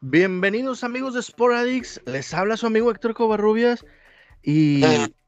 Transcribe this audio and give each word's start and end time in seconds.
Bienvenidos 0.00 0.82
amigos 0.82 1.14
de 1.14 1.22
Sporadix, 1.22 2.00
les 2.06 2.34
habla 2.34 2.56
su 2.56 2.66
amigo 2.66 2.90
Héctor 2.90 3.14
Covarrubias 3.14 3.86
y 4.42 4.82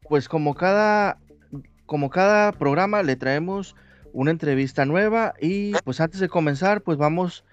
pues 0.09 0.29
como 0.29 0.55
cada, 0.55 1.19
como 1.87 2.11
cada 2.11 2.51
programa 2.51 3.05
le 3.05 3.15
traemos 3.15 3.77
una 4.13 4.33
entrevista 4.33 4.85
nueva 4.87 5.35
y 5.41 5.73
pues 5.85 6.01
antes 6.01 6.19
de 6.19 6.29
comenzar 6.29 6.83
pues 6.83 6.99
vamos 6.99 7.45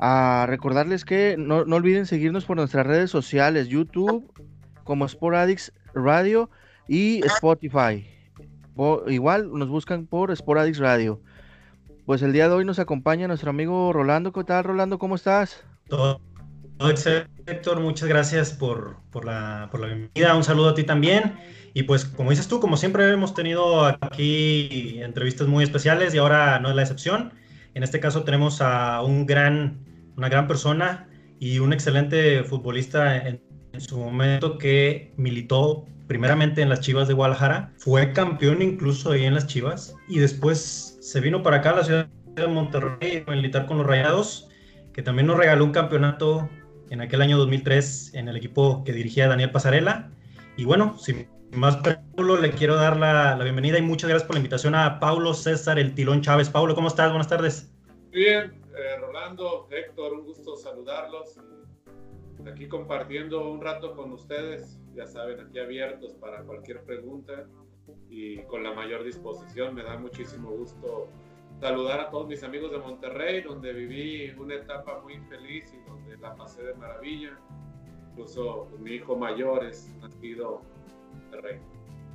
a 0.00 0.46
recordarles 0.48 1.04
que 1.04 1.36
no, 1.38 1.58
olviden 1.58 2.06
seguirnos 2.06 2.46
por 2.46 2.56
nuestras 2.56 2.84
redes 2.84 3.12
sociales, 3.12 3.68
YouTube 3.68 4.28
como 4.82 5.06
Sporadix 5.06 5.72
Radio 5.94 6.50
y 6.88 7.24
Spotify. 7.26 8.06
igual 9.08 9.50
nos 9.52 9.68
buscan 9.68 10.06
por 10.06 10.34
Sporadix 10.36 10.78
Radio. 10.78 11.20
Pues 12.06 12.22
el 12.22 12.32
día 12.32 12.48
de 12.48 12.54
hoy 12.54 12.64
nos 12.64 12.78
acompaña 12.78 13.28
nuestro 13.28 13.50
amigo 13.50 13.92
Rolando. 13.92 14.32
¿Qué 14.32 14.44
tal, 14.44 14.64
Rolando? 14.64 14.98
¿Cómo 14.98 15.14
estás? 15.14 15.64
Todo, 15.88 16.20
Héctor. 17.46 17.80
Muchas 17.80 18.08
gracias 18.08 18.52
por, 18.52 18.96
por, 19.10 19.24
la, 19.24 19.68
por 19.70 19.80
la 19.80 19.86
bienvenida. 19.86 20.36
Un 20.36 20.44
saludo 20.44 20.70
a 20.70 20.74
ti 20.74 20.84
también. 20.84 21.38
Y 21.72 21.84
pues, 21.84 22.04
como 22.04 22.30
dices 22.30 22.46
tú, 22.46 22.60
como 22.60 22.76
siempre 22.76 23.10
hemos 23.10 23.34
tenido 23.34 23.86
aquí 23.86 25.00
entrevistas 25.00 25.48
muy 25.48 25.64
especiales 25.64 26.14
y 26.14 26.18
ahora 26.18 26.58
no 26.60 26.68
es 26.68 26.76
la 26.76 26.82
excepción. 26.82 27.32
En 27.72 27.82
este 27.82 28.00
caso 28.00 28.22
tenemos 28.22 28.60
a 28.60 29.02
un 29.02 29.24
gran, 29.24 29.78
una 30.16 30.28
gran 30.28 30.46
persona 30.46 31.08
y 31.40 31.58
un 31.58 31.72
excelente 31.72 32.44
futbolista 32.44 33.16
en 33.16 33.40
su 33.78 33.98
momento 33.98 34.58
que 34.58 35.12
militó 35.16 35.86
primeramente 36.06 36.62
en 36.62 36.68
las 36.68 36.80
Chivas 36.80 37.08
de 37.08 37.14
Guadalajara, 37.14 37.72
fue 37.78 38.12
campeón 38.12 38.62
incluso 38.62 39.12
ahí 39.12 39.24
en 39.24 39.34
las 39.34 39.46
Chivas 39.46 39.94
y 40.08 40.18
después 40.18 40.98
se 41.00 41.20
vino 41.20 41.42
para 41.42 41.58
acá 41.58 41.70
a 41.70 41.76
la 41.76 41.84
ciudad 41.84 42.08
de 42.34 42.46
Monterrey 42.46 43.24
a 43.26 43.30
militar 43.30 43.66
con 43.66 43.78
los 43.78 43.86
Rayados, 43.86 44.48
que 44.92 45.02
también 45.02 45.26
nos 45.26 45.36
regaló 45.36 45.64
un 45.64 45.72
campeonato 45.72 46.48
en 46.90 47.00
aquel 47.00 47.22
año 47.22 47.38
2003 47.38 48.14
en 48.14 48.28
el 48.28 48.36
equipo 48.36 48.84
que 48.84 48.92
dirigía 48.92 49.28
Daniel 49.28 49.50
Pasarela. 49.50 50.10
Y 50.56 50.64
bueno, 50.64 50.96
sin 50.98 51.28
más 51.52 51.76
preámbulo, 51.78 52.36
le 52.36 52.50
quiero 52.50 52.76
dar 52.76 52.96
la, 52.96 53.36
la, 53.36 53.44
bienvenida 53.44 53.78
y 53.78 53.82
muchas 53.82 54.08
gracias 54.08 54.26
por 54.26 54.36
la 54.36 54.40
invitación 54.40 54.74
a 54.74 55.00
Paulo 55.00 55.34
César 55.34 55.78
El 55.78 55.94
Tilón 55.94 56.20
Chávez. 56.20 56.48
Paulo, 56.50 56.74
¿cómo 56.74 56.88
estás? 56.88 57.10
Buenas 57.10 57.28
tardes. 57.28 57.72
Bien, 58.10 58.52
eh, 58.76 58.96
Rolando, 59.00 59.68
Héctor, 59.70 60.12
un 60.12 60.24
gusto 60.24 60.56
saludarlos. 60.56 61.38
Aquí 62.46 62.68
compartiendo 62.68 63.48
un 63.50 63.60
rato 63.60 63.96
con 63.96 64.12
ustedes 64.12 64.78
ya 64.94 65.06
saben, 65.06 65.40
aquí 65.40 65.58
abiertos 65.58 66.14
para 66.14 66.42
cualquier 66.42 66.82
pregunta 66.82 67.46
y 68.08 68.38
con 68.44 68.62
la 68.62 68.72
mayor 68.72 69.04
disposición. 69.04 69.74
Me 69.74 69.82
da 69.82 69.98
muchísimo 69.98 70.50
gusto 70.50 71.08
saludar 71.60 72.00
a 72.00 72.10
todos 72.10 72.26
mis 72.28 72.42
amigos 72.42 72.70
de 72.72 72.78
Monterrey, 72.78 73.42
donde 73.42 73.72
viví 73.72 74.30
una 74.38 74.54
etapa 74.54 75.00
muy 75.02 75.18
feliz 75.28 75.72
y 75.72 75.88
donde 75.88 76.16
la 76.18 76.34
pasé 76.34 76.62
de 76.62 76.74
maravilla. 76.74 77.38
Incluso 78.10 78.68
mi 78.78 78.92
hijo 78.92 79.16
mayor 79.16 79.64
es 79.64 79.92
nacido 80.00 80.62
en 81.12 81.18
Monterrey. 81.20 81.60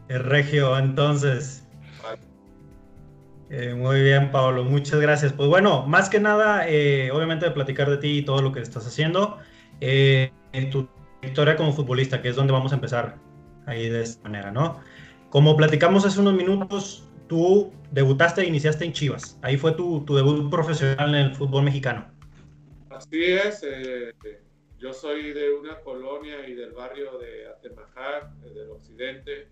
El 0.08 0.24
regio, 0.24 0.78
entonces. 0.78 1.68
Eh, 3.50 3.74
muy 3.74 4.02
bien, 4.02 4.32
Pablo, 4.32 4.64
muchas 4.64 5.00
gracias. 5.00 5.34
Pues 5.34 5.50
bueno, 5.50 5.86
más 5.88 6.10
que 6.10 6.20
nada, 6.20 6.70
eh, 6.70 7.10
obviamente 7.12 7.46
de 7.46 7.52
platicar 7.52 7.90
de 7.90 7.98
ti 7.98 8.20
y 8.20 8.22
todo 8.24 8.42
lo 8.42 8.52
que 8.52 8.60
estás 8.60 8.86
haciendo. 8.86 9.38
Eh, 9.82 10.32
tu 10.72 10.88
historia 11.22 11.56
como 11.56 11.74
futbolista, 11.74 12.22
que 12.22 12.30
es 12.30 12.36
donde 12.36 12.54
vamos 12.54 12.72
a 12.72 12.76
empezar 12.76 13.18
ahí 13.66 13.90
de 13.90 14.02
esta 14.02 14.24
manera, 14.24 14.52
¿no? 14.52 14.82
Como 15.30 15.56
platicamos 15.56 16.06
hace 16.06 16.20
unos 16.20 16.34
minutos, 16.34 17.08
tú 17.28 17.72
debutaste 17.92 18.42
e 18.42 18.48
iniciaste 18.48 18.86
en 18.86 18.94
Chivas. 18.94 19.40
Ahí 19.42 19.58
fue 19.58 19.74
tu, 19.74 20.04
debut 20.06 20.50
profesional 20.50 21.10
en 21.16 21.22
el 21.28 21.36
fútbol 21.36 21.64
mexicano. 21.64 22.12
Así 22.90 23.24
es. 23.24 23.64
Eh, 23.64 24.14
yo 24.80 24.94
soy 24.94 25.34
de 25.34 25.54
una 25.54 25.80
colonia 25.82 26.48
y 26.48 26.54
del 26.54 26.72
barrio 26.72 27.18
de 27.20 27.48
Atemajac, 27.48 28.32
eh, 28.44 28.50
del 28.50 28.72
occidente. 28.72 29.50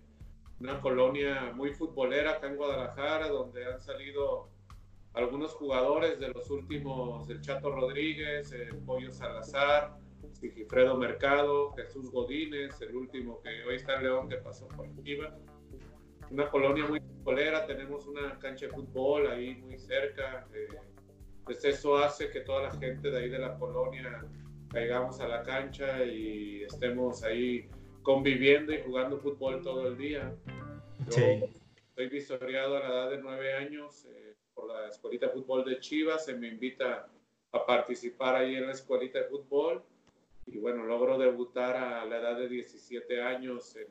Una 0.60 0.80
colonia 0.80 1.52
muy 1.54 1.72
futbolera 1.72 2.32
acá 2.32 2.48
en 2.48 2.56
Guadalajara, 2.56 3.28
donde 3.28 3.64
han 3.64 3.78
salido 3.78 4.48
algunos 5.14 5.52
jugadores 5.52 6.18
de 6.18 6.28
los 6.28 6.50
últimos, 6.50 7.28
el 7.30 7.40
Chato 7.40 7.70
Rodríguez, 7.70 8.50
el 8.52 8.76
Pollo 8.78 9.12
Salazar, 9.12 9.96
Sigifredo 10.34 10.96
Mercado, 10.96 11.72
Jesús 11.72 12.10
Godínez, 12.10 12.80
el 12.80 12.96
último 12.96 13.40
que 13.42 13.64
hoy 13.64 13.76
está 13.76 13.96
en 13.96 14.04
León 14.04 14.28
que 14.28 14.36
pasó 14.36 14.68
por 14.68 14.86
Chivas. 15.02 15.34
Una 16.30 16.50
colonia 16.50 16.86
muy 16.86 17.00
futbolera, 17.00 17.66
tenemos 17.66 18.06
una 18.06 18.38
cancha 18.38 18.66
de 18.66 18.72
fútbol 18.72 19.28
ahí 19.28 19.54
muy 19.56 19.78
cerca. 19.78 20.46
Eh, 20.52 20.68
pues 21.44 21.64
eso 21.64 21.96
hace 21.96 22.30
que 22.30 22.40
toda 22.40 22.64
la 22.64 22.70
gente 22.72 23.10
de 23.10 23.18
ahí 23.18 23.28
de 23.30 23.38
la 23.38 23.58
colonia 23.58 24.24
caigamos 24.70 25.18
a 25.20 25.28
la 25.28 25.42
cancha 25.42 26.04
y 26.04 26.62
estemos 26.64 27.22
ahí 27.24 27.68
conviviendo 28.02 28.72
y 28.72 28.82
jugando 28.82 29.18
fútbol 29.18 29.62
todo 29.62 29.88
el 29.88 29.96
día. 29.96 30.34
Yo 31.06 31.12
sí. 31.12 31.44
soy 31.94 32.08
visoriado 32.08 32.76
a 32.76 32.80
la 32.80 32.88
edad 32.88 33.10
de 33.10 33.18
nueve 33.18 33.54
años 33.54 34.06
eh, 34.10 34.36
por 34.54 34.68
la 34.68 34.88
escuelita 34.88 35.26
de 35.26 35.32
fútbol 35.32 35.64
de 35.64 35.78
Chivas, 35.80 36.24
se 36.26 36.36
me 36.36 36.48
invita 36.48 37.08
a 37.52 37.64
participar 37.64 38.36
ahí 38.36 38.56
en 38.56 38.66
la 38.66 38.72
escuelita 38.72 39.20
de 39.20 39.24
fútbol 39.24 39.82
y 40.50 40.58
bueno, 40.58 40.84
logro 40.84 41.18
debutar 41.18 41.76
a 41.76 42.04
la 42.04 42.18
edad 42.18 42.38
de 42.38 42.48
17 42.48 43.22
años 43.22 43.76
en 43.76 43.86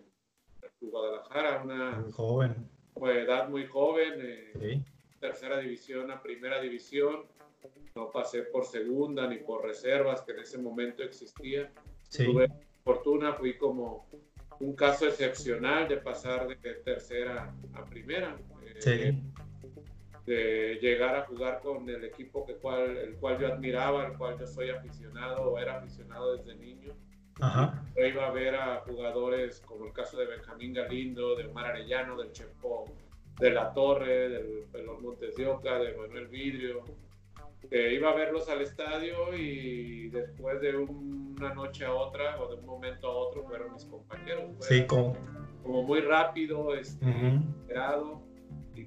Guadalajara, 0.81 1.61
una 1.63 2.05
joven. 2.11 2.69
edad 3.05 3.49
muy 3.49 3.65
joven, 3.65 4.13
eh, 4.17 4.83
tercera 5.19 5.59
división 5.59 6.11
a 6.11 6.21
primera 6.21 6.61
división, 6.61 7.25
no 7.95 8.11
pasé 8.11 8.43
por 8.43 8.65
segunda 8.65 9.27
ni 9.27 9.37
por 9.37 9.63
reservas 9.63 10.21
que 10.21 10.33
en 10.33 10.39
ese 10.39 10.57
momento 10.57 11.03
existía. 11.03 11.71
Tuve 12.15 12.49
fortuna, 12.83 13.33
fui 13.33 13.57
como 13.57 14.07
un 14.59 14.75
caso 14.75 15.07
excepcional 15.07 15.87
de 15.87 15.97
pasar 15.97 16.47
de 16.47 16.55
tercera 16.55 17.53
a 17.73 17.85
primera. 17.85 18.37
Eh, 18.85 19.15
de 20.27 20.77
llegar 20.81 21.15
a 21.15 21.25
jugar 21.25 21.61
con 21.61 21.89
el 21.89 22.03
equipo 22.03 22.45
que 22.45 22.55
cual, 22.55 22.97
el 22.97 23.15
cual 23.15 23.39
yo 23.39 23.47
admiraba, 23.47 24.05
el 24.05 24.17
cual 24.17 24.37
yo 24.37 24.45
soy 24.45 24.69
aficionado 24.69 25.51
o 25.51 25.57
era 25.57 25.77
aficionado 25.77 26.35
desde 26.35 26.55
niño. 26.55 26.93
Yo 27.95 28.05
iba 28.05 28.27
a 28.27 28.31
ver 28.31 28.55
a 28.55 28.81
jugadores 28.81 29.61
como 29.61 29.85
el 29.85 29.93
caso 29.93 30.17
de 30.17 30.25
Benjamín 30.25 30.73
Galindo, 30.73 31.35
de 31.35 31.45
Omar 31.45 31.67
Arellano, 31.67 32.17
del 32.17 32.33
Chepo 32.33 32.85
de 33.39 33.51
la 33.51 33.73
Torre, 33.73 34.29
del 34.29 34.65
Pelón 34.69 35.01
Montes 35.01 35.35
de 35.35 35.47
Oca, 35.47 35.79
de 35.79 35.95
Manuel 35.95 36.27
Vidrio. 36.27 36.83
que 37.69 37.93
iba 37.93 38.09
a 38.09 38.15
verlos 38.15 38.49
al 38.49 38.61
estadio 38.61 39.33
y 39.33 40.09
después 40.09 40.59
de 40.59 40.75
una 40.75 41.53
noche 41.53 41.85
a 41.85 41.93
otra 41.93 42.41
o 42.41 42.49
de 42.49 42.55
un 42.55 42.65
momento 42.65 43.07
a 43.07 43.15
otro 43.15 43.45
fueron 43.45 43.71
mis 43.73 43.85
compañeros. 43.85 44.57
sí, 44.59 44.85
como... 44.85 45.15
como 45.63 45.83
muy 45.83 46.01
rápido, 46.01 46.75
este, 46.75 47.05
esperado 47.61 48.26
y 48.26 48.26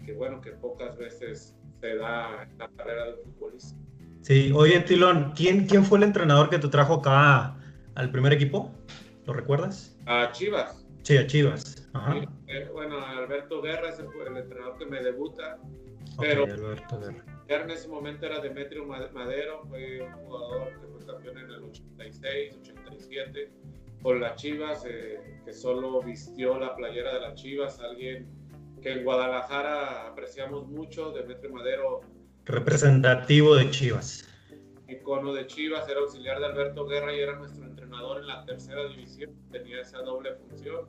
que 0.04 0.12
bueno, 0.12 0.40
que 0.40 0.52
pocas 0.52 0.96
veces 0.96 1.56
se 1.80 1.96
da 1.96 2.42
en 2.42 2.58
la 2.58 2.68
carrera 2.68 3.06
de 3.06 3.16
futbolista. 3.16 3.76
Sí, 4.22 4.52
oye 4.54 4.80
Tilón, 4.80 5.32
¿quién, 5.34 5.66
¿quién 5.66 5.84
fue 5.84 5.98
el 5.98 6.04
entrenador 6.04 6.50
que 6.50 6.58
te 6.58 6.68
trajo 6.68 6.94
acá 6.94 7.56
al 7.94 8.10
primer 8.10 8.32
equipo? 8.32 8.70
¿Lo 9.26 9.32
recuerdas? 9.32 9.96
A 10.06 10.30
Chivas. 10.32 10.84
Sí, 11.02 11.16
a 11.16 11.26
Chivas. 11.26 11.88
Eh, 12.46 12.68
bueno, 12.72 12.98
Alberto 13.04 13.62
Guerra 13.62 13.88
es 13.88 13.98
el, 13.98 14.06
el, 14.26 14.36
entrenador 14.36 14.76
que 14.78 14.86
me 14.86 15.02
debuta, 15.02 15.58
pero 16.18 16.44
Alberto 16.44 17.00
Guerra. 17.00 17.64
en 17.64 17.70
ese 17.70 17.88
momento 17.88 18.26
era 18.26 18.40
Demetrio 18.40 18.84
Madero, 18.86 19.62
fue 19.68 20.02
un 20.02 20.12
jugador 20.24 20.68
que 20.80 20.86
fue 20.86 21.06
campeón 21.06 21.38
en 21.38 21.50
el 21.50 21.64
86, 21.64 22.58
87 22.60 23.50
con 24.02 24.20
las 24.20 24.36
Chivas, 24.36 24.84
eh, 24.86 25.40
que 25.44 25.52
solo 25.52 26.02
vistió 26.02 26.58
la 26.58 26.74
playera 26.74 27.14
de 27.14 27.20
las 27.20 27.34
Chivas, 27.34 27.80
alguien 27.80 28.28
que 28.80 28.92
en 28.92 29.04
Guadalajara 29.04 30.08
apreciamos 30.08 30.66
mucho, 30.66 31.12
Demetrio 31.12 31.52
Madero. 31.52 32.00
Representativo 32.46 33.54
de 33.56 33.70
Chivas. 33.70 34.26
Icono 34.88 35.32
de 35.32 35.46
Chivas, 35.46 35.88
era 35.88 36.00
auxiliar 36.00 36.40
de 36.40 36.46
Alberto 36.46 36.86
Guerra 36.86 37.14
y 37.14 37.20
era 37.20 37.36
nuestro 37.36 37.64
entrenador 37.64 38.20
en 38.20 38.26
la 38.26 38.44
tercera 38.44 38.86
división, 38.88 39.30
tenía 39.50 39.80
esa 39.80 39.98
doble 39.98 40.34
función. 40.34 40.86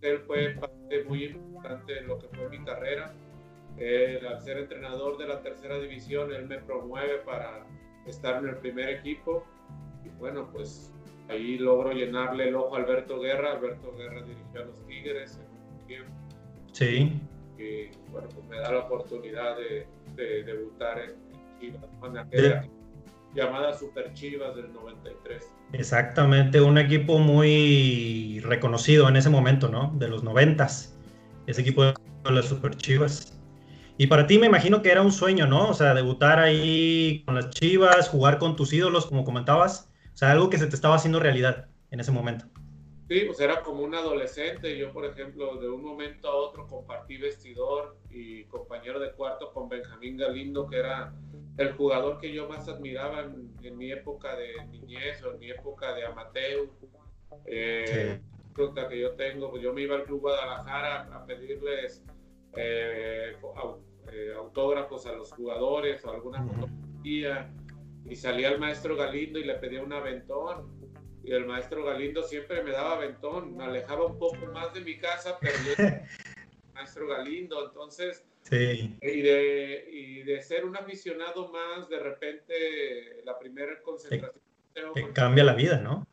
Él 0.00 0.20
fue 0.20 0.50
parte 0.50 1.04
muy 1.08 1.24
importante 1.24 1.98
en 1.98 2.06
lo 2.06 2.18
que 2.18 2.28
fue 2.28 2.48
mi 2.48 2.64
carrera. 2.64 3.12
al 4.28 4.40
ser 4.40 4.58
entrenador 4.58 5.18
de 5.18 5.26
la 5.26 5.42
tercera 5.42 5.78
división, 5.78 6.32
él 6.32 6.46
me 6.46 6.58
promueve 6.58 7.18
para 7.18 7.66
estar 8.06 8.42
en 8.42 8.50
el 8.50 8.56
primer 8.58 8.88
equipo. 8.88 9.44
Y 10.04 10.08
bueno, 10.10 10.48
pues 10.52 10.92
ahí 11.28 11.58
logro 11.58 11.92
llenarle 11.92 12.48
el 12.48 12.54
ojo 12.54 12.76
a 12.76 12.78
Alberto 12.78 13.20
Guerra. 13.20 13.52
Alberto 13.52 13.92
Guerra 13.96 14.22
dirigió 14.22 14.62
a 14.62 14.64
los 14.66 14.86
Tigres 14.86 15.40
en 15.42 15.80
un 15.80 15.86
tiempo 15.86 16.25
Sí. 16.76 17.10
Y 17.56 17.88
bueno, 18.12 18.28
pues 18.34 18.46
me 18.50 18.58
da 18.58 18.70
la 18.70 18.80
oportunidad 18.80 19.56
de, 19.56 19.86
debutar 20.14 20.98
en, 20.98 21.14
Chivas, 21.58 21.82
en 22.04 22.18
aquella 22.18 22.68
llamada 23.34 23.72
Super 23.72 24.12
Chivas 24.12 24.54
del 24.56 24.70
93. 24.74 25.50
Exactamente, 25.72 26.60
un 26.60 26.76
equipo 26.76 27.18
muy 27.18 28.40
reconocido 28.44 29.08
en 29.08 29.16
ese 29.16 29.30
momento, 29.30 29.70
¿no? 29.70 29.94
De 29.96 30.08
los 30.08 30.22
noventas. 30.22 30.94
ese 31.46 31.62
equipo 31.62 31.82
de 31.84 31.94
las 32.24 32.44
Super 32.44 32.76
Chivas. 32.76 33.40
Y 33.96 34.08
para 34.08 34.26
ti 34.26 34.38
me 34.38 34.44
imagino 34.44 34.82
que 34.82 34.90
era 34.90 35.00
un 35.00 35.12
sueño, 35.12 35.46
¿no? 35.46 35.70
O 35.70 35.74
sea, 35.74 35.94
debutar 35.94 36.38
ahí 36.38 37.22
con 37.24 37.36
las 37.36 37.48
Chivas, 37.48 38.10
jugar 38.10 38.38
con 38.38 38.54
tus 38.54 38.74
ídolos, 38.74 39.06
como 39.06 39.24
comentabas. 39.24 39.90
O 40.12 40.16
sea, 40.18 40.30
algo 40.32 40.50
que 40.50 40.58
se 40.58 40.66
te 40.66 40.76
estaba 40.76 40.96
haciendo 40.96 41.20
realidad 41.20 41.68
en 41.90 42.00
ese 42.00 42.12
momento. 42.12 42.44
Sí, 43.08 43.20
pues 43.24 43.38
era 43.38 43.62
como 43.62 43.82
un 43.82 43.94
adolescente. 43.94 44.76
Yo, 44.76 44.92
por 44.92 45.04
ejemplo, 45.04 45.56
de 45.58 45.68
un 45.68 45.82
momento 45.84 46.28
a 46.28 46.34
otro 46.34 46.66
compartí 46.66 47.16
vestidor 47.18 47.96
y 48.10 48.44
compañero 48.44 48.98
de 48.98 49.12
cuarto 49.12 49.52
con 49.52 49.68
Benjamín 49.68 50.16
Galindo, 50.16 50.66
que 50.66 50.78
era 50.78 51.14
el 51.56 51.72
jugador 51.72 52.18
que 52.18 52.32
yo 52.32 52.48
más 52.48 52.68
admiraba 52.68 53.20
en, 53.22 53.76
mi 53.76 53.92
época 53.92 54.36
de 54.36 54.66
niñez 54.70 55.22
o 55.22 55.32
en 55.32 55.38
mi 55.38 55.50
época 55.50 55.94
de 55.94 56.04
amateur. 56.04 56.68
Eh, 57.46 58.20
que 58.88 58.98
yo 58.98 59.12
tengo, 59.12 59.50
pues 59.50 59.62
yo 59.62 59.72
me 59.72 59.82
iba 59.82 59.96
al 59.96 60.04
Club 60.04 60.22
Guadalajara 60.22 61.02
a 61.14 61.26
pedirles 61.26 62.02
eh, 62.56 63.36
eh, 64.12 64.32
autógrafos 64.34 65.06
a 65.06 65.12
los 65.12 65.30
jugadores 65.32 66.02
o 66.04 66.10
alguna 66.10 66.42
fotografía 66.42 67.52
y 68.08 68.16
salía 68.16 68.48
el 68.48 68.58
maestro 68.58 68.96
Galindo 68.96 69.38
y 69.38 69.44
le 69.44 69.54
pedía 69.56 69.82
un 69.82 69.92
aventón 69.92 70.75
y 71.26 71.32
el 71.32 71.44
maestro 71.44 71.84
Galindo 71.84 72.22
siempre 72.22 72.62
me 72.62 72.70
daba 72.70 72.92
aventón, 72.92 73.56
me 73.56 73.64
alejaba 73.64 74.06
un 74.06 74.16
poco 74.16 74.46
más 74.54 74.72
de 74.72 74.80
mi 74.80 74.96
casa, 74.96 75.36
pero 75.40 75.54
yo 75.66 75.74
maestro 76.74 77.08
Galindo, 77.08 77.66
entonces 77.66 78.24
sí. 78.42 78.96
y, 79.02 79.22
de, 79.22 79.88
y 79.90 80.22
de 80.22 80.40
ser 80.40 80.64
un 80.64 80.76
aficionado 80.76 81.48
más, 81.48 81.88
de 81.88 81.98
repente 81.98 83.22
la 83.24 83.36
primera 83.40 83.82
concentración 83.82 84.40
que, 84.94 85.12
cambia 85.12 85.42
la 85.42 85.54
vida, 85.54 85.78
¿no? 85.78 86.06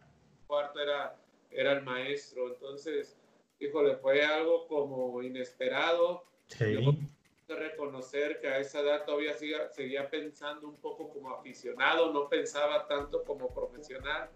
Cuarto 0.48 0.80
era, 0.80 1.15
era 1.51 1.74
el 1.74 1.83
maestro, 1.83 2.48
entonces, 2.48 3.15
híjole, 3.60 3.98
fue 3.98 4.25
algo 4.25 4.65
como 4.68 5.21
inesperado. 5.21 6.25
Sí. 6.48 6.74
Yo 6.74 7.56
reconocer 7.56 8.39
que 8.39 8.48
a 8.48 8.60
esa 8.60 8.80
edad 8.80 9.06
todavía 9.06 9.33
seguía, 9.33 9.69
seguía 9.69 10.10
pensando 10.10 10.68
un 10.68 10.77
poco 10.77 11.10
como 11.10 11.30
aficionado, 11.36 12.12
no 12.13 12.30
pensaba 12.30 12.88
tanto 12.88 13.24
como 13.24 13.54
profesional. 13.54 14.30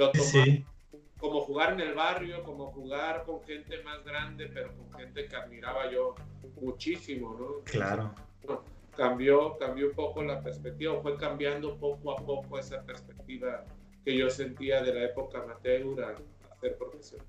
Lo 0.00 0.10
tomaba 0.12 0.44
como 1.18 1.42
jugar 1.42 1.74
en 1.74 1.80
el 1.80 1.94
barrio, 1.94 2.42
como 2.42 2.72
jugar 2.72 3.24
con 3.26 3.42
gente 3.44 3.82
más 3.82 4.02
grande, 4.04 4.50
pero 4.52 4.74
con 4.74 4.90
gente 4.98 5.26
que 5.26 5.36
admiraba 5.36 5.90
yo 5.92 6.14
muchísimo, 6.60 7.36
¿no? 7.38 7.62
Claro. 7.64 8.14
cambió, 8.96 9.58
cambió 9.58 9.88
un 9.88 9.94
poco 9.94 10.22
la 10.22 10.42
perspectiva, 10.42 10.98
fue 11.02 11.16
cambiando 11.18 11.76
poco 11.76 12.12
a 12.12 12.16
poco 12.16 12.58
esa 12.58 12.82
perspectiva 12.82 13.64
que 14.02 14.16
yo 14.16 14.30
sentía 14.30 14.82
de 14.82 14.94
la 14.94 15.04
época 15.04 15.40
amateur 15.42 16.02
a, 16.02 16.08
a 16.10 16.60
ser 16.60 16.78
profesional. 16.78 17.26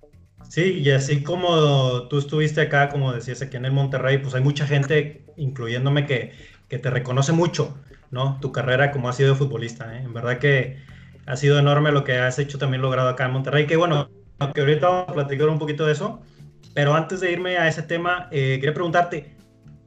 Sí, 0.50 0.80
y 0.80 0.90
así 0.92 1.22
como 1.22 2.08
tú 2.08 2.18
estuviste 2.18 2.62
acá, 2.62 2.88
como 2.90 3.12
decías 3.12 3.42
aquí 3.42 3.58
en 3.58 3.66
el 3.66 3.74
Monterrey, 3.74 4.20
pues 4.20 4.34
hay 4.34 4.42
mucha 4.42 4.66
gente, 4.66 5.26
incluyéndome, 5.36 6.06
que, 6.06 6.32
que 6.70 6.80
te 6.80 6.90
reconoce 6.90 7.34
mucho, 7.34 7.78
¿no? 8.10 8.40
Tu 8.40 8.54
carrera 8.54 8.92
como 8.92 9.10
has 9.10 9.18
sido 9.18 9.36
futbolista, 9.36 9.98
¿eh? 9.98 10.04
En 10.04 10.14
verdad 10.14 10.40
que 10.40 10.78
ha 11.26 11.36
sido 11.36 11.60
enorme 11.60 11.92
lo 11.92 12.04
que 12.04 12.18
has 12.18 12.40
hecho 12.40 12.58
también 12.58 12.82
logrado 12.82 13.10
acá 13.10 13.26
en 13.26 13.32
Monterrey, 13.32 13.68
que 13.68 13.78
bueno, 13.78 14.10
que 14.54 14.62
ahorita 14.62 14.88
vamos 14.88 15.10
a 15.10 15.14
platicar 15.14 15.50
un 15.50 15.60
poquito 15.60 15.86
de 15.86 15.94
eso, 15.94 16.22
pero 16.74 16.94
antes 16.94 17.20
de 17.20 17.32
irme 17.32 17.58
a 17.58 17.68
ese 17.68 17.84
tema, 17.84 18.28
eh, 18.32 18.58
quería 18.60 18.74
preguntarte, 18.74 19.36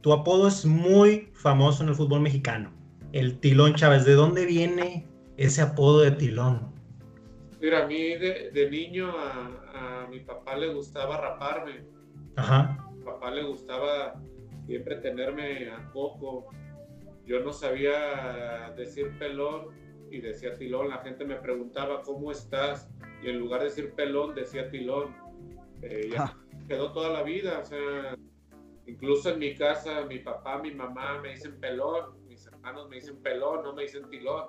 tu 0.01 0.13
apodo 0.13 0.49
es 0.49 0.65
muy 0.65 1.31
famoso 1.35 1.83
en 1.83 1.89
el 1.89 1.95
fútbol 1.95 2.21
mexicano, 2.21 2.73
el 3.13 3.39
Tilón 3.41 3.75
Chávez, 3.75 4.05
¿de 4.05 4.15
dónde 4.15 4.47
viene 4.47 5.07
ese 5.37 5.63
apodo 5.63 6.01
de 6.01 6.13
Tilón? 6.13 6.73
Mira, 7.61 7.85
a 7.85 7.87
mí 7.87 8.17
de, 8.17 8.51
de 8.53 8.71
niño 8.71 9.11
a, 9.17 10.03
a 10.05 10.07
mi 10.09 10.21
papá 10.21 10.55
le 10.57 10.75
gustaba 10.75 11.19
raparme. 11.19 11.87
Ajá. 12.37 12.79
A 12.79 12.91
mi 12.91 13.03
papá 13.03 13.31
le 13.31 13.43
gustaba 13.43 14.21
siempre 14.67 14.97
tenerme 14.97 15.71
a 15.71 15.91
coco. 15.91 16.49
Yo 17.27 17.41
no 17.41 17.55
sabía 17.55 18.71
decir 18.77 19.19
pelón 19.19 19.69
y 20.15 20.21
decía 20.21 20.57
tilón. 20.57 20.89
La 20.89 20.99
gente 20.99 21.25
me 21.25 21.37
preguntaba, 21.37 22.03
¿cómo 22.03 22.31
estás? 22.31 22.89
Y 23.23 23.29
en 23.29 23.39
lugar 23.39 23.61
de 23.61 23.67
decir 23.67 23.95
pelón, 23.95 24.35
decía 24.35 24.71
tilón. 24.71 25.15
Eh, 25.83 26.11
ya 26.13 26.37
quedó 26.69 26.93
toda 26.93 27.11
la 27.11 27.23
vida. 27.23 27.59
O 27.59 27.65
sea, 27.65 28.17
incluso 28.87 29.31
en 29.31 29.41
mi 29.41 29.55
casa, 29.55 30.05
mi 30.07 30.21
papá, 30.21 30.59
mi 30.59 30.73
mamá 30.73 31.21
me 31.21 31.31
dicen 31.31 31.59
pelón. 31.59 32.25
Mis 32.29 32.47
hermanos 32.47 32.89
me 32.89 32.97
dicen 32.97 33.17
pelón, 33.23 33.65
no 33.65 33.75
me 33.75 33.83
dicen 33.83 34.09
tilón. 34.09 34.47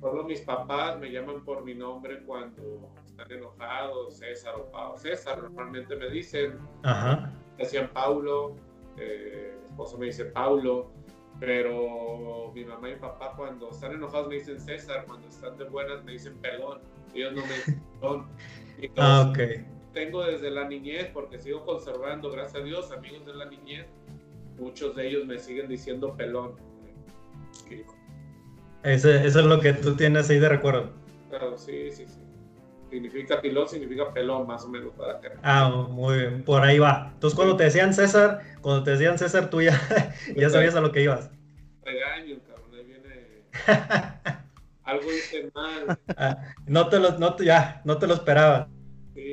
Solo 0.00 0.24
mis 0.24 0.40
papás 0.40 0.98
me 0.98 1.12
llaman 1.12 1.44
por 1.44 1.62
mi 1.62 1.74
nombre 1.74 2.22
cuando 2.24 2.90
están 3.04 3.30
enojados, 3.30 4.16
César 4.16 4.54
o 4.56 4.70
Pau. 4.70 4.96
César 4.96 5.42
normalmente 5.42 5.94
me 5.94 6.08
dicen. 6.08 6.58
Ajá. 6.82 7.32
Decían 7.58 7.90
Paulo, 7.92 8.56
eh, 8.96 9.54
mi 9.60 9.66
esposo 9.66 9.98
me 9.98 10.06
dice 10.06 10.24
Paulo, 10.24 10.90
pero 11.40 12.52
mi 12.54 12.64
mamá 12.64 12.90
y 12.90 12.92
mi 12.92 12.98
papá 13.00 13.32
cuando 13.34 13.70
están 13.70 13.92
enojados 13.92 14.28
me 14.28 14.34
dicen 14.34 14.60
César, 14.60 15.04
cuando 15.06 15.26
están 15.26 15.56
de 15.56 15.64
buenas 15.64 16.04
me 16.04 16.12
dicen 16.12 16.36
pelón. 16.36 16.80
Ellos 17.14 17.32
no 17.32 17.40
me 17.40 17.54
dicen 17.54 17.82
pelón. 17.98 18.26
ah, 18.98 19.26
ok. 19.30 19.38
Tengo 19.94 20.22
desde 20.22 20.50
la 20.50 20.68
niñez, 20.68 21.08
porque 21.12 21.38
sigo 21.38 21.64
conservando, 21.64 22.30
gracias 22.30 22.62
a 22.62 22.64
Dios, 22.64 22.92
amigos 22.92 23.26
de 23.26 23.34
la 23.34 23.46
niñez, 23.46 23.86
muchos 24.58 24.94
de 24.94 25.08
ellos 25.08 25.26
me 25.26 25.38
siguen 25.38 25.66
diciendo 25.66 26.14
pelón. 26.14 26.54
Ese, 28.82 29.26
eso 29.26 29.40
es 29.40 29.46
lo 29.46 29.60
que 29.60 29.72
tú 29.72 29.96
tienes 29.96 30.30
ahí 30.30 30.38
de 30.38 30.48
recuerdo. 30.48 30.90
Claro, 31.30 31.56
sí, 31.56 31.90
sí, 31.90 32.06
sí. 32.06 32.19
Significa 32.90 33.40
pilón, 33.40 33.68
significa 33.68 34.12
pelón, 34.12 34.46
más 34.46 34.64
o 34.64 34.68
menos, 34.68 34.92
para 34.94 35.20
que... 35.20 35.28
Ah, 35.42 35.86
muy 35.88 36.18
bien, 36.18 36.42
por 36.42 36.62
ahí 36.62 36.80
va. 36.80 37.10
Entonces, 37.14 37.36
cuando 37.36 37.56
te 37.56 37.64
decían 37.64 37.94
César, 37.94 38.40
cuando 38.60 38.82
te 38.82 38.90
decían 38.90 39.16
César, 39.16 39.48
tú 39.48 39.62
ya, 39.62 39.80
ya 40.36 40.50
sabías 40.50 40.74
a 40.74 40.80
lo 40.80 40.90
que 40.90 41.02
ibas. 41.02 41.30
Regaño, 41.84 42.38
cabrón, 42.48 42.74
ahí 42.74 42.84
viene... 42.84 43.44
Algo 44.82 45.12
hice 45.12 45.50
mal. 45.54 45.98
Ah, 46.16 46.38
no 46.66 46.88
te 46.88 46.98
lo, 46.98 47.16
no 47.18 47.36
ya, 47.38 47.80
no 47.84 47.98
te 47.98 48.08
lo 48.08 48.14
esperaba. 48.14 48.68
Sí, 49.14 49.32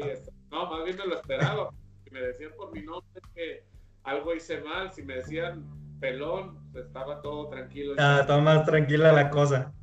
no, 0.52 0.70
más 0.70 0.84
bien 0.84 0.98
me 0.98 1.08
lo 1.08 1.16
esperaba. 1.16 1.72
Si 2.04 2.12
me 2.12 2.22
decían 2.22 2.52
por 2.56 2.72
mi 2.72 2.84
nombre 2.84 3.22
que 3.34 3.64
algo 4.04 4.36
hice 4.36 4.62
mal, 4.62 4.92
si 4.94 5.02
me 5.02 5.16
decían 5.16 5.66
pelón, 6.00 6.60
pues, 6.72 6.86
estaba 6.86 7.22
todo 7.22 7.50
tranquilo. 7.50 7.96
Ah, 7.98 8.20
estaba 8.22 8.40
más 8.40 8.66
tranquila 8.66 9.12
la 9.12 9.32
cosa. 9.32 9.74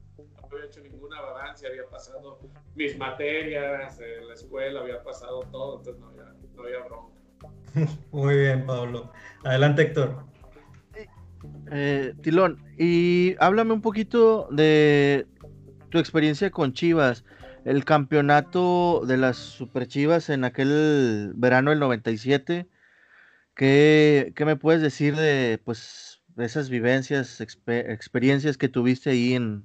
Había 0.64 0.80
hecho 0.80 0.80
ninguna 0.80 1.18
avance, 1.18 1.66
había 1.66 1.86
pasado 1.90 2.38
mis 2.74 2.96
materias 2.96 4.00
en 4.00 4.28
la 4.28 4.34
escuela, 4.34 4.80
había 4.80 5.02
pasado 5.02 5.40
todo, 5.52 5.78
entonces 5.78 6.00
no 6.00 6.08
había, 6.08 6.34
no 6.54 6.62
había 6.62 6.78
bronca. 6.84 7.14
Muy 8.10 8.36
bien, 8.36 8.64
Pablo. 8.64 9.12
Adelante, 9.44 9.82
Héctor. 9.82 10.24
Eh, 11.70 12.14
Tilón, 12.22 12.62
y 12.78 13.36
háblame 13.40 13.72
un 13.72 13.82
poquito 13.82 14.48
de 14.50 15.26
tu 15.90 15.98
experiencia 15.98 16.50
con 16.50 16.72
Chivas, 16.72 17.24
el 17.66 17.84
campeonato 17.84 19.02
de 19.06 19.18
las 19.18 19.36
Super 19.36 19.86
Chivas 19.86 20.30
en 20.30 20.44
aquel 20.44 21.32
verano 21.36 21.70
del 21.70 21.80
97. 21.80 22.66
¿Qué, 23.54 24.32
qué 24.34 24.44
me 24.46 24.56
puedes 24.56 24.80
decir 24.80 25.14
de 25.14 25.60
pues 25.62 26.22
de 26.36 26.46
esas 26.46 26.70
vivencias, 26.70 27.40
experiencias 27.40 28.56
que 28.56 28.68
tuviste 28.68 29.10
ahí 29.10 29.34
en, 29.34 29.64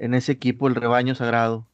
en 0.00 0.14
ese 0.14 0.32
equipo, 0.32 0.66
el 0.66 0.74
rebaño 0.74 1.14
sagrado? 1.14 1.66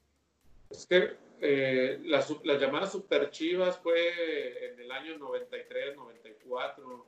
Es 0.69 0.85
que 0.87 1.13
eh, 1.41 2.01
las, 2.05 2.35
las, 2.45 2.61
llamadas 2.61 2.91
Super 2.91 3.31
Chivas 3.31 3.79
fue 3.79 4.73
en 4.73 4.81
el 4.81 4.91
año 4.91 5.17
93, 5.17 5.95
94. 5.97 7.07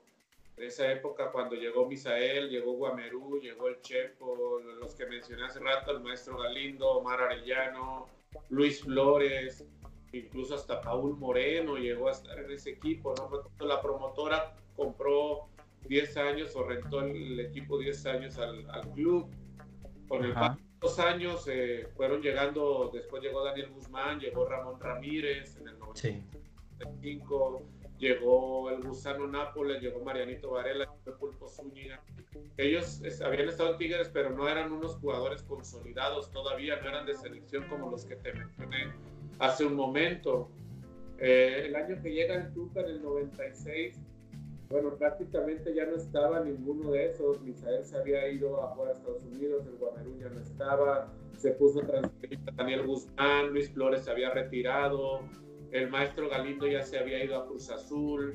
En 0.56 0.64
esa 0.64 0.90
época, 0.92 1.30
cuando 1.32 1.56
llegó 1.56 1.86
Misael, 1.86 2.48
llegó 2.48 2.72
Guamerú, 2.72 3.40
llegó 3.40 3.68
el 3.68 3.80
Chepo, 3.80 4.60
los 4.80 4.94
que 4.94 5.06
mencioné 5.06 5.44
hace 5.44 5.58
rato, 5.58 5.90
el 5.90 6.00
maestro 6.00 6.38
Galindo, 6.38 6.88
Omar 6.88 7.20
Arellano, 7.20 8.06
Luis 8.50 8.82
Flores, 8.82 9.64
incluso 10.12 10.54
hasta 10.54 10.80
Paul 10.80 11.16
Moreno 11.16 11.76
llegó 11.76 12.08
a 12.08 12.12
estar 12.12 12.38
en 12.38 12.50
ese 12.52 12.70
equipo. 12.70 13.14
¿no? 13.16 13.66
La 13.66 13.80
promotora 13.80 14.54
compró 14.76 15.48
10 15.88 16.16
años 16.16 16.54
o 16.54 16.62
rentó 16.62 17.00
el, 17.00 17.40
equipo 17.40 17.76
10 17.76 18.06
años 18.06 18.38
al, 18.38 18.70
al 18.70 18.88
club. 18.92 19.28
Con 20.08 20.24
el 20.24 20.32
paso 20.32 20.67
de 20.80 20.86
los 20.86 20.98
años 20.98 21.46
eh, 21.48 21.88
fueron 21.96 22.22
llegando, 22.22 22.90
después 22.92 23.22
llegó 23.22 23.44
Daniel 23.44 23.70
Guzmán, 23.70 24.20
llegó 24.20 24.48
Ramón 24.48 24.80
Ramírez 24.80 25.56
en 25.56 25.68
el 25.68 25.78
95, 25.78 27.62
llegó 27.98 28.70
el 28.70 28.82
Gusano 28.82 29.26
Nápoles, 29.26 29.82
llegó 29.82 30.04
Marianito 30.04 30.50
Varela, 30.50 30.88
llegó 31.04 31.18
Pulpo 31.18 31.48
Zúñiga. 31.48 32.00
Ellos 32.56 33.02
habían 33.24 33.48
estado 33.48 33.72
en 33.72 33.78
Tigres, 33.78 34.10
pero 34.12 34.30
no 34.30 34.48
eran 34.48 34.72
unos 34.72 34.96
jugadores 34.96 35.42
consolidados 35.42 36.30
todavía, 36.30 36.80
no 36.80 36.88
eran 36.88 37.06
de 37.06 37.14
selección 37.14 37.68
como 37.68 37.90
los 37.90 38.04
que 38.04 38.16
te 38.16 38.32
mencioné 38.32 38.92
hace 39.38 39.64
un 39.64 39.74
momento. 39.74 40.48
Eh, 41.18 41.64
el 41.66 41.74
año 41.74 42.00
que 42.00 42.12
llega 42.12 42.36
el 42.36 42.52
Tuca 42.52 42.80
en 42.80 42.86
el 42.86 43.02
96, 43.02 43.98
bueno, 44.70 44.94
prácticamente 44.96 45.74
ya 45.74 45.86
no 45.86 45.96
estaba 45.96 46.40
ninguno 46.40 46.90
de 46.90 47.06
esos. 47.06 47.40
Misael 47.40 47.84
se 47.84 47.96
había 47.96 48.28
ido 48.28 48.62
a 48.62 48.68
jugar 48.68 48.90
a 48.90 48.92
Estados 48.92 49.24
Unidos, 49.24 49.66
el 49.66 49.76
Guamerú 49.76 50.18
ya 50.18 50.28
no 50.28 50.40
estaba, 50.40 51.12
se 51.36 51.52
puso 51.52 51.80
a 51.80 52.10
Daniel 52.56 52.86
Guzmán, 52.86 53.50
Luis 53.50 53.70
Flores 53.70 54.04
se 54.04 54.10
había 54.10 54.30
retirado, 54.30 55.20
el 55.70 55.88
maestro 55.88 56.28
Galindo 56.28 56.66
ya 56.66 56.82
se 56.82 56.98
había 56.98 57.24
ido 57.24 57.36
a 57.36 57.46
Cruz 57.46 57.70
Azul. 57.70 58.34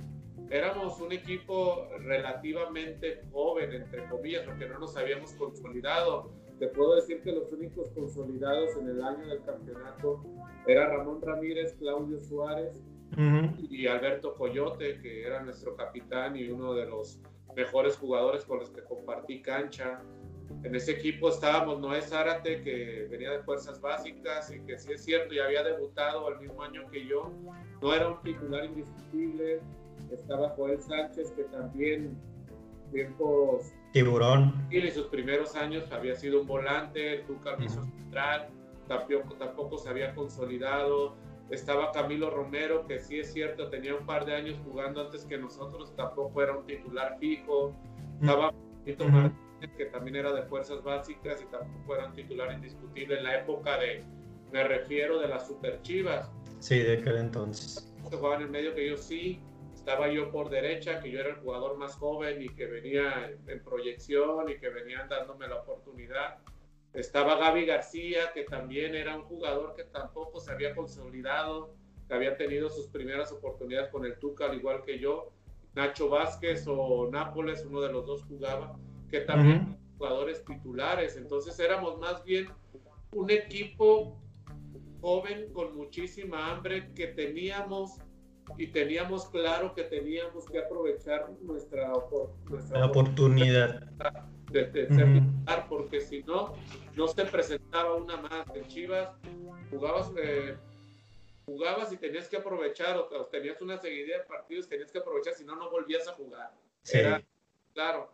Éramos 0.50 1.00
un 1.00 1.12
equipo 1.12 1.88
relativamente 2.00 3.22
joven, 3.32 3.72
entre 3.74 4.08
comillas, 4.10 4.44
porque 4.46 4.68
no 4.68 4.80
nos 4.80 4.98
habíamos 4.98 5.34
consolidado. 5.34 6.32
Te 6.60 6.68
puedo 6.68 6.96
decir 6.96 7.22
que 7.22 7.32
los 7.32 7.52
únicos 7.52 7.90
consolidados 7.92 8.76
en 8.78 8.90
el 8.90 9.04
año 9.04 9.28
del 9.28 9.44
campeonato 9.44 10.24
era 10.68 10.88
Ramón 10.88 11.22
Ramírez, 11.22 11.76
Claudio 11.80 12.20
Suárez 12.20 12.84
y 13.70 13.88
Alberto 13.88 14.36
Coyote, 14.36 15.00
que 15.02 15.26
era 15.26 15.42
nuestro 15.42 15.76
capitán 15.76 16.36
y 16.36 16.50
uno 16.50 16.74
de 16.74 16.86
los 16.86 17.20
mejores 17.56 17.98
jugadores 17.98 18.46
con 18.46 18.60
los 18.60 18.70
que 18.72 18.84
compartí 18.84 19.42
cancha. 19.42 20.02
En 20.64 20.76
ese 20.76 20.92
equipo 20.92 21.30
estábamos 21.30 21.80
Noé 21.80 22.02
Zárate, 22.02 22.62
que 22.62 23.08
venía 23.10 23.32
de 23.32 23.40
fuerzas 23.40 23.80
básicas 23.82 24.52
y 24.52 24.60
que 24.62 24.78
sí 24.78 24.94
es 24.94 25.04
cierto, 25.04 25.34
ya 25.34 25.46
había 25.46 25.64
debutado 25.64 26.30
el 26.30 26.40
mismo 26.40 26.62
año 26.64 26.90
que 26.90 27.06
yo. 27.06 27.32
No 27.82 27.94
era 27.94 28.10
un 28.10 28.22
titular 28.22 28.66
indiscutible. 28.66 29.62
Estaba 30.12 30.50
Joel 30.50 30.82
Sánchez, 30.82 31.32
que 31.32 31.44
también 31.46 32.18
tiempos... 32.92 33.74
Tiburón. 33.92 34.68
Y 34.70 34.80
en 34.80 34.92
sus 34.92 35.08
primeros 35.08 35.56
años 35.56 35.92
había 35.92 36.16
sido 36.16 36.42
un 36.42 36.48
volante, 36.48 37.24
Tuca 37.28 37.58
uh 37.58 37.70
central, 37.70 38.50
tampoco, 38.88 39.36
tampoco 39.36 39.78
se 39.78 39.90
había 39.90 40.14
consolidado. 40.14 41.16
Estaba 41.50 41.92
Camilo 41.92 42.30
Romero, 42.30 42.86
que 42.88 43.00
sí 43.00 43.20
es 43.20 43.34
cierto, 43.34 43.70
tenía 43.70 43.96
un 43.96 44.06
par 44.06 44.26
de 44.26 44.36
años 44.36 44.60
jugando 44.64 45.02
antes 45.02 45.26
que 45.26 45.38
nosotros, 45.38 45.96
tampoco 45.96 46.42
era 46.42 46.58
un 46.58 46.66
titular 46.66 47.18
fijo. 47.20 47.76
Estaba 48.20 48.54
Benito 48.86 49.08
Martínez, 49.08 49.76
que 49.78 49.86
también 49.86 50.16
era 50.16 50.34
de 50.34 50.44
fuerzas 50.44 50.82
básicas 50.84 51.42
y 51.42 51.46
tampoco 51.52 51.96
era 51.96 52.08
un 52.08 52.14
titular 52.14 52.52
indiscutible 52.52 53.18
en 53.18 53.24
la 53.24 53.40
época 53.40 53.78
de, 53.78 54.04
me 54.52 54.64
refiero, 54.64 55.20
de 55.20 55.28
las 55.28 55.48
Super 55.48 55.82
Chivas. 55.82 56.32
Sí, 56.60 56.80
de 56.80 56.98
aquel 56.98 57.18
entonces. 57.18 57.94
Que 58.10 58.16
jugaban 58.16 58.40
en 58.40 58.46
el 58.48 58.52
medio 58.52 58.74
que 58.74 58.90
yo 58.90 58.98
sí, 58.98 59.42
estaba 59.74 60.08
yo 60.08 60.32
por 60.32 60.50
derecha, 60.50 61.02
que 61.02 61.12
yo 61.12 61.20
era 61.20 61.30
el 61.30 61.36
jugador 61.36 61.78
más 61.78 61.96
joven 61.96 62.42
y 62.42 62.48
que 62.50 62.68
venía 62.68 63.30
en 63.48 63.64
proyección 63.64 64.50
y 64.50 64.58
que 64.58 64.70
venían 64.70 65.10
dándome 65.10 65.48
la 65.48 65.58
oportunidad. 65.58 66.38
Estaba 66.94 67.38
Gaby 67.38 67.66
García, 67.66 68.32
que 68.34 68.44
también 68.44 68.94
era 68.94 69.16
un 69.16 69.24
jugador 69.24 69.74
que 69.76 69.84
tampoco 69.84 70.40
se 70.40 70.52
había 70.52 70.76
consolidado, 70.76 71.74
que 72.08 72.14
había 72.14 72.38
tenido 72.38 72.70
sus 72.70 72.88
primeras 72.88 73.32
oportunidades 73.32 73.90
con 73.90 74.06
el 74.06 74.20
Tuca, 74.20 74.46
al 74.46 74.56
igual 74.56 74.84
que 74.84 75.00
yo. 75.00 75.32
Nacho 75.74 76.08
Vázquez 76.10 76.66
o 76.68 77.10
Nápoles, 77.12 77.66
uno 77.66 77.82
de 77.82 77.92
los 77.92 78.06
dos 78.06 78.24
jugaba, 78.26 78.78
que 79.10 79.22
también 79.22 79.76
jugadores 79.98 80.46
titulares. 80.46 81.18
Entonces 81.18 81.60
éramos 81.60 81.98
más 81.98 82.24
bien 82.24 82.48
un 83.12 83.32
equipo 83.32 84.22
joven 85.02 85.52
con 85.52 85.76
muchísima 85.76 86.52
hambre 86.52 86.94
que 86.94 87.08
teníamos 87.08 87.98
y 88.58 88.68
teníamos 88.68 89.26
claro 89.30 89.74
que 89.74 89.84
teníamos 89.84 90.46
que 90.46 90.60
aprovechar 90.60 91.32
nuestra, 91.42 91.92
nuestra 92.50 92.86
oportunidad 92.86 93.90
de, 94.54 94.66
de 94.66 95.24
porque 95.68 96.00
si 96.00 96.24
no, 96.24 96.54
no 96.96 97.08
se 97.08 97.26
presentaba 97.26 97.96
una 97.96 98.18
más. 98.18 98.56
En 98.56 98.68
Chivas 98.68 99.10
jugabas, 99.70 100.12
eh, 100.18 100.56
jugabas 101.46 101.92
y 101.92 101.98
tenías 101.98 102.30
que 102.30 102.38
aprovechar, 102.38 102.98
o, 102.98 103.26
tenías 103.26 103.62
una 103.62 103.78
seguidilla 103.78 104.20
de 104.20 104.24
partidos, 104.26 104.70
tenías 104.70 104.92
que 104.92 105.00
aprovechar, 105.00 105.34
si 105.34 105.44
no, 105.44 105.56
no 105.56 105.70
volvías 105.70 106.08
a 106.08 106.14
jugar. 106.14 106.52
claro. 107.74 108.12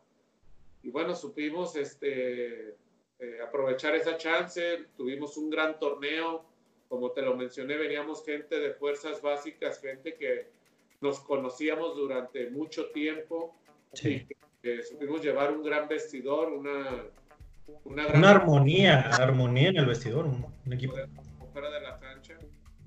Y 0.82 0.90
bueno, 0.90 1.14
supimos 1.14 1.76
este, 1.76 2.70
eh, 3.20 3.40
aprovechar 3.46 3.96
esa 3.96 4.16
chance, 4.18 4.86
tuvimos 4.96 5.36
un 5.36 5.50
gran 5.50 5.78
torneo, 5.78 6.46
como 6.88 7.12
te 7.12 7.22
lo 7.22 7.36
mencioné, 7.36 7.76
veníamos 7.76 8.24
gente 8.24 8.60
de 8.60 8.74
fuerzas 8.74 9.22
básicas, 9.22 9.82
gente 9.82 10.16
que 10.16 10.48
nos 11.02 11.20
conocíamos 11.20 11.96
durante 11.98 12.50
mucho 12.50 12.90
tiempo 12.92 13.56
sí. 13.94 14.26
y 14.30 14.36
que 14.62 14.84
supimos 14.84 15.24
llevar 15.24 15.52
un 15.52 15.64
gran 15.64 15.88
vestidor, 15.88 16.52
una, 16.52 17.04
una, 17.86 18.04
gran 18.06 18.18
una 18.18 18.30
armonía, 18.32 19.10
armonía 19.12 19.70
en 19.70 19.78
el 19.78 19.86
vestidor, 19.86 20.26
un, 20.26 20.74
equipo. 20.74 20.96
Fuera 21.54 21.70
de 21.72 21.82
la 21.82 21.98
cancha. 21.98 22.38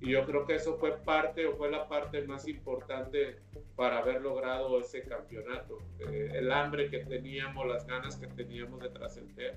Y 0.01 0.11
yo 0.11 0.25
creo 0.27 0.45
que 0.45 0.57
eso 0.57 0.77
fue 0.79 0.97
parte 0.99 1.47
o 1.47 1.57
fue 1.57 1.71
la 1.71 1.89
parte 1.89 2.23
más 2.23 2.49
importante 2.49 3.37
para 3.77 3.99
haber 3.99 4.21
logrado 4.21 4.81
ese 4.81 5.03
campeonato. 5.03 5.79
Eh, 6.01 6.31
el 6.35 6.51
hambre 6.51 6.91
que 6.91 6.99
teníamos, 6.99 7.67
las 7.67 7.87
ganas 7.87 8.17
que 8.17 8.27
teníamos 8.27 8.81
de 8.81 8.91
trascender 8.91 9.55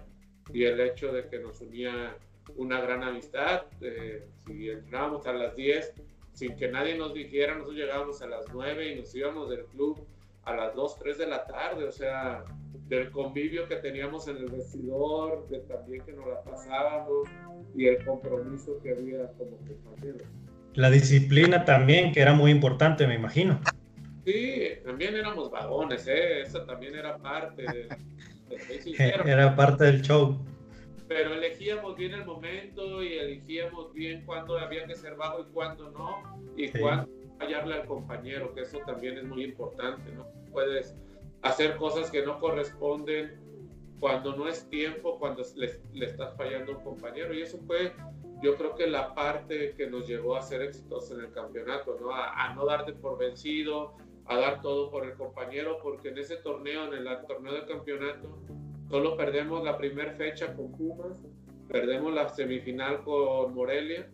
y 0.54 0.66
el 0.66 0.80
hecho 0.80 1.12
de 1.12 1.28
que 1.28 1.40
nos 1.40 1.62
unía 1.62 2.16
una 2.56 2.80
gran 2.80 3.04
amistad. 3.04 3.64
Eh, 3.82 4.28
si 4.46 4.70
entrábamos 4.70 5.26
a 5.26 5.34
las 5.34 5.56
10, 5.56 5.94
sin 6.34 6.56
que 6.56 6.68
nadie 6.68 6.96
nos 6.96 7.14
dijera, 7.14 7.54
nosotros 7.54 7.78
llegábamos 7.78 8.22
a 8.22 8.28
las 8.28 8.46
9 8.54 8.92
y 8.92 8.96
nos 9.00 9.16
íbamos 9.16 9.50
del 9.50 9.66
club 9.66 10.06
a 10.46 10.56
las 10.56 10.76
2, 10.76 11.00
3 11.00 11.18
de 11.18 11.28
la 11.28 11.46
tarde, 11.46 11.86
o 11.86 11.92
sea, 11.92 12.44
del 12.88 13.12
convivio 13.12 13.68
que 13.68 13.78
teníamos 13.78 14.28
en 14.28 14.38
el 14.38 14.50
vestidor, 14.50 15.48
de 15.50 15.60
también 15.60 16.06
que 16.06 16.14
nos 16.14 16.28
la 16.28 16.42
pasábamos 16.44 17.28
y 17.76 17.88
el 17.88 18.04
compromiso 18.06 18.80
que 18.82 18.92
había 18.92 19.28
como 19.38 19.58
compañeros. 19.58 20.28
La 20.74 20.90
disciplina 20.90 21.66
también, 21.66 22.12
que 22.12 22.22
era 22.22 22.34
muy 22.34 22.52
importante, 22.52 23.08
me 23.08 23.16
imagino. 23.16 23.60
Sí, 24.26 24.70
también 24.84 25.16
éramos 25.16 25.52
vagones, 25.52 26.08
¿eh? 26.08 26.42
Esa 26.42 26.66
también 26.66 26.96
era 26.96 27.18
parte 27.18 27.64
de, 27.64 27.88
Era 29.26 29.56
parte 29.56 29.86
del 29.86 30.02
show 30.02 30.40
pero 31.08 31.34
elegíamos 31.36 31.96
bien 31.96 32.14
el 32.14 32.26
momento 32.26 33.04
y 33.04 33.14
elegíamos 33.14 33.94
bien 33.94 34.24
cuándo 34.26 34.58
había 34.58 34.86
que 34.86 34.96
ser 34.96 35.16
bajo 35.16 35.42
y 35.42 35.54
cuándo 35.54 35.92
no, 35.92 36.42
y 36.58 36.70
cuándo 36.70 37.10
fallarle 37.38 37.76
al 37.76 37.86
compañero, 37.86 38.54
que 38.54 38.62
eso 38.62 38.80
también 38.86 39.18
es 39.18 39.24
muy 39.26 39.44
importante, 39.44 40.12
¿no? 40.12 40.28
Puedes 40.52 40.96
hacer 41.42 41.76
cosas 41.78 42.10
que 42.10 42.26
no 42.26 42.40
corresponden 42.40 43.40
cuando 44.00 44.36
no 44.36 44.48
es 44.48 44.70
tiempo, 44.70 45.20
cuando 45.20 45.44
le, 45.56 45.80
le 45.94 46.06
estás 46.06 46.36
fallando 46.36 46.74
a 46.74 46.78
un 46.78 46.84
compañero, 46.84 47.34
y 47.34 47.42
eso 47.42 47.58
fue, 47.66 47.94
yo 48.42 48.56
creo 48.56 48.76
que 48.76 48.88
la 48.88 49.14
parte 49.14 49.74
que 49.76 49.88
nos 49.88 50.08
llevó 50.08 50.36
a 50.36 50.42
ser 50.42 50.62
exitosos 50.62 51.18
en 51.18 51.26
el 51.26 51.32
campeonato, 51.32 51.98
¿no? 52.00 52.12
A, 52.12 52.46
a 52.46 52.54
no 52.56 52.66
darte 52.66 52.94
por 52.94 53.18
vencido, 53.18 53.94
a 54.26 54.38
dar 54.38 54.62
todo 54.62 54.90
por 54.92 55.06
el 55.06 55.14
compañero, 55.14 55.80
porque 55.82 56.10
en 56.10 56.18
ese 56.18 56.38
torneo, 56.38 56.94
en 56.94 57.08
el 57.08 57.26
torneo 57.28 57.54
del 57.54 57.66
campeonato, 57.66 58.40
Solo 58.90 59.18
perdemos 59.18 59.64
la 59.64 59.78
primera 59.78 60.14
fecha 60.14 60.56
con 60.56 60.72
Pumas, 60.72 61.18
perdemos 61.68 62.14
la 62.14 62.30
semifinal 62.30 63.04
con 63.04 63.54
Morelia. 63.54 64.08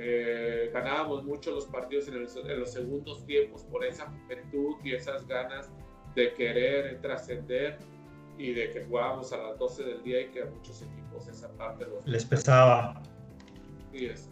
Eh, 0.00 0.70
ganábamos 0.72 1.24
mucho 1.24 1.50
los 1.50 1.66
partidos 1.66 2.06
en, 2.06 2.22
los 2.60 2.72
segundos 2.72 3.26
tiempos 3.26 3.64
por 3.64 3.84
esa 3.84 4.06
juventud 4.06 4.76
y 4.84 4.94
esas 4.94 5.26
ganas 5.26 5.72
de 6.14 6.32
querer 6.34 7.00
trascender 7.00 7.78
y 8.38 8.52
de 8.52 8.70
que 8.70 8.84
jugábamos 8.84 9.32
a 9.32 9.38
las 9.38 9.58
12 9.58 9.82
del 9.82 10.02
día 10.04 10.20
y 10.20 10.28
que 10.28 10.42
a 10.42 10.46
muchos 10.46 10.82
equipos 10.82 11.26
esa 11.26 11.48
parte 11.56 11.84
les 12.04 12.24
pesaba. 12.24 13.02
Sí, 13.92 14.06
es. 14.06 14.30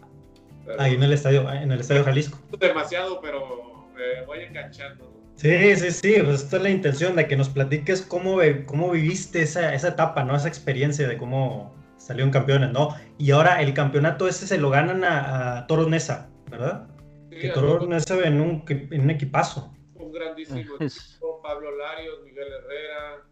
Ahí 0.79 0.95
en 0.95 1.03
el 1.03 1.11
estadio, 1.11 1.49
en 1.51 1.69
el 1.69 1.81
estadio 1.81 2.05
Jalisco. 2.05 2.39
Demasiado, 2.57 3.19
pero 3.19 3.89
me 3.93 4.25
voy 4.25 4.39
enganchando. 4.39 5.13
Sí, 5.35 5.75
sí, 5.75 5.91
sí, 5.91 6.15
pues 6.23 6.43
esta 6.43 6.57
es 6.57 6.63
la 6.63 6.69
intención 6.69 7.15
de 7.17 7.27
que 7.27 7.35
nos 7.35 7.49
platiques 7.49 8.01
cómo, 8.01 8.39
cómo 8.65 8.91
viviste 8.91 9.41
esa, 9.41 9.73
esa 9.73 9.89
etapa, 9.89 10.23
¿no? 10.23 10.35
Esa 10.35 10.47
experiencia 10.47 11.07
de 11.07 11.17
cómo 11.17 11.75
salieron 12.07 12.31
campeones, 12.31 12.71
¿no? 12.71 12.95
Y 13.17 13.31
ahora 13.31 13.61
el 13.61 13.73
campeonato 13.73 14.27
ese 14.27 14.47
se 14.47 14.57
lo 14.57 14.69
ganan 14.69 15.03
a, 15.03 15.59
a 15.59 15.67
Toro 15.67 15.87
Nesa, 15.89 16.29
¿verdad? 16.49 16.87
que 17.29 17.49
Toro 17.49 17.85
Nesa 17.85 18.19
en 18.25 18.41
un, 18.41 18.63
en 18.67 19.01
un 19.01 19.09
equipazo. 19.09 19.73
Un 19.95 20.11
grandísimo 20.11 20.59
equipo, 20.59 21.41
Pablo 21.43 21.75
Larios, 21.75 22.23
Miguel 22.23 22.47
Herrera, 22.47 23.23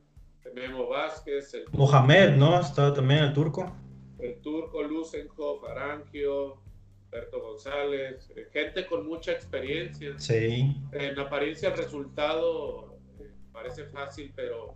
Memo 0.53 0.87
Vázquez. 0.87 1.53
El 1.53 1.65
Mohamed, 1.71 2.35
¿no? 2.35 2.59
Estaba 2.59 2.93
también 2.93 3.23
el 3.23 3.33
turco. 3.33 3.73
El 4.19 4.39
turco, 4.41 4.83
Lucenko, 4.83 5.65
Arangio, 5.67 6.57
Alberto 7.11 7.41
González, 7.41 8.31
eh, 8.35 8.47
gente 8.51 8.85
con 8.85 9.07
mucha 9.07 9.31
experiencia. 9.31 10.17
Sí. 10.17 10.75
En 10.91 11.19
apariencia 11.19 11.69
el 11.69 11.77
resultado 11.77 12.97
eh, 13.19 13.31
parece 13.51 13.85
fácil, 13.85 14.31
pero 14.35 14.75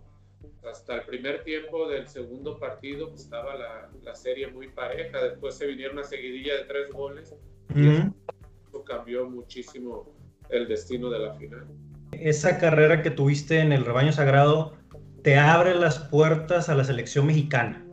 hasta 0.68 0.96
el 0.96 1.02
primer 1.02 1.42
tiempo 1.44 1.88
del 1.88 2.06
segundo 2.08 2.58
partido 2.58 3.08
pues, 3.08 3.22
estaba 3.22 3.56
la, 3.56 3.90
la, 4.02 4.14
serie 4.14 4.48
muy 4.48 4.68
pareja. 4.68 5.22
Después 5.22 5.56
se 5.56 5.66
vinieron 5.66 5.98
una 5.98 6.06
seguidilla 6.06 6.54
de 6.54 6.64
tres 6.64 6.90
goles 6.92 7.34
y 7.74 7.88
eso 7.88 8.84
cambió 8.84 9.28
muchísimo 9.28 10.14
el 10.48 10.68
destino 10.68 11.10
de 11.10 11.18
la 11.18 11.34
final. 11.34 11.66
Esa 12.12 12.58
carrera 12.58 13.02
que 13.02 13.10
tuviste 13.10 13.60
en 13.60 13.72
el 13.72 13.84
rebaño 13.84 14.12
sagrado 14.12 14.76
te 15.22 15.36
abre 15.38 15.74
las 15.74 15.98
puertas 15.98 16.68
a 16.68 16.74
la 16.74 16.84
selección 16.84 17.26
mexicana, 17.26 17.86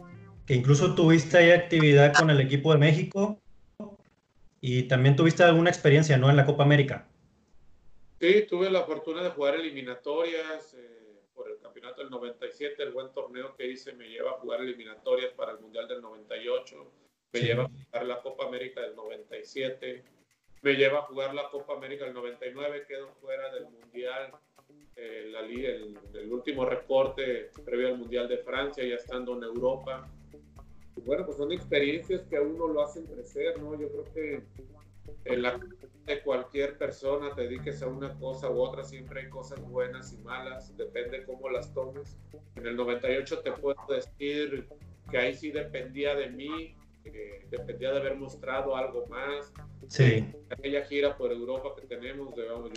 que 0.46 0.56
incluso 0.56 0.96
tuviste 0.96 1.38
ahí 1.38 1.52
actividad 1.52 2.14
con 2.14 2.30
el 2.30 2.40
equipo 2.40 2.72
de 2.72 2.80
México 2.80 3.40
y 4.62 4.84
también 4.84 5.16
tuviste 5.16 5.44
alguna 5.44 5.70
experiencia, 5.70 6.18
¿no? 6.18 6.30
En 6.30 6.36
la 6.36 6.46
Copa 6.46 6.64
América. 6.64 7.08
Sí, 8.20 8.46
tuve 8.50 8.72
la 8.72 8.84
fortuna 8.84 9.22
de 9.22 9.30
jugar 9.30 9.56
eliminatorias 9.56 10.74
eh, 10.74 10.97
por 11.38 11.50
el 11.50 11.60
campeonato 11.60 12.02
del 12.02 12.10
97, 12.10 12.82
el 12.82 12.92
buen 12.92 13.14
torneo 13.14 13.56
que 13.56 13.68
hice 13.68 13.94
me 13.94 14.10
lleva 14.10 14.32
a 14.32 14.40
jugar 14.40 14.60
eliminatorias 14.62 15.32
para 15.34 15.52
el 15.52 15.60
Mundial 15.60 15.88
del 15.88 16.02
98. 16.02 16.92
me 17.32 17.40
lleva 17.40 17.64
a 17.66 17.70
jugar 17.70 18.06
la 18.08 18.22
Copa 18.22 18.48
América 18.48 18.82
del 18.82 18.96
97, 18.96 20.04
me 20.64 20.74
lleva 20.74 21.00
a 21.00 21.02
jugar 21.04 21.36
la 21.36 21.50
Copa 21.50 21.76
América 21.76 22.06
del 22.06 22.16
99, 22.16 22.86
quedo 22.88 23.10
fuera 23.22 23.54
del 23.54 23.66
Mundial, 23.70 24.32
eh, 24.96 25.30
la, 25.32 25.42
el, 25.42 26.00
el, 26.16 26.34
último 26.34 26.66
reporte 26.66 27.52
previo 27.64 27.90
al 27.90 28.00
Mundial 28.00 28.28
de 28.28 28.40
Francia, 28.40 28.84
ya 28.84 28.96
estando 28.96 29.38
en 29.38 29.44
Europa. 29.44 30.10
bueno, 31.06 31.24
pues 31.24 31.38
son 31.38 31.52
experiencias 31.52 32.24
que 32.24 32.38
a 32.38 32.42
uno 32.42 32.68
lo 32.68 32.82
hacen 32.82 33.06
crecer, 33.06 33.62
¿no? 33.62 33.80
Yo 33.80 33.90
creo 33.90 34.14
que 34.14 34.44
en 35.26 35.42
la 35.42 35.60
de 36.06 36.22
cualquier 36.22 36.78
persona 36.78 37.36
te 37.36 37.42
dediques 37.42 37.82
a 37.82 37.88
una 37.88 38.18
cosa 38.18 38.50
u 38.50 38.62
otra, 38.62 38.84
siempre 38.84 39.22
hay 39.22 39.30
cosas 39.30 39.60
buenas 39.62 40.14
y 40.14 40.18
malas, 40.20 40.76
depende 40.78 41.26
cómo 41.26 41.50
las 41.50 41.74
tomes. 41.74 42.18
En 42.56 42.66
el 42.66 42.78
98 42.78 43.40
te 43.40 43.52
puedo 43.52 43.76
decir 43.90 44.68
que 45.12 45.18
ahí 45.18 45.34
sí 45.34 45.52
dependía 45.52 46.16
de 46.16 46.30
mí, 46.30 46.76
dependía 47.50 47.92
de 47.92 48.00
haber 48.00 48.16
mostrado 48.16 48.76
algo 48.76 49.06
más. 49.08 49.52
Sí. 49.88 50.26
Aquella 50.50 50.86
gira 50.86 51.18
por 51.18 51.32
Europa 51.32 51.74
que 51.80 51.88
tenemos, 51.88 52.36
digamos, 52.36 52.72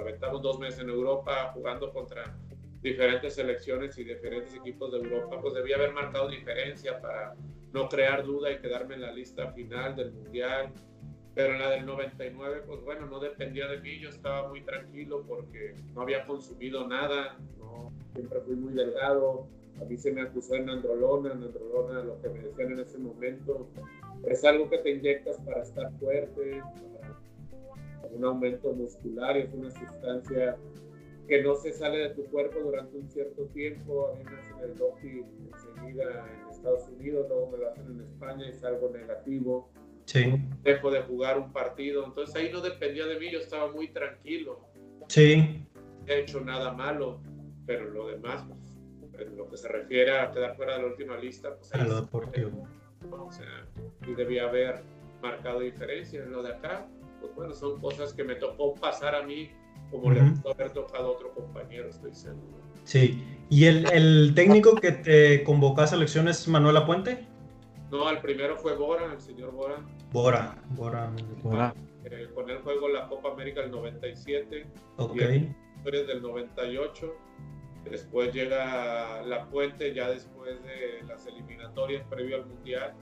aventamos 0.00 0.42
dos 0.42 0.58
meses 0.58 0.80
en 0.80 0.90
Europa 0.90 1.50
jugando 1.54 1.92
contra 1.92 2.36
diferentes 2.82 3.34
selecciones 3.34 3.96
y 3.98 4.04
diferentes 4.04 4.54
equipos 4.54 4.92
de 4.92 4.98
Europa, 4.98 5.40
pues 5.40 5.54
debía 5.54 5.76
haber 5.76 5.92
marcado 5.92 6.28
diferencia 6.28 7.00
para 7.00 7.34
no 7.72 7.88
crear 7.88 8.24
duda 8.24 8.52
y 8.52 8.58
quedarme 8.58 8.94
en 8.94 9.02
la 9.02 9.12
lista 9.12 9.50
final 9.52 9.96
del 9.96 10.12
Mundial. 10.12 10.72
Pero 11.36 11.52
en 11.52 11.58
la 11.58 11.68
del 11.68 11.84
99, 11.84 12.62
pues 12.66 12.80
bueno, 12.82 13.04
no 13.06 13.20
dependía 13.20 13.68
de 13.68 13.78
mí, 13.78 13.98
yo 14.00 14.08
estaba 14.08 14.48
muy 14.48 14.62
tranquilo 14.62 15.22
porque 15.28 15.74
no 15.94 16.00
había 16.00 16.24
consumido 16.24 16.88
nada, 16.88 17.36
¿no? 17.58 17.92
siempre 18.14 18.40
fui 18.40 18.56
muy 18.56 18.72
delgado, 18.72 19.46
a 19.78 19.84
mí 19.84 19.98
se 19.98 20.12
me 20.12 20.22
acusó 20.22 20.54
en 20.54 20.70
androlona, 20.70 21.34
en 21.34 21.42
androlona, 21.42 22.02
lo 22.02 22.18
que 22.22 22.30
me 22.30 22.38
decían 22.40 22.72
en 22.72 22.80
ese 22.80 22.96
momento, 22.96 23.68
es 24.26 24.42
algo 24.46 24.70
que 24.70 24.78
te 24.78 24.92
inyectas 24.92 25.36
para 25.42 25.60
estar 25.60 25.92
fuerte, 25.98 26.62
para 28.00 28.14
un 28.14 28.24
aumento 28.24 28.72
muscular, 28.72 29.36
es 29.36 29.52
una 29.52 29.70
sustancia 29.70 30.56
que 31.28 31.42
no 31.42 31.54
se 31.56 31.74
sale 31.74 31.98
de 31.98 32.08
tu 32.14 32.24
cuerpo 32.30 32.60
durante 32.60 32.96
un 32.96 33.10
cierto 33.10 33.44
tiempo. 33.46 34.08
A 34.08 34.14
mí 34.14 34.24
me 34.24 34.38
hacen 34.38 34.70
el 34.70 34.74
doping 34.76 35.24
enseguida 35.52 36.26
en 36.32 36.48
Estados 36.48 36.88
Unidos, 36.88 37.26
luego 37.28 37.50
me 37.50 37.58
lo 37.58 37.68
hacen 37.68 37.86
en 37.90 38.00
España 38.00 38.48
y 38.48 38.54
salgo 38.54 38.88
negativo. 38.90 39.68
Sí. 40.06 40.32
Dejo 40.62 40.90
de 40.90 41.02
jugar 41.02 41.38
un 41.38 41.52
partido. 41.52 42.04
Entonces 42.04 42.34
ahí 42.36 42.50
no 42.50 42.60
dependía 42.60 43.06
de 43.06 43.18
mí, 43.18 43.30
yo 43.30 43.40
estaba 43.40 43.70
muy 43.70 43.88
tranquilo. 43.88 44.68
Sí. 45.08 45.66
No 46.06 46.12
he 46.12 46.20
hecho 46.20 46.40
nada 46.40 46.72
malo, 46.72 47.20
pero 47.66 47.90
lo 47.90 48.08
demás, 48.08 48.44
pues, 48.48 49.20
en 49.26 49.36
lo 49.36 49.48
que 49.48 49.56
se 49.56 49.68
refiere 49.68 50.18
a 50.18 50.30
quedar 50.30 50.56
fuera 50.56 50.76
de 50.76 50.82
la 50.82 50.88
última 50.88 51.16
lista, 51.16 51.54
pues 51.56 51.74
a 51.74 51.84
lo 51.84 52.00
deportivo. 52.02 52.66
O 53.10 53.30
sea, 53.30 53.66
y 54.06 54.14
debía 54.14 54.48
haber 54.48 54.82
marcado 55.20 55.60
diferencia. 55.60 56.22
En 56.22 56.32
lo 56.32 56.42
de 56.42 56.54
acá, 56.54 56.86
pues 57.20 57.34
bueno, 57.34 57.52
son 57.52 57.80
cosas 57.80 58.12
que 58.12 58.24
me 58.24 58.36
tocó 58.36 58.74
pasar 58.74 59.14
a 59.14 59.22
mí 59.22 59.50
como 59.90 60.10
le 60.10 60.20
pudo 60.20 60.52
haber 60.52 60.72
tocado 60.72 61.06
a 61.06 61.10
otro 61.10 61.32
compañero, 61.32 61.88
estoy 61.88 62.14
seguro. 62.14 62.58
Sí. 62.84 63.22
¿Y 63.48 63.66
el, 63.66 63.90
el 63.92 64.32
técnico 64.34 64.74
que 64.76 64.92
te 64.92 65.44
convocó 65.44 65.82
a 65.82 65.86
selección 65.86 66.28
es 66.28 66.46
Manuel 66.48 66.76
Apuente? 66.76 67.26
No, 67.90 68.10
el 68.10 68.20
primero 68.20 68.56
fue 68.56 68.74
Bora, 68.74 69.12
el 69.12 69.20
señor 69.20 69.52
Bora. 69.52 69.76
Bora, 70.12 70.56
Bora. 70.70 71.12
Bora. 71.42 71.74
Eh, 72.04 72.28
con 72.34 72.48
él 72.50 72.58
juego 72.58 72.88
la 72.88 73.08
Copa 73.08 73.30
América 73.30 73.60
del 73.62 73.70
97. 73.70 74.66
Ok. 74.96 75.16
Y 75.16 75.90
del 75.90 76.20
98. 76.20 77.14
Después 77.84 78.32
llega 78.34 79.22
La 79.22 79.48
Puente, 79.48 79.94
ya 79.94 80.10
después 80.10 80.60
de 80.64 81.04
las 81.06 81.26
eliminatorias 81.26 82.04
previo 82.08 82.36
al 82.36 82.46
Mundial. 82.46 82.94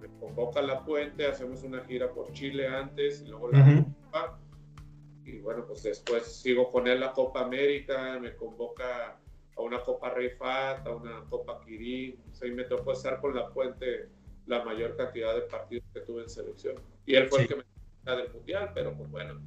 Me 0.00 0.08
convoca 0.20 0.62
La 0.62 0.84
Puente, 0.84 1.26
hacemos 1.26 1.64
una 1.64 1.84
gira 1.84 2.12
por 2.12 2.32
Chile 2.32 2.68
antes, 2.68 3.22
y 3.22 3.28
luego 3.28 3.50
la 3.50 3.84
Copa. 4.04 4.38
Y 5.24 5.40
bueno, 5.40 5.64
pues 5.66 5.82
después 5.82 6.40
sigo 6.40 6.70
con 6.70 6.86
él 6.86 7.00
la 7.00 7.12
Copa 7.12 7.40
América, 7.40 8.18
me 8.20 8.36
convoca 8.36 9.18
a 9.56 9.60
una 9.60 9.82
Copa 9.82 10.10
Rey 10.10 10.30
Fat, 10.30 10.86
a 10.86 10.94
una 10.94 11.24
Copa 11.28 11.60
Kirin. 11.64 12.22
O 12.30 12.34
sea, 12.34 12.48
y 12.48 12.52
me 12.52 12.64
tocó 12.64 12.92
estar 12.92 13.20
con 13.20 13.34
La 13.34 13.48
Puente 13.48 14.08
la 14.48 14.64
mayor 14.64 14.96
cantidad 14.96 15.34
de 15.34 15.42
partidos 15.42 15.86
que 15.92 16.00
tuve 16.00 16.22
en 16.22 16.28
selección. 16.28 16.76
Y 17.06 17.14
él 17.14 17.28
fue 17.28 17.42
el 17.42 17.48
que 17.48 17.56
me 17.56 17.62
del 18.16 18.32
mundial, 18.32 18.70
pero 18.74 18.96
pues 18.96 19.10
bueno, 19.10 19.38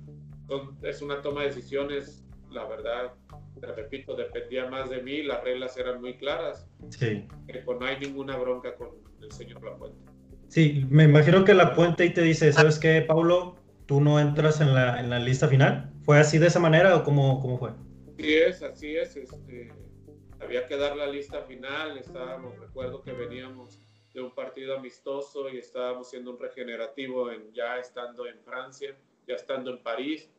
es 0.84 1.02
una 1.02 1.22
toma 1.22 1.42
de 1.42 1.48
decisiones, 1.48 2.24
la 2.52 2.66
verdad, 2.66 3.14
te 3.60 3.68
repito, 3.68 4.16
dependía 4.16 4.70
más 4.70 4.90
de 4.90 5.02
mí, 5.02 5.24
las 5.24 5.44
reglas 5.44 5.78
eran 5.78 6.00
muy 6.00 6.18
claras. 6.18 6.68
Sí. 6.90 7.28
Que 7.48 7.60
pues 7.60 7.80
no 7.80 7.86
hay 7.86 8.00
ninguna 8.00 8.38
bronca 8.38 8.76
con 8.76 8.90
el 9.22 9.32
señor 9.32 9.64
Lapuente. 9.64 9.98
Sí, 10.48 10.86
me 10.90 11.06
imagino 11.06 11.44
que 11.44 11.54
Lapuente 11.54 12.04
ahí 12.04 12.14
te 12.14 12.22
dice, 12.22 12.52
¿sabes 12.54 12.78
qué, 12.78 13.02
Paulo? 13.02 13.56
Tú 13.88 14.00
no 14.00 14.20
entras 14.20 14.62
en 14.62 14.76
la, 14.76 15.00
en 15.00 15.10
la 15.10 15.18
lista 15.18 15.48
final. 15.48 15.92
¿Fue 16.04 16.20
así 16.20 16.38
de 16.38 16.48
esa 16.48 16.60
manera 16.60 16.96
o 16.96 17.04
cómo, 17.04 17.40
cómo 17.40 17.58
fue? 17.58 17.72
Sí 18.18 18.34
es, 18.36 18.62
así 18.62 18.96
es. 18.96 19.16
Este, 19.16 19.72
había 20.40 20.68
que 20.68 20.78
dar 20.78 20.96
la 20.96 21.08
lista 21.08 21.42
final, 21.44 21.98
estábamos, 21.98 22.58
recuerdo 22.60 23.02
que 23.02 23.14
veníamos 23.14 23.81
de 24.14 24.22
un 24.22 24.32
partido 24.32 24.78
amistoso 24.78 25.50
y 25.50 25.58
estábamos 25.58 26.10
siendo 26.10 26.32
un 26.32 26.40
regenerativo 26.40 27.32
en, 27.32 27.52
ya 27.54 27.80
estando 27.80 28.28
en 28.28 28.40
Francia, 28.42 28.96
ya 29.28 29.36
estando 29.36 29.72
en 29.72 29.78
París 29.80 30.30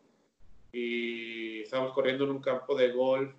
y 0.73 1.63
estábamos 1.63 1.93
corriendo 1.93 2.25
en 2.25 2.31
un 2.31 2.43
campo 2.43 2.75
de 2.75 2.91
golf 2.93 3.35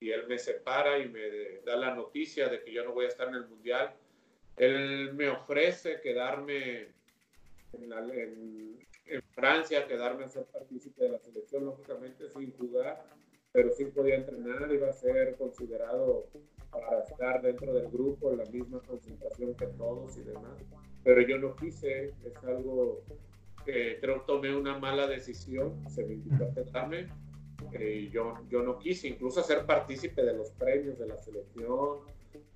y 0.00 0.10
él 0.10 0.26
me 0.26 0.38
separa 0.38 0.98
y 0.98 1.08
me 1.08 1.60
da 1.64 1.76
la 1.76 1.94
noticia 1.94 2.48
de 2.48 2.62
que 2.62 2.72
yo 2.72 2.84
no 2.84 2.92
voy 2.92 3.06
a 3.06 3.08
estar 3.08 3.28
en 3.28 3.34
el 3.34 3.46
mundial. 3.46 3.94
Él 4.56 5.14
me 5.14 5.28
ofrece 5.28 6.00
quedarme 6.00 6.88
en, 7.72 8.78
en 9.06 9.22
Francia, 9.32 9.86
quedarme 9.86 10.24
a 10.24 10.28
ser 10.28 10.44
partícipe 10.46 11.04
de 11.04 11.10
la 11.10 11.18
selección, 11.18 11.64
lógicamente 11.64 12.28
sin 12.28 12.52
jugar, 12.52 13.04
pero 13.52 13.70
sí 13.70 13.84
podía 13.86 14.16
entrenar, 14.16 14.72
iba 14.72 14.88
a 14.88 14.92
ser 14.92 15.36
considerado 15.36 16.28
para 16.72 17.02
estar 17.04 17.42
dentro 17.42 17.72
del 17.72 17.88
grupo 17.88 18.32
en 18.32 18.38
la 18.38 18.44
misma 18.46 18.80
concentración 18.80 19.54
que 19.54 19.66
todos 19.66 20.16
y 20.16 20.22
demás. 20.22 20.58
Pero 21.04 21.20
yo 21.22 21.38
no 21.38 21.54
quise, 21.54 22.06
es 22.24 22.44
algo 22.44 23.02
que 23.64 23.98
creo 24.00 24.22
tomé 24.22 24.54
una 24.56 24.78
mala 24.78 25.06
decisión, 25.06 25.78
se 25.88 26.04
me 26.04 26.14
invitó 26.14 26.44
a 26.44 26.54
quedarme 26.54 27.08
eh, 27.72 28.10
yo, 28.12 28.34
yo 28.50 28.62
no 28.62 28.78
quise 28.78 29.08
incluso 29.08 29.42
ser 29.42 29.64
partícipe 29.64 30.22
de 30.22 30.34
los 30.34 30.50
premios 30.50 30.98
de 30.98 31.06
la 31.06 31.16
selección, 31.16 32.00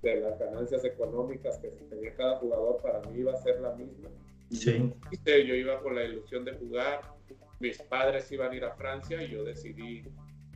de 0.01 0.17
las 0.17 0.37
ganancias 0.37 0.83
económicas 0.85 1.57
que 1.57 1.69
tenía 1.69 2.13
cada 2.15 2.37
jugador, 2.37 2.81
para 2.81 3.01
mí 3.01 3.19
iba 3.19 3.33
a 3.33 3.37
ser 3.37 3.59
la 3.61 3.73
misma. 3.73 4.09
Sí. 4.51 4.93
Yo 5.25 5.55
iba 5.55 5.81
con 5.81 5.95
la 5.95 6.03
ilusión 6.03 6.45
de 6.45 6.53
jugar, 6.53 7.01
mis 7.59 7.81
padres 7.81 8.31
iban 8.31 8.51
a 8.51 8.55
ir 8.55 8.65
a 8.65 8.75
Francia 8.75 9.21
y 9.23 9.31
yo 9.31 9.43
decidí 9.43 10.03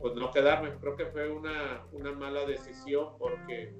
pues 0.02 0.14
no 0.16 0.30
quedarme. 0.32 0.70
Creo 0.80 0.96
que 0.96 1.06
fue 1.06 1.30
una, 1.30 1.84
una 1.92 2.12
mala 2.12 2.44
decisión 2.44 3.16
porque 3.18 3.72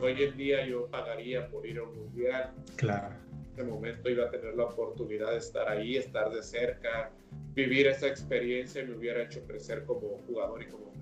hoy 0.00 0.22
en 0.22 0.36
día 0.36 0.66
yo 0.66 0.86
pagaría 0.88 1.48
por 1.48 1.66
ir 1.66 1.78
a 1.78 1.84
un 1.84 1.96
mundial. 1.96 2.52
Claro. 2.76 3.08
En 3.32 3.52
ese 3.54 3.64
momento 3.64 4.08
iba 4.08 4.26
a 4.26 4.30
tener 4.30 4.54
la 4.54 4.64
oportunidad 4.64 5.30
de 5.30 5.38
estar 5.38 5.68
ahí, 5.68 5.96
estar 5.96 6.30
de 6.30 6.42
cerca, 6.42 7.10
vivir 7.54 7.86
esa 7.86 8.06
experiencia 8.06 8.82
y 8.82 8.86
me 8.86 8.96
hubiera 8.96 9.22
hecho 9.22 9.42
crecer 9.46 9.84
como 9.84 10.18
jugador 10.26 10.62
y 10.62 10.66
como... 10.66 10.92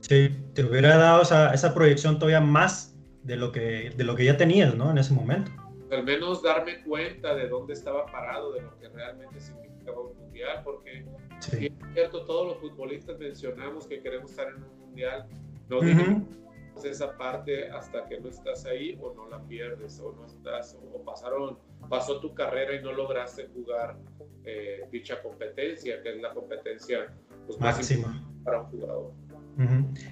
Sí, 0.00 0.30
te 0.54 0.64
hubiera 0.64 0.96
dado 0.96 1.22
esa, 1.22 1.52
esa 1.52 1.74
proyección 1.74 2.18
todavía 2.18 2.40
más 2.40 2.96
de 3.22 3.36
lo, 3.36 3.52
que, 3.52 3.90
de 3.96 4.04
lo 4.04 4.14
que 4.14 4.24
ya 4.24 4.36
tenías, 4.36 4.74
¿no? 4.74 4.90
En 4.90 4.98
ese 4.98 5.12
momento. 5.14 5.50
Al 5.90 6.04
menos 6.04 6.42
darme 6.42 6.82
cuenta 6.82 7.34
de 7.34 7.48
dónde 7.48 7.72
estaba 7.72 8.06
parado, 8.06 8.52
de 8.52 8.62
lo 8.62 8.76
que 8.78 8.88
realmente 8.88 9.40
significaba 9.40 10.00
un 10.00 10.16
mundial, 10.18 10.60
porque 10.62 11.04
Sí. 11.40 11.66
es 11.66 11.94
cierto, 11.94 12.24
todos 12.24 12.48
los 12.48 12.58
futbolistas 12.58 13.18
mencionamos 13.18 13.86
que 13.86 14.00
queremos 14.00 14.30
estar 14.30 14.48
en 14.48 14.62
un 14.62 14.78
mundial. 14.78 15.26
No 15.68 15.78
uh 15.78 16.44
esa 16.82 17.16
parte 17.16 17.70
hasta 17.70 18.04
que 18.06 18.20
no 18.20 18.28
estás 18.28 18.66
ahí 18.66 18.98
o 19.00 19.14
no 19.14 19.28
la 19.28 19.40
pierdes 19.44 20.00
o 20.00 20.12
no 20.12 20.26
estás 20.26 20.76
o 20.92 21.04
pasaron 21.04 21.58
pasó 21.88 22.20
tu 22.20 22.34
carrera 22.34 22.74
y 22.74 22.82
no 22.82 22.92
lograste 22.92 23.48
jugar 23.54 23.96
eh, 24.44 24.84
dicha 24.90 25.22
competencia 25.22 26.02
que 26.02 26.16
es 26.16 26.20
la 26.20 26.34
competencia 26.34 27.12
pues, 27.46 27.60
máxima 27.60 28.26
para 28.42 28.62
un 28.62 28.66
jugador. 28.66 29.12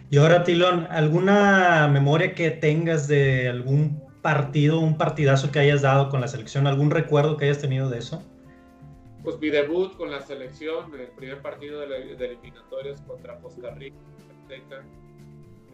Y 0.08 0.18
ahora 0.18 0.44
Tilón, 0.44 0.86
¿alguna 0.88 1.88
memoria 1.88 2.32
que 2.32 2.52
tengas 2.52 3.08
de 3.08 3.48
algún 3.48 4.00
partido, 4.22 4.78
un 4.78 4.96
partidazo 4.96 5.50
que 5.50 5.58
hayas 5.58 5.82
dado 5.82 6.10
con 6.10 6.20
la 6.20 6.28
selección, 6.28 6.68
algún 6.68 6.92
recuerdo 6.92 7.36
que 7.36 7.46
hayas 7.46 7.58
tenido 7.58 7.90
de 7.90 7.98
eso? 7.98 8.22
Pues 9.22 9.38
mi 9.38 9.50
debut 9.50 9.96
con 9.96 10.10
la 10.10 10.20
selección, 10.20 10.92
el 10.98 11.08
primer 11.08 11.40
partido 11.40 11.80
de, 11.80 11.86
la, 11.86 11.96
de 11.98 12.26
eliminatorias 12.26 13.00
contra 13.02 13.38
Costa 13.38 13.70
Rica, 13.70 13.96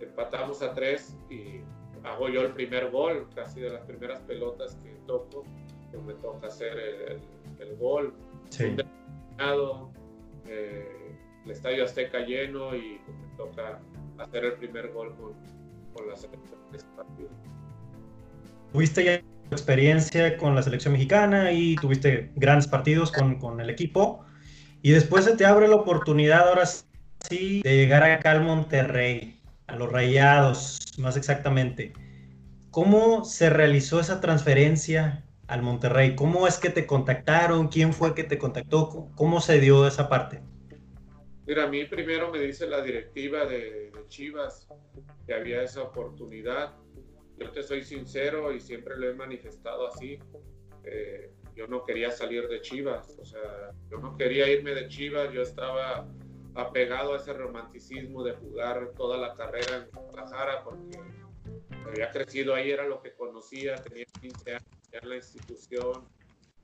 empatamos 0.00 0.62
a 0.62 0.74
tres 0.74 1.16
y 1.30 1.60
hago 2.04 2.28
yo 2.28 2.42
el 2.42 2.52
primer 2.52 2.90
gol, 2.90 3.28
casi 3.34 3.60
de 3.60 3.70
las 3.70 3.82
primeras 3.82 4.20
pelotas 4.20 4.76
que 4.76 4.90
toco, 5.06 5.44
pues 5.90 6.02
me 6.04 6.14
toca 6.14 6.46
hacer 6.48 6.78
el, 6.78 7.20
el, 7.58 7.76
gol. 7.76 8.14
Sí. 8.50 8.76
Eh, 10.46 11.16
el 11.44 11.50
estadio 11.50 11.84
Azteca 11.84 12.20
lleno 12.20 12.74
y 12.74 13.00
pues, 13.04 13.16
me 13.18 13.36
toca 13.36 13.80
hacer 14.18 14.44
el 14.44 14.52
primer 14.54 14.92
gol 14.92 15.14
con, 15.16 15.34
con 15.94 16.08
la 16.08 16.16
selección 16.16 16.58
de 16.70 16.78
ese 16.78 16.86
partido. 16.96 17.28
¿Tuviste 18.72 19.04
ya 19.04 19.22
experiencia 19.50 20.36
con 20.36 20.54
la 20.54 20.62
selección 20.62 20.92
mexicana 20.92 21.52
y 21.52 21.76
tuviste 21.76 22.30
grandes 22.36 22.66
partidos 22.66 23.12
con, 23.12 23.38
con 23.38 23.60
el 23.60 23.70
equipo. 23.70 24.24
Y 24.82 24.92
después 24.92 25.24
se 25.24 25.36
te 25.36 25.44
abre 25.44 25.68
la 25.68 25.76
oportunidad 25.76 26.48
ahora 26.48 26.66
sí 26.66 27.62
de 27.62 27.76
llegar 27.76 28.02
acá 28.04 28.32
al 28.32 28.42
Monterrey, 28.42 29.40
a 29.66 29.76
los 29.76 29.90
Rayados, 29.90 30.78
más 30.98 31.16
exactamente. 31.16 31.92
¿Cómo 32.70 33.24
se 33.24 33.50
realizó 33.50 33.98
esa 33.98 34.20
transferencia 34.20 35.24
al 35.46 35.62
Monterrey? 35.62 36.14
¿Cómo 36.14 36.46
es 36.46 36.58
que 36.58 36.70
te 36.70 36.86
contactaron? 36.86 37.68
¿Quién 37.68 37.92
fue 37.92 38.14
que 38.14 38.24
te 38.24 38.38
contactó? 38.38 39.08
¿Cómo 39.16 39.40
se 39.40 39.58
dio 39.58 39.86
esa 39.86 40.08
parte? 40.08 40.42
Mira, 41.46 41.64
a 41.64 41.66
mí 41.66 41.86
primero 41.86 42.30
me 42.30 42.40
dice 42.40 42.66
la 42.66 42.82
directiva 42.82 43.46
de, 43.46 43.90
Chivas 44.08 44.68
que 45.26 45.34
había 45.34 45.62
esa 45.62 45.82
oportunidad. 45.82 46.74
Yo 47.38 47.50
te 47.50 47.62
soy 47.62 47.82
sincero 47.84 48.52
y 48.52 48.60
siempre 48.60 48.96
lo 48.96 49.08
he 49.08 49.14
manifestado 49.14 49.88
así. 49.88 50.18
Eh, 50.84 51.30
yo 51.54 51.66
no 51.66 51.84
quería 51.84 52.10
salir 52.10 52.46
de 52.48 52.60
Chivas, 52.60 53.16
o 53.18 53.24
sea, 53.24 53.72
yo 53.90 53.98
no 53.98 54.16
quería 54.16 54.48
irme 54.48 54.74
de 54.74 54.86
Chivas, 54.86 55.32
yo 55.32 55.42
estaba 55.42 56.08
apegado 56.54 57.14
a 57.14 57.16
ese 57.16 57.32
romanticismo 57.32 58.22
de 58.22 58.34
jugar 58.34 58.92
toda 58.96 59.16
la 59.16 59.34
carrera 59.34 59.76
en 59.76 59.90
Guadalajara 59.90 60.62
porque 60.62 61.00
había 61.84 62.10
crecido 62.10 62.54
ahí, 62.54 62.70
era 62.70 62.86
lo 62.86 63.02
que 63.02 63.12
conocía, 63.12 63.74
tenía 63.76 64.04
15 64.20 64.54
años 64.54 64.88
en 64.92 65.08
la 65.08 65.16
institución, 65.16 66.08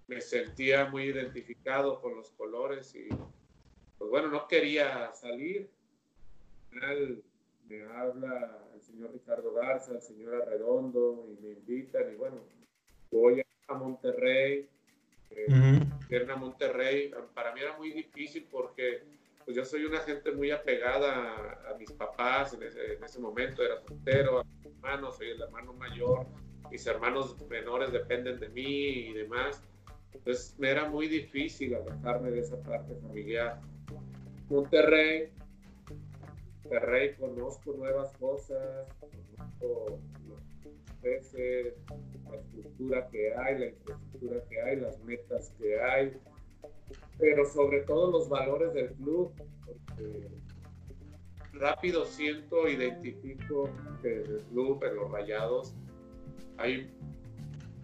me 0.07 0.21
sentía 0.21 0.87
muy 0.87 1.05
identificado 1.05 2.01
con 2.01 2.15
los 2.15 2.31
colores 2.31 2.95
y 2.95 3.09
pues 3.99 4.11
bueno, 4.11 4.29
no 4.29 4.47
quería 4.47 5.13
salir. 5.13 5.71
Al 6.73 6.79
final 6.79 7.23
me 7.69 7.83
habla 7.85 8.59
el 8.75 8.83
señor 8.83 9.13
Ricardo 9.13 9.53
Garza, 9.55 9.93
el 9.93 10.03
señor 10.03 10.43
Arredondo 10.43 11.27
y 11.29 11.43
me 11.43 11.53
invitan 11.53 12.13
y 12.13 12.17
bueno, 12.17 12.43
voy 13.11 13.43
a 13.69 13.75
Monterrey, 13.75 14.69
eh, 15.31 15.47
a 16.31 16.37
Monterrey. 16.37 17.13
Para 17.35 17.55
mí 17.55 17.61
era 17.61 17.77
muy 17.77 17.93
difícil 17.93 18.47
porque 18.51 19.03
pues 19.45 19.57
yo 19.57 19.65
soy 19.65 19.85
una 19.85 20.01
gente 20.01 20.33
muy 20.33 20.51
apegada 20.51 21.71
a, 21.71 21.75
mis 21.79 21.91
papás 21.93 22.55
en 22.55 22.63
ese, 22.63 22.95
en 22.95 23.05
ese, 23.05 23.19
momento, 23.19 23.63
era 23.63 23.79
soltero, 23.81 24.41
a 24.41 24.45
mis 24.45 24.65
hermanos, 24.65 25.17
soy 25.17 25.31
el 25.31 25.43
hermano 25.43 25.75
mayor, 25.75 26.27
mis 26.71 26.87
hermanos 26.87 27.37
menores 27.49 27.93
dependen 27.93 28.41
de 28.41 28.49
mí 28.49 28.63
y 28.63 29.13
demás. 29.13 29.63
Entonces 30.13 30.55
me 30.59 30.71
era 30.71 30.89
muy 30.89 31.09
difícil 31.09 31.75
alejarme 31.75 32.31
de 32.31 32.41
esa 32.41 32.61
parte 32.63 32.95
familiar. 32.95 33.61
Monterrey, 34.49 35.31
Monterrey 36.65 37.15
conozco 37.17 37.75
nuevas 37.75 38.13
cosas, 38.17 38.89
conozco 38.99 39.99
los 40.29 40.41
peces, 41.03 41.75
la 42.31 42.37
estructura 42.37 43.09
que 43.09 43.35
hay, 43.35 43.59
la 43.59 43.67
infraestructura 43.67 44.45
que 44.49 44.61
hay, 44.63 44.77
las 44.81 44.99
metas 45.05 45.53
que 45.59 45.81
hay, 45.81 46.17
pero 47.19 47.45
sobre 47.47 47.81
todo 47.83 48.11
los 48.11 48.29
valores 48.29 48.73
del 48.73 48.93
club, 48.95 49.33
porque 49.67 50.29
rápido 51.53 52.07
siento, 52.07 52.67
identifico 52.67 53.69
que 54.03 54.23
en 54.23 54.31
el 54.31 54.43
club, 54.51 54.83
en 54.85 54.97
los 54.97 55.11
rayados, 55.11 55.75
hay 56.57 56.91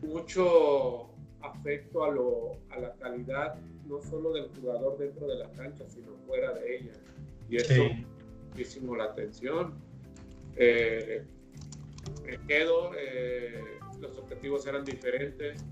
mucho 0.02 1.10
afecto 1.42 2.04
a, 2.04 2.10
lo, 2.10 2.52
a 2.70 2.78
la 2.78 2.94
calidad 2.94 3.58
no 3.86 4.00
solo 4.02 4.32
del 4.32 4.48
jugador 4.54 4.98
dentro 4.98 5.26
de 5.26 5.36
la 5.36 5.50
cancha, 5.50 5.84
sino 5.88 6.12
fuera 6.26 6.52
de 6.54 6.76
ella. 6.76 6.92
Y 7.48 7.56
eso. 7.56 7.82
Muchísimo 8.50 8.96
la 8.96 9.04
atención. 9.04 9.74
Eh, 10.56 11.22
me 12.24 12.38
quedo, 12.46 12.92
eh, 12.98 13.62
los 14.00 14.18
objetivos 14.18 14.66
eran 14.66 14.84
diferentes 14.84 15.64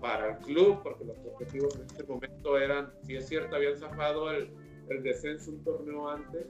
para 0.00 0.32
el 0.32 0.38
club, 0.38 0.82
porque 0.82 1.04
los 1.04 1.18
objetivos 1.18 1.74
en 1.76 1.86
este 1.86 2.04
momento 2.04 2.58
eran, 2.58 2.92
si 3.02 3.16
es 3.16 3.26
cierto, 3.26 3.56
habían 3.56 3.76
zafado 3.76 4.30
el, 4.30 4.50
el 4.90 5.02
descenso 5.02 5.50
un 5.50 5.64
torneo 5.64 6.08
antes, 6.08 6.46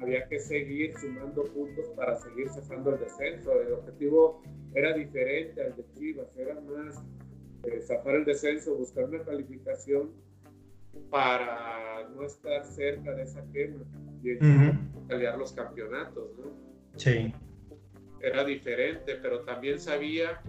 había 0.00 0.26
que 0.28 0.38
seguir 0.38 0.96
sumando 0.98 1.44
puntos 1.44 1.86
para 1.96 2.18
seguir 2.18 2.48
zafando 2.48 2.94
el 2.94 3.00
descenso. 3.00 3.60
El 3.60 3.72
objetivo 3.74 4.42
era 4.74 4.94
diferente 4.94 5.62
al 5.62 5.76
de 5.76 5.84
Chivas, 5.94 6.28
era 6.36 6.58
más 6.60 7.02
eh, 7.64 7.80
zafar 7.82 8.16
el 8.16 8.24
descenso, 8.24 8.74
buscar 8.76 9.04
una 9.04 9.22
calificación 9.24 10.10
para 11.10 12.08
no 12.14 12.24
estar 12.24 12.64
cerca 12.64 13.12
de 13.12 13.22
esa 13.22 13.44
quema 13.52 13.84
y 14.22 14.36
pelear 15.08 15.38
los 15.38 15.52
campeonatos, 15.52 16.30
¿no? 16.38 16.52
Sí. 16.96 17.32
Era 18.20 18.44
diferente, 18.44 19.16
pero 19.16 19.40
también 19.40 19.80
sabía 19.80 20.40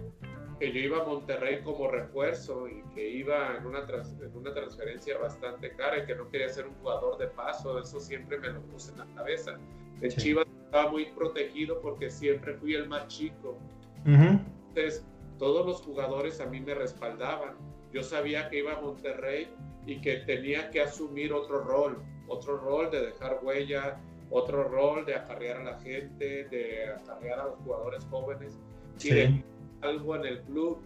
que 0.58 0.72
yo 0.72 0.78
iba 0.78 1.02
a 1.02 1.04
Monterrey 1.04 1.60
como 1.62 1.88
refuerzo 1.88 2.68
y 2.68 2.82
que 2.94 3.08
iba 3.08 3.56
en 3.56 3.66
una, 3.66 3.80
en 3.80 4.36
una 4.36 4.54
transferencia 4.54 5.18
bastante 5.18 5.74
cara 5.74 5.98
y 5.98 6.06
que 6.06 6.14
no 6.14 6.28
quería 6.28 6.48
ser 6.48 6.66
un 6.66 6.74
jugador 6.74 7.18
de 7.18 7.26
paso, 7.28 7.80
eso 7.80 7.98
siempre 7.98 8.38
me 8.38 8.50
lo 8.50 8.60
puse 8.62 8.92
en 8.92 8.98
la 8.98 9.06
cabeza. 9.14 9.58
En 10.00 10.10
Chivas 10.10 10.46
estaba 10.64 10.90
muy 10.90 11.06
protegido 11.12 11.80
porque 11.80 12.10
siempre 12.10 12.54
fui 12.54 12.74
el 12.74 12.88
más 12.88 13.08
chico. 13.08 13.58
Entonces, 14.04 15.04
todos 15.38 15.66
los 15.66 15.82
jugadores 15.82 16.40
a 16.40 16.46
mí 16.46 16.60
me 16.60 16.74
respaldaban. 16.74 17.56
Yo 17.92 18.02
sabía 18.02 18.48
que 18.48 18.58
iba 18.58 18.74
a 18.74 18.80
Monterrey 18.80 19.48
y 19.86 20.00
que 20.00 20.18
tenía 20.18 20.70
que 20.70 20.80
asumir 20.80 21.32
otro 21.32 21.64
rol, 21.64 22.02
otro 22.28 22.58
rol 22.58 22.90
de 22.90 23.06
dejar 23.06 23.40
huella, 23.42 24.00
otro 24.30 24.64
rol 24.68 25.04
de 25.04 25.14
acarrear 25.14 25.58
a 25.58 25.64
la 25.64 25.80
gente, 25.80 26.44
de 26.44 26.88
acarrear 26.88 27.40
a 27.40 27.44
los 27.44 27.58
jugadores 27.58 28.04
jóvenes 28.10 28.58
y 29.02 29.10
de 29.10 29.44
algo 29.82 30.16
en 30.16 30.24
el 30.24 30.40
club, 30.42 30.80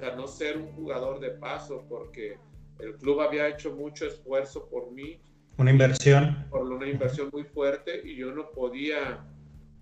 sea, 0.00 0.16
no 0.16 0.26
ser 0.26 0.56
un 0.56 0.72
jugador 0.72 1.20
de 1.20 1.30
paso, 1.30 1.84
porque 1.88 2.38
el 2.78 2.96
club 2.96 3.20
había 3.20 3.48
hecho 3.48 3.72
mucho 3.72 4.06
esfuerzo 4.06 4.68
por 4.68 4.90
mí. 4.90 5.20
Una 5.58 5.70
inversión. 5.70 6.46
Por 6.50 6.62
una 6.62 6.88
inversión 6.88 7.28
muy 7.32 7.44
fuerte 7.44 8.00
y 8.02 8.16
yo 8.16 8.32
no 8.32 8.50
podía 8.50 9.24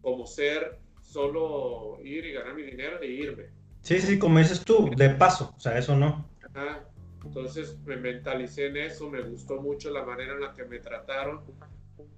como 0.03 0.27
ser 0.27 0.79
solo 1.01 1.99
ir 2.03 2.25
y 2.27 2.33
ganar 2.33 2.55
mi 2.55 2.63
dinero 2.63 3.01
e 3.01 3.07
irme. 3.07 3.45
Sí, 3.83 4.01
sí, 4.01 4.19
como 4.19 4.39
dices 4.39 4.65
tú, 4.65 4.91
de 4.97 5.11
paso, 5.11 5.55
o 5.57 5.61
sea, 5.61 5.79
eso 5.79 5.97
no. 5.97 6.29
Ajá. 6.43 6.85
Entonces 7.25 7.79
me 7.85 7.97
mentalicé 7.97 8.67
en 8.67 8.77
eso, 8.77 9.11
me 9.11 9.21
gustó 9.23 9.61
mucho 9.61 9.91
la 9.91 10.05
manera 10.05 10.35
en 10.35 10.41
la 10.41 10.55
que 10.55 10.65
me 10.65 10.79
trataron. 10.79 11.43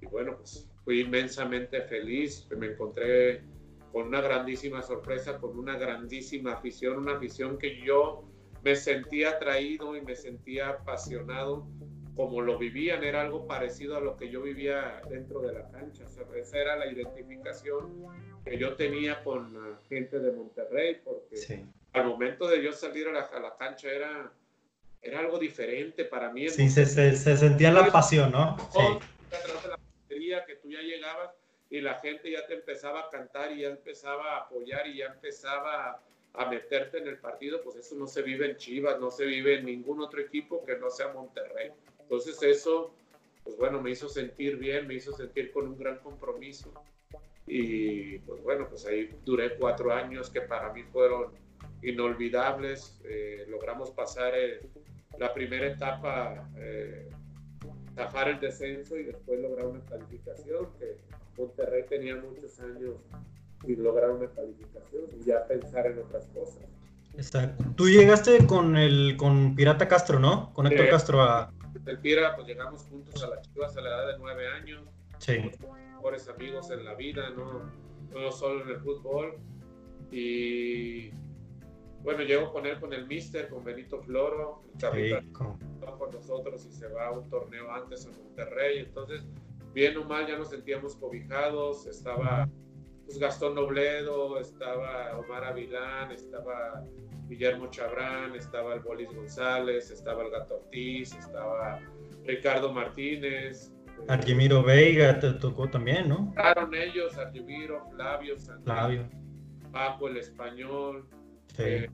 Y 0.01 0.07
bueno, 0.07 0.37
pues 0.37 0.69
fui 0.85 1.01
inmensamente 1.01 1.83
feliz, 1.83 2.47
me 2.57 2.69
encontré 2.69 3.43
con 3.93 4.09
una 4.09 4.21
grandísima 4.21 4.83
sorpresa, 4.83 5.39
con 5.39 5.59
una 5.59 5.77
grandísima 5.77 6.53
afición, 6.53 6.99
una 6.99 7.17
afición 7.17 7.59
que 7.59 7.81
yo 7.85 8.25
me 8.63 8.77
sentía 8.77 9.31
atraído 9.31 9.97
y 9.97 10.03
me 10.03 10.15
sentía 10.15 10.69
apasionado 10.69 11.67
como 12.15 12.43
lo 12.43 12.59
vivían, 12.59 13.03
era 13.03 13.23
algo 13.23 13.47
parecido 13.47 13.97
a 13.97 14.01
lo 14.01 14.17
que 14.17 14.29
yo 14.29 14.43
vivía 14.43 15.01
dentro 15.09 15.41
de 15.41 15.55
la 15.55 15.71
cancha, 15.71 16.05
esa 16.37 16.59
era 16.59 16.77
la 16.77 16.93
identificación 16.93 18.05
que 18.45 18.59
yo 18.59 18.75
tenía 18.75 19.23
con 19.25 19.55
la 19.55 19.81
gente 19.89 20.19
de 20.19 20.33
Monterrey, 20.33 21.01
porque 21.03 21.65
al 21.95 22.07
momento 22.07 22.47
de 22.47 22.63
yo 22.63 22.73
salir 22.73 23.09
a 23.09 23.13
la, 23.13 23.21
a 23.21 23.41
la 23.41 23.57
cancha 23.57 23.91
era 23.91 24.33
era 25.03 25.21
algo 25.21 25.39
diferente 25.39 26.05
para 26.05 26.31
mí. 26.31 26.49
Sí, 26.49 26.69
se, 26.69 26.87
se, 26.87 27.37
sentía 27.37 27.73
la 27.73 27.91
pasión, 27.91 28.33
¿no? 28.33 28.57
Sí. 28.73 28.81
La 30.31 30.45
que 30.47 30.57
tú 30.57 30.71
ya 30.71 30.81
llegabas 30.81 31.31
y 31.71 31.81
la 31.81 31.95
gente 31.99 32.31
ya 32.31 32.47
te 32.47 32.55
empezaba 32.55 33.01
a 33.01 33.09
cantar 33.09 33.53
y 33.53 33.63
ya 33.63 33.69
empezaba 33.69 34.35
a 34.35 34.41
apoyar 34.43 34.87
y 34.87 34.99
ya 34.99 35.07
empezaba 35.07 36.01
a, 36.35 36.51
meterte 36.51 36.99
en 36.99 37.09
el 37.09 37.19
partido, 37.19 37.61
pues 37.63 37.77
eso 37.77 37.97
no 37.97 38.07
se 38.07 38.23
vive 38.23 38.51
en 38.51 38.57
Chivas, 38.57 39.01
no 39.01 39.11
se 39.11 39.25
vive 39.25 39.59
en 39.59 39.67
ningún 39.67 40.01
otro 40.01 40.21
equipo 40.21 40.65
que 40.65 40.77
no 40.77 40.91
sea 40.91 41.13
Monterrey. 41.13 41.73
Entonces 42.01 42.41
eso, 42.43 42.95
pues 43.43 43.57
bueno, 43.57 43.81
me 43.81 43.91
hizo 43.91 44.09
sentir 44.09 44.57
bien, 44.57 44.87
me 44.87 44.95
hizo 44.95 45.13
sentir 45.13 45.51
con 45.51 45.67
un 45.67 45.79
gran 45.79 45.99
compromiso. 45.99 46.73
Y 47.47 48.19
pues 48.21 48.43
bueno, 48.43 48.69
pues 48.69 48.87
ahí 48.87 49.11
duré 49.25 49.57
cuatro 49.57 49.93
años 49.93 50.31
que 50.31 50.43
para 50.43 50.73
mí 50.73 50.85
fueron 50.85 51.33
inolvidables. 51.83 53.01
Eh, 53.05 53.47
logramos 53.49 53.91
pasar 53.91 54.35
el, 54.37 54.61
la 55.21 55.35
primera 55.35 55.67
etapa, 55.67 56.49
eh, 56.57 57.09
el 58.27 58.41
descenso 58.41 58.97
y 58.97 59.05
después 59.05 59.39
lograr 59.41 59.67
una 59.67 59.81
calificación, 59.85 60.69
que 60.79 60.97
Monterrey 61.37 61.85
tenía 61.89 62.17
muchos 62.17 62.59
años 62.61 62.95
sin 63.65 63.83
lograr 63.83 64.11
una 64.11 64.29
calificación 64.29 65.03
y 65.21 65.25
ya 65.25 65.47
pensar 65.47 65.87
en 65.87 65.99
otras 65.99 66.27
cosas. 66.29 66.65
Exacto. 67.15 67.65
Tú 67.77 67.89
llegaste 67.89 68.47
con 68.47 68.79
el 68.79 69.17
con 69.19 69.55
Pirata 69.55 69.87
Castro, 69.87 70.19
¿no? 70.19 70.55
Con 70.55 70.67
Héctor 70.67 70.89
Castro 70.89 71.21
a... 71.21 71.53
El 71.85 71.99
Pira, 71.99 72.35
pues 72.35 72.49
llegamos 72.49 72.83
juntos 72.85 73.23
a 73.23 73.29
la 73.29 73.43
Chivas 73.43 73.77
a 73.77 73.81
la 73.83 73.89
edad 73.89 74.07
de 74.13 74.19
nueve 74.19 74.49
años. 74.49 74.83
Sí. 75.19 75.51
Mejores 75.93 76.29
amigos 76.29 76.71
en 76.71 76.85
la 76.85 76.95
vida, 76.95 77.29
¿no? 77.31 77.71
No 78.13 78.33
solo 78.33 78.65
en 78.65 78.71
el 78.71 78.81
fútbol. 78.81 79.37
Y 80.11 81.11
bueno, 82.03 82.23
llego 82.23 82.53
con 82.53 82.67
él, 82.67 82.81
con 82.81 82.93
el 82.93 83.07
Mister, 83.07 83.49
con 83.49 83.63
Benito 83.63 84.01
Floro, 84.01 84.63
el 84.73 84.81
capitán 84.81 85.33
con 85.33 86.11
nosotros 86.13 86.67
y 86.67 86.73
se 86.73 86.89
va 86.89 87.09
a 87.09 87.13
un 87.13 87.29
torneo 87.29 87.71
antes 87.73 88.07
en 88.07 88.13
Monterrey. 88.23 88.79
Entonces, 88.79 89.27
bien 89.75 89.97
o 89.97 90.05
mal, 90.05 90.27
ya 90.27 90.37
nos 90.37 90.51
sentíamos 90.51 90.97
cobijados. 90.97 91.87
Estaba 91.87 92.49
pues, 93.05 93.19
Gastón 93.19 93.55
Nobledo, 93.55 94.39
estaba 94.39 95.19
Omar 95.19 95.45
Avilán, 95.45 96.11
estaba 96.13 96.85
Guillermo 97.29 97.69
Chabrán, 97.71 98.35
estaba 98.35 98.75
el 98.75 98.81
Bolis 98.81 99.13
González, 99.15 99.91
estaba 99.91 100.25
el 100.25 100.31
Gato 100.31 100.57
Ortiz, 100.57 101.15
estaba 101.15 101.81
Ricardo 102.25 102.73
Martínez. 102.73 103.73
Argemiro 104.09 104.63
Veiga 104.63 105.19
te 105.19 105.33
tocó 105.35 105.69
también, 105.69 106.09
¿no? 106.09 106.33
Claro, 106.35 106.71
ellos, 106.73 107.17
Argemiro, 107.19 107.85
Flavio, 107.91 108.37
Flavio. 108.65 109.09
Paco 109.71 110.09
el 110.09 110.17
Español. 110.17 111.07
Sí. 111.61 111.67
Eh, 111.67 111.91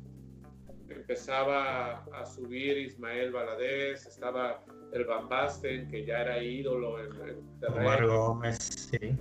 empezaba 0.89 2.05
a 2.13 2.27
subir 2.27 2.79
Ismael 2.79 3.33
Valadez, 3.33 4.07
estaba 4.07 4.65
el 4.93 5.05
Van 5.05 5.29
Basten, 5.29 5.89
que 5.89 6.05
ya 6.05 6.23
era 6.23 6.43
ídolo 6.43 6.99
en, 7.01 7.13
en 7.29 7.73
Omar 7.73 8.07
Gómez, 8.07 8.89
sí. 8.91 9.17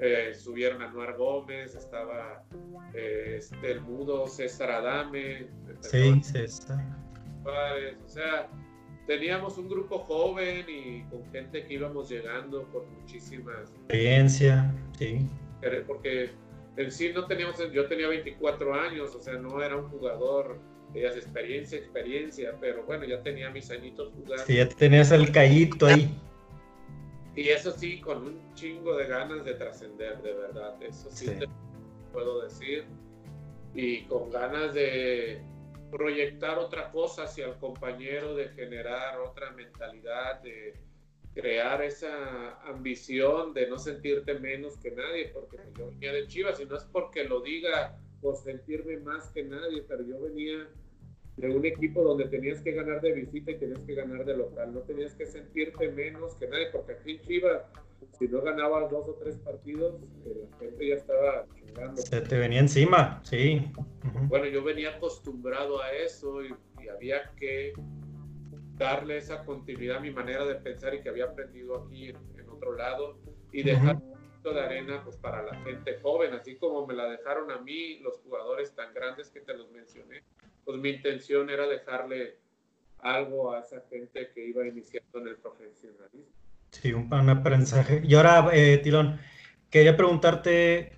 Eh, 0.00 0.34
subieron 0.34 0.82
a 0.82 0.90
Noar 0.90 1.16
Gómez, 1.16 1.74
estaba 1.74 2.44
eh, 2.94 3.36
este, 3.38 3.72
el 3.72 3.80
mudo 3.82 4.26
César 4.26 4.70
Adame. 4.70 5.46
Sí, 5.80 6.20
César. 6.22 6.84
O 7.44 8.08
sea, 8.08 8.48
teníamos 9.06 9.56
un 9.58 9.68
grupo 9.68 9.98
joven 10.00 10.66
y 10.68 11.04
con 11.04 11.24
gente 11.30 11.64
que 11.64 11.74
íbamos 11.74 12.08
llegando 12.08 12.64
con 12.72 12.92
muchísimas 13.00 13.70
experiencia, 13.70 14.74
sí. 14.98 15.28
Porque 15.86 16.30
en 16.76 16.90
sí 16.90 17.12
no 17.12 17.26
teníamos, 17.26 17.56
yo 17.72 17.86
tenía 17.86 18.08
24 18.08 18.74
años, 18.74 19.14
o 19.14 19.20
sea, 19.20 19.34
no 19.34 19.62
era 19.62 19.76
un 19.76 19.88
jugador, 19.88 20.58
tenías 20.92 21.16
experiencia, 21.16 21.78
experiencia, 21.78 22.56
pero 22.60 22.84
bueno, 22.84 23.04
ya 23.04 23.22
tenía 23.22 23.50
mis 23.50 23.70
añitos 23.70 24.12
jugando. 24.14 24.44
Sí, 24.44 24.56
ya 24.56 24.68
tenías 24.68 25.10
el 25.12 25.30
callito 25.32 25.86
ahí. 25.86 26.16
Y 27.36 27.48
eso 27.48 27.72
sí, 27.72 28.00
con 28.00 28.24
un 28.24 28.54
chingo 28.54 28.96
de 28.96 29.06
ganas 29.06 29.44
de 29.44 29.54
trascender, 29.54 30.22
de 30.22 30.34
verdad, 30.34 30.80
eso 30.82 31.10
sí, 31.10 31.26
Sí. 31.26 31.34
te 31.38 31.46
puedo 32.12 32.42
decir. 32.42 32.84
Y 33.74 34.04
con 34.04 34.30
ganas 34.30 34.72
de 34.72 35.42
proyectar 35.90 36.58
otra 36.58 36.90
cosa 36.92 37.24
hacia 37.24 37.46
el 37.46 37.54
compañero, 37.54 38.36
de 38.36 38.48
generar 38.50 39.18
otra 39.18 39.50
mentalidad, 39.50 40.40
de 40.42 40.74
crear 41.34 41.82
esa 41.82 42.60
ambición 42.62 43.52
de 43.54 43.68
no 43.68 43.78
sentirte 43.78 44.38
menos 44.38 44.76
que 44.78 44.92
nadie, 44.92 45.30
porque 45.34 45.58
yo 45.76 45.88
venía 45.88 46.12
de 46.12 46.28
Chivas 46.28 46.60
y 46.60 46.64
no 46.64 46.76
es 46.76 46.84
porque 46.84 47.24
lo 47.24 47.40
diga 47.40 47.98
por 48.20 48.36
sentirme 48.36 48.98
más 48.98 49.28
que 49.30 49.42
nadie, 49.42 49.84
pero 49.86 50.04
yo 50.04 50.20
venía 50.20 50.68
de 51.36 51.48
un 51.50 51.66
equipo 51.66 52.02
donde 52.02 52.26
tenías 52.26 52.60
que 52.60 52.72
ganar 52.72 53.00
de 53.00 53.12
visita 53.12 53.50
y 53.50 53.58
tenías 53.58 53.80
que 53.80 53.94
ganar 53.94 54.24
de 54.24 54.36
local, 54.36 54.72
no 54.72 54.80
tenías 54.82 55.14
que 55.14 55.26
sentirte 55.26 55.90
menos 55.90 56.36
que 56.36 56.46
nadie, 56.46 56.68
porque 56.70 56.92
aquí 56.92 57.10
en 57.12 57.20
Chivas, 57.22 57.62
si 58.16 58.28
no 58.28 58.40
ganabas 58.40 58.88
dos 58.92 59.08
o 59.08 59.14
tres 59.14 59.36
partidos, 59.38 59.96
eh, 60.26 60.46
la 60.52 60.58
gente 60.58 60.88
ya 60.88 60.94
estaba 60.94 61.46
chingando. 61.56 62.00
Se 62.00 62.20
te 62.20 62.38
venía 62.38 62.60
encima, 62.60 63.20
sí. 63.24 63.72
Bueno, 64.28 64.46
yo 64.46 64.62
venía 64.62 64.90
acostumbrado 64.90 65.82
a 65.82 65.90
eso 65.92 66.44
y, 66.44 66.54
y 66.80 66.88
había 66.88 67.32
que 67.36 67.72
darle 68.76 69.18
esa 69.18 69.44
continuidad 69.44 69.98
a 69.98 70.00
mi 70.00 70.10
manera 70.10 70.44
de 70.44 70.56
pensar 70.56 70.94
y 70.94 71.02
que 71.02 71.08
había 71.08 71.26
aprendido 71.26 71.76
aquí 71.76 72.08
en, 72.08 72.16
en 72.38 72.48
otro 72.48 72.74
lado 72.74 73.18
y 73.52 73.62
dejar 73.62 73.96
un 73.96 74.10
poquito 74.12 74.54
de 74.54 74.60
arena 74.60 75.02
pues 75.04 75.16
para 75.16 75.42
la 75.42 75.54
gente 75.62 75.98
joven, 76.02 76.34
así 76.34 76.56
como 76.56 76.86
me 76.86 76.94
la 76.94 77.08
dejaron 77.08 77.50
a 77.50 77.58
mí 77.58 77.98
los 78.00 78.18
jugadores 78.18 78.74
tan 78.74 78.92
grandes 78.92 79.30
que 79.30 79.40
te 79.40 79.54
los 79.56 79.70
mencioné, 79.70 80.22
pues 80.64 80.78
mi 80.78 80.90
intención 80.90 81.50
era 81.50 81.66
dejarle 81.66 82.38
algo 82.98 83.52
a 83.52 83.60
esa 83.60 83.82
gente 83.90 84.30
que 84.34 84.48
iba 84.48 84.66
iniciando 84.66 85.18
en 85.20 85.28
el 85.28 85.36
profesionalismo. 85.36 86.32
Sí, 86.70 86.92
un, 86.92 87.12
un 87.12 87.28
aprendizaje. 87.28 88.00
Y 88.04 88.14
ahora, 88.14 88.48
eh, 88.52 88.78
Tilón, 88.78 89.20
quería 89.70 89.96
preguntarte 89.96 90.92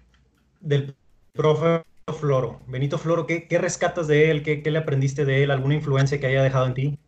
del 0.60 0.94
profe 1.32 1.82
Floro. 2.18 2.60
Benito 2.66 2.96
Floro, 2.96 3.26
¿qué, 3.26 3.46
qué 3.48 3.58
rescatas 3.58 4.06
de 4.06 4.30
él? 4.30 4.42
¿Qué, 4.42 4.62
qué 4.62 4.70
le 4.70 4.78
aprendiste 4.78 5.24
de 5.24 5.42
él? 5.42 5.50
¿Alguna 5.50 5.74
influencia 5.74 6.18
que 6.18 6.26
haya 6.26 6.42
dejado 6.42 6.66
en 6.66 6.74
ti? 6.74 6.98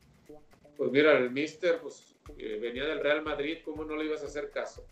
Pues 0.79 0.93
mira, 0.93 1.19
el 1.19 1.33
Mister 1.33 1.81
pues, 1.81 2.15
eh, 2.39 2.57
venía 2.63 2.85
del 2.85 3.01
Real 3.01 3.23
Madrid, 3.23 3.59
¿cómo 3.65 3.85
no 3.85 3.97
le 3.97 4.05
ibas 4.05 4.23
a 4.23 4.27
hacer 4.27 4.51
caso? 4.51 4.87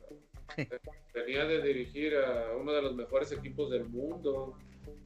Venía 1.14 1.44
de 1.44 1.62
dirigir 1.62 2.16
a 2.16 2.56
uno 2.56 2.72
de 2.72 2.82
los 2.82 2.94
mejores 2.94 3.30
equipos 3.32 3.70
del 3.70 3.84
mundo. 3.84 4.58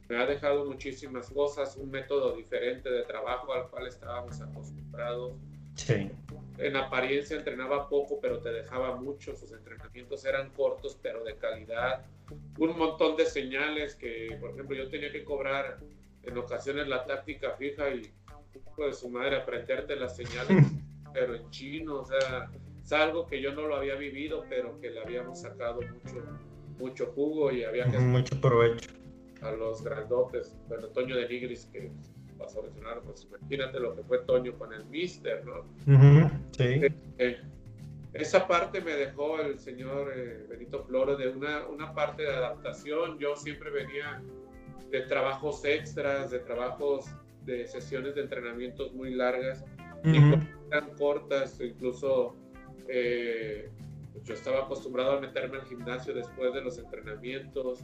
Me 0.08 0.16
ha 0.16 0.26
dejado 0.26 0.64
muchísimas 0.64 1.30
cosas, 1.30 1.76
un 1.76 1.90
método 1.90 2.34
diferente 2.34 2.90
de 2.90 3.02
trabajo 3.04 3.52
al 3.52 3.68
cual 3.68 3.86
estábamos 3.86 4.40
acostumbrados. 4.40 5.34
Sí. 5.76 6.10
En 6.58 6.76
apariencia 6.76 7.36
entrenaba 7.36 7.88
poco, 7.88 8.18
pero 8.20 8.40
te 8.40 8.50
dejaba 8.50 8.96
mucho. 8.96 9.36
Sus 9.36 9.52
entrenamientos 9.52 10.24
eran 10.24 10.50
cortos, 10.50 10.98
pero 11.00 11.22
de 11.24 11.36
calidad. 11.36 12.04
Un 12.58 12.76
montón 12.76 13.16
de 13.16 13.26
señales 13.26 13.94
que, 13.94 14.36
por 14.40 14.50
ejemplo, 14.50 14.76
yo 14.76 14.88
tenía 14.88 15.12
que 15.12 15.24
cobrar 15.24 15.78
en 16.22 16.38
ocasiones 16.38 16.88
la 16.88 17.06
táctica 17.06 17.52
fija 17.52 17.90
y 17.90 18.12
pues 18.76 18.98
su 18.98 19.08
madre 19.10 19.36
aprenderte 19.36 19.96
las 19.96 20.16
señales, 20.16 20.66
pero 21.12 21.34
en 21.34 21.48
chino, 21.50 21.96
o 22.00 22.04
sea, 22.04 22.50
es 22.82 22.92
algo 22.92 23.26
que 23.26 23.40
yo 23.40 23.52
no 23.54 23.66
lo 23.66 23.76
había 23.76 23.94
vivido, 23.94 24.44
pero 24.48 24.78
que 24.80 24.90
le 24.90 25.00
habíamos 25.00 25.40
sacado 25.42 25.80
mucho, 25.82 26.22
mucho 26.78 27.06
jugo 27.14 27.50
y 27.52 27.64
había 27.64 27.84
que 27.90 27.98
Mucho 27.98 28.40
provecho. 28.40 28.90
a 29.42 29.50
los 29.52 29.82
grandotes, 29.82 30.56
bueno, 30.68 30.88
Toño 30.88 31.16
de 31.16 31.28
Nigris 31.28 31.66
que 31.72 31.90
pasó 32.38 32.60
a 32.60 32.62
mencionar, 32.64 33.00
pues 33.02 33.26
imagínate 33.30 33.78
lo 33.80 33.94
que 33.94 34.02
fue 34.02 34.18
Toño 34.20 34.54
con 34.58 34.72
el 34.72 34.84
Mister, 34.86 35.44
¿no? 35.44 35.60
Ujú, 35.86 36.30
Sí. 36.52 36.80
Eh, 37.18 37.38
esa 38.12 38.48
parte 38.48 38.80
me 38.80 38.92
dejó 38.92 39.38
el 39.40 39.58
señor 39.60 40.10
eh, 40.16 40.44
Benito 40.48 40.82
Flores 40.84 41.16
de 41.18 41.28
una, 41.28 41.66
una 41.68 41.94
parte 41.94 42.22
de 42.22 42.30
adaptación. 42.34 43.18
Yo 43.18 43.36
siempre 43.36 43.70
venía 43.70 44.20
de 44.90 45.02
trabajos 45.02 45.64
extras, 45.64 46.30
de 46.32 46.40
trabajos 46.40 47.04
de 47.50 47.66
sesiones 47.66 48.14
de 48.14 48.22
entrenamientos 48.22 48.92
muy 48.92 49.14
largas 49.14 49.64
y 50.04 50.18
Ujú, 50.18 50.30
cuando 50.30 50.46
eran 50.70 50.90
cortas, 50.96 51.60
incluso 51.60 52.36
eh, 52.88 53.70
yo 54.24 54.34
estaba 54.34 54.60
acostumbrado 54.64 55.12
a 55.18 55.20
meterme 55.20 55.58
al 55.58 55.66
gimnasio 55.66 56.14
después 56.14 56.52
de 56.54 56.62
los 56.62 56.78
entrenamientos, 56.78 57.80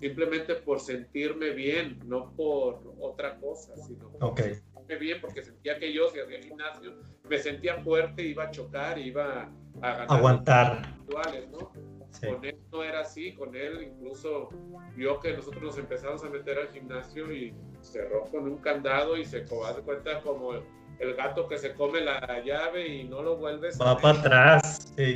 simplemente 0.00 0.54
por 0.56 0.80
sentirme 0.80 1.50
bien, 1.50 1.98
no 2.06 2.32
por 2.36 2.94
otra 3.00 3.36
cosa, 3.38 3.76
sino 3.76 4.10
por 4.10 4.30
Ok. 4.30 4.40
sentirme 4.40 4.96
bien, 4.98 5.20
porque 5.20 5.42
sentía 5.42 5.78
que 5.78 5.92
yo, 5.92 6.08
si 6.10 6.20
hacía 6.20 6.40
gimnasio, 6.42 6.94
me 7.28 7.38
sentía 7.38 7.76
fuerte, 7.82 8.22
iba 8.22 8.44
a 8.44 8.50
chocar, 8.50 8.98
iba 8.98 9.50
a 9.82 9.90
ganar 9.90 10.10
Aguantar. 10.10 10.82
actuales, 11.00 11.48
¿no? 11.50 11.72
Sí. 12.20 12.26
Con 12.26 12.44
él 12.44 12.56
no 12.72 12.82
era 12.82 13.00
así, 13.00 13.34
con 13.34 13.54
él 13.54 13.92
incluso 13.94 14.48
yo 14.96 15.20
que 15.20 15.34
nosotros 15.34 15.62
nos 15.62 15.78
empezamos 15.78 16.24
a 16.24 16.30
meter 16.30 16.58
al 16.58 16.68
gimnasio 16.68 17.30
y 17.30 17.54
cerró 17.82 18.24
con 18.24 18.44
un 18.44 18.56
candado 18.58 19.16
y 19.16 19.24
se 19.24 19.40
de 19.40 19.82
cuenta 19.84 20.22
como 20.22 20.54
el, 20.54 21.14
gato 21.14 21.46
que 21.46 21.58
se 21.58 21.74
come 21.74 22.00
la 22.00 22.42
llave 22.42 22.88
y 22.88 23.04
no 23.04 23.22
lo 23.22 23.36
vuelves 23.36 23.78
Va 23.80 23.98
para 23.98 24.18
atrás. 24.18 24.92
Sí. 24.96 25.14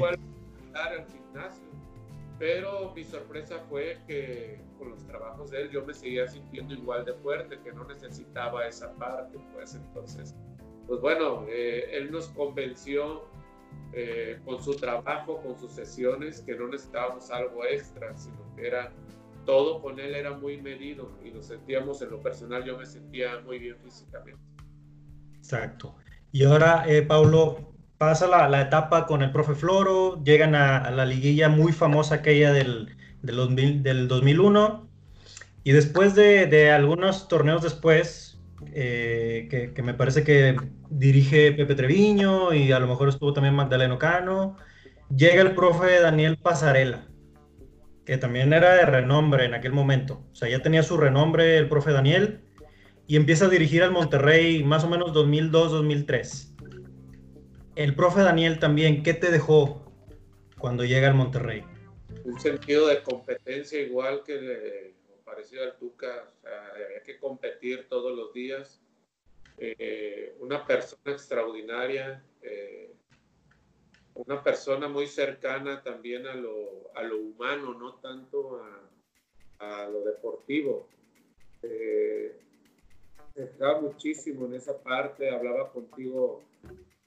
entrar 0.66 0.92
al 0.92 1.06
gimnasio. 1.06 1.64
Pero 2.38 2.92
mi 2.94 3.04
sorpresa 3.04 3.58
fue 3.68 3.98
que 4.06 4.60
con 4.78 4.90
los 4.90 5.06
trabajos 5.06 5.50
de 5.50 5.62
él 5.62 5.70
yo 5.70 5.84
me 5.84 5.92
seguía 5.92 6.26
sintiendo 6.26 6.72
igual 6.74 7.04
de 7.04 7.12
fuerte, 7.14 7.58
que 7.62 7.72
no 7.72 7.84
necesitaba 7.84 8.66
esa 8.66 8.94
parte, 8.94 9.38
pues 9.52 9.74
entonces, 9.74 10.34
pues 10.86 11.00
bueno, 11.00 11.44
eh, 11.48 11.90
él 11.92 12.10
nos 12.10 12.28
convenció 12.28 13.24
eh, 13.92 14.38
con 14.44 14.62
su 14.62 14.74
trabajo, 14.74 15.42
con 15.42 15.58
sus 15.58 15.72
sesiones, 15.72 16.40
que 16.42 16.54
no 16.54 16.68
necesitábamos 16.68 17.30
algo 17.30 17.64
extra, 17.64 18.16
sino 18.16 18.38
que 18.54 18.66
era 18.66 18.92
todo 19.44 19.80
con 19.80 19.98
él 19.98 20.14
era 20.14 20.32
muy 20.32 20.60
medido 20.60 21.10
y 21.24 21.30
lo 21.30 21.42
sentíamos 21.42 22.02
en 22.02 22.10
lo 22.10 22.20
personal, 22.20 22.64
yo 22.64 22.76
me 22.78 22.86
sentía 22.86 23.40
muy 23.40 23.58
bien 23.58 23.76
físicamente. 23.82 24.40
Exacto. 25.36 25.96
Y 26.30 26.44
ahora, 26.44 26.84
eh, 26.86 27.02
Paulo, 27.02 27.72
pasa 27.98 28.26
la, 28.26 28.60
etapa 28.60 29.06
con 29.06 29.22
el 29.22 29.32
profe 29.32 29.54
Floro, 29.54 30.22
llegan 30.22 30.54
a, 30.54 30.90
la 30.90 31.04
liguilla 31.04 31.48
muy 31.48 31.72
famosa 31.72 32.16
aquella 32.16 32.52
del, 32.52 32.96
del, 33.22 33.36
2000 33.36 33.82
del 33.82 34.08
2001, 34.08 34.88
y 35.64 35.72
después 35.72 36.14
de, 36.14 36.46
de 36.46 36.70
algunos 36.70 37.28
torneos 37.28 37.62
después, 37.62 38.29
eh, 38.72 39.72
que, 39.74 39.82
me 39.82 39.94
parece 39.94 40.24
que 40.24 40.56
dirige 40.90 41.52
Pepe 41.52 41.74
Treviño 41.74 42.52
y 42.52 42.72
a 42.72 42.78
lo 42.78 42.86
mejor 42.86 43.08
estuvo 43.08 43.32
también 43.32 43.54
Magdaleno 43.54 43.98
Cano, 43.98 44.56
llega 45.14 45.42
el 45.42 45.54
profe 45.54 46.00
Daniel 46.00 46.38
Pasarela, 46.38 47.08
que 48.04 48.18
también 48.18 48.52
era 48.52 48.74
de 48.74 48.86
renombre 48.86 49.44
en 49.44 49.54
aquel 49.54 49.72
momento, 49.72 50.24
o 50.32 50.34
sea, 50.34 50.48
ya 50.48 50.60
tenía 50.62 50.82
su 50.82 50.96
renombre 50.96 51.58
el 51.58 51.68
profe 51.68 51.92
Daniel 51.92 52.40
y 53.06 53.16
empieza 53.16 53.46
a 53.46 53.48
dirigir 53.48 53.82
al 53.82 53.92
Monterrey 53.92 54.62
más 54.62 54.84
o 54.84 54.88
menos 54.88 55.12
2002-2003. 55.12 56.54
El 57.76 57.94
profe 57.94 58.20
Daniel 58.20 58.58
también, 58.58 59.02
¿qué 59.02 59.14
te 59.14 59.30
dejó 59.30 59.92
cuando 60.58 60.84
llega 60.84 61.08
al 61.08 61.14
Monterrey? 61.14 61.64
un 62.24 62.40
sentido 62.40 62.88
de 62.88 63.02
competencia 63.02 63.80
igual 63.80 64.22
que 64.24 64.94
parecido 65.40 65.64
al 65.64 65.78
Tuca, 65.78 66.28
o 66.28 66.40
sea, 66.42 66.66
había 66.74 67.02
que 67.02 67.18
competir 67.18 67.88
todos 67.88 68.14
los 68.14 68.32
días. 68.34 68.82
Eh, 69.56 70.36
una 70.38 70.66
persona 70.66 71.12
extraordinaria, 71.12 72.22
eh, 72.42 72.94
una 74.14 74.42
persona 74.42 74.88
muy 74.88 75.06
cercana 75.06 75.82
también 75.82 76.26
a 76.26 76.34
lo, 76.34 76.90
a 76.94 77.02
lo 77.02 77.18
humano, 77.18 77.72
no 77.72 77.94
tanto 77.94 78.62
a, 79.58 79.84
a 79.84 79.88
lo 79.88 80.02
deportivo. 80.02 80.86
Eh, 81.62 82.36
Estaba 83.34 83.80
muchísimo 83.80 84.44
en 84.46 84.54
esa 84.54 84.82
parte, 84.82 85.30
hablaba 85.30 85.72
contigo 85.72 86.42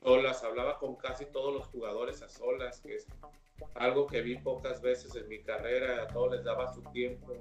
solas, 0.02 0.43
hablaba 0.43 0.80
con 0.80 0.96
casi 0.96 1.26
todos 1.26 1.54
los 1.54 1.67
jugadores 1.67 2.22
a 2.24 2.30
solas, 2.30 2.80
que 2.80 2.96
es 2.96 3.08
algo 3.76 4.08
que 4.08 4.22
vi 4.22 4.38
pocas 4.38 4.82
veces 4.82 5.15
en 5.15 5.28
mi 5.28 5.43
carrera, 5.43 6.02
a 6.02 6.08
todos 6.08 6.32
les 6.32 6.43
daba 6.43 6.74
su 6.74 6.82
tiempo 6.91 7.36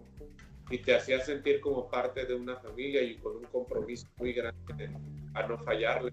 y 0.70 0.78
te 0.78 0.94
hacía 0.94 1.20
sentir 1.20 1.60
como 1.60 1.88
parte 1.88 2.24
de 2.24 2.34
una 2.34 2.56
familia 2.56 3.02
y 3.02 3.16
con 3.16 3.36
un 3.36 3.44
compromiso 3.44 4.06
muy 4.16 4.32
grande 4.32 4.90
a 5.34 5.46
no 5.46 5.58
fallarle. 5.58 6.12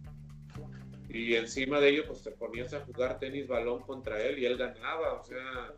Y 1.09 1.35
encima 1.35 1.79
de 1.79 1.89
ello, 1.89 2.03
pues 2.07 2.21
te 2.21 2.31
ponías 2.31 2.73
a 2.73 2.81
jugar 2.81 3.19
tenis 3.19 3.47
balón 3.47 3.81
contra 3.81 4.21
él 4.21 4.37
y 4.39 4.45
él 4.45 4.57
ganaba, 4.57 5.13
o 5.13 5.23
sea, 5.23 5.73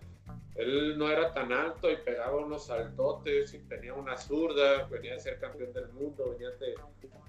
él 0.61 0.97
no 0.97 1.09
era 1.09 1.33
tan 1.33 1.51
alto 1.51 1.89
y 1.89 1.95
pegaba 1.97 2.45
unos 2.45 2.67
saltotes 2.67 3.53
y 3.53 3.59
tenía 3.59 3.93
una 3.93 4.15
zurda, 4.15 4.85
venía 4.87 5.13
de 5.13 5.19
ser 5.19 5.39
campeón 5.39 5.73
del 5.73 5.89
mundo, 5.89 6.35
venía 6.37 6.51
de, 6.51 6.75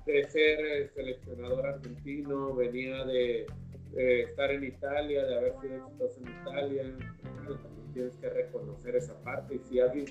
de 0.07 0.25
ser 0.29 0.61
eh, 0.61 0.91
seleccionador 0.95 1.67
argentino, 1.67 2.55
venía 2.55 3.05
de, 3.05 3.47
estar 3.95 4.51
en 4.51 4.65
Italia, 4.65 5.25
de 5.25 5.37
haber 5.37 5.55
sido 5.61 5.87
exitoso 5.87 6.21
en 6.21 6.41
Italia. 6.41 6.83
también 6.83 7.93
tienes 7.93 8.17
que 8.17 8.31
reconocer 8.31 8.97
esa 8.97 9.19
parte. 9.23 9.57
Y 9.57 9.59
si 9.61 9.81
alguien 9.81 10.07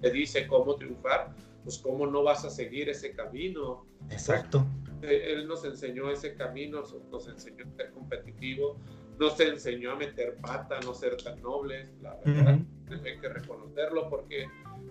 te 0.00 0.10
dice 0.10 0.46
cómo 0.46 0.76
triunfar, 0.76 1.34
pues 1.64 1.78
cómo 1.78 2.06
no 2.06 2.22
vas 2.22 2.44
a 2.44 2.50
seguir 2.50 2.88
ese 2.88 3.12
camino. 3.14 3.86
Exacto. 4.10 4.66
Él 5.02 5.48
nos 5.48 5.64
enseñó 5.64 6.10
ese 6.10 6.34
camino, 6.34 6.82
nos 7.10 7.28
enseñó 7.28 7.64
a 7.64 7.76
ser 7.76 7.90
competitivo, 7.90 8.78
no 9.18 9.30
se 9.30 9.48
enseñó 9.48 9.92
a 9.92 9.96
meter 9.96 10.36
pata, 10.36 10.80
no 10.80 10.94
ser 10.94 11.16
tan 11.16 11.40
nobles, 11.42 11.88
la 12.00 12.16
verdad, 12.24 12.58
hay 13.04 13.18
que 13.18 13.28
reconocerlo 13.28 14.08
porque 14.08 14.46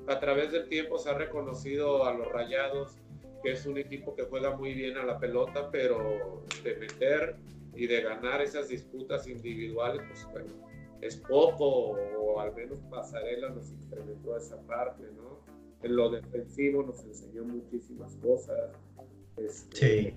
a 0.07 0.19
través 0.19 0.51
del 0.51 0.67
tiempo 0.67 0.97
se 0.97 1.09
ha 1.09 1.13
reconocido 1.13 2.05
a 2.05 2.13
los 2.13 2.27
Rayados 2.31 2.97
que 3.43 3.51
es 3.51 3.65
un 3.65 3.77
equipo 3.77 4.15
que 4.15 4.23
juega 4.23 4.55
muy 4.55 4.73
bien 4.73 4.97
a 4.97 5.03
la 5.03 5.17
pelota, 5.17 5.69
pero 5.71 6.43
de 6.63 6.75
meter 6.75 7.35
y 7.75 7.87
de 7.87 8.01
ganar 8.01 8.41
esas 8.41 8.67
disputas 8.67 9.27
individuales, 9.27 10.03
pues 10.07 10.27
bueno, 10.31 10.53
es 11.01 11.15
poco, 11.15 11.97
o 12.19 12.39
al 12.39 12.53
menos 12.53 12.77
Pasarela 12.91 13.49
nos 13.49 13.71
incrementó 13.71 14.37
esa 14.37 14.61
parte, 14.67 15.03
¿no? 15.15 15.39
En 15.81 15.95
lo 15.95 16.11
defensivo 16.11 16.83
nos 16.83 17.03
enseñó 17.03 17.43
muchísimas 17.43 18.15
cosas. 18.17 18.69
Este, 19.37 19.75
sí 19.75 20.13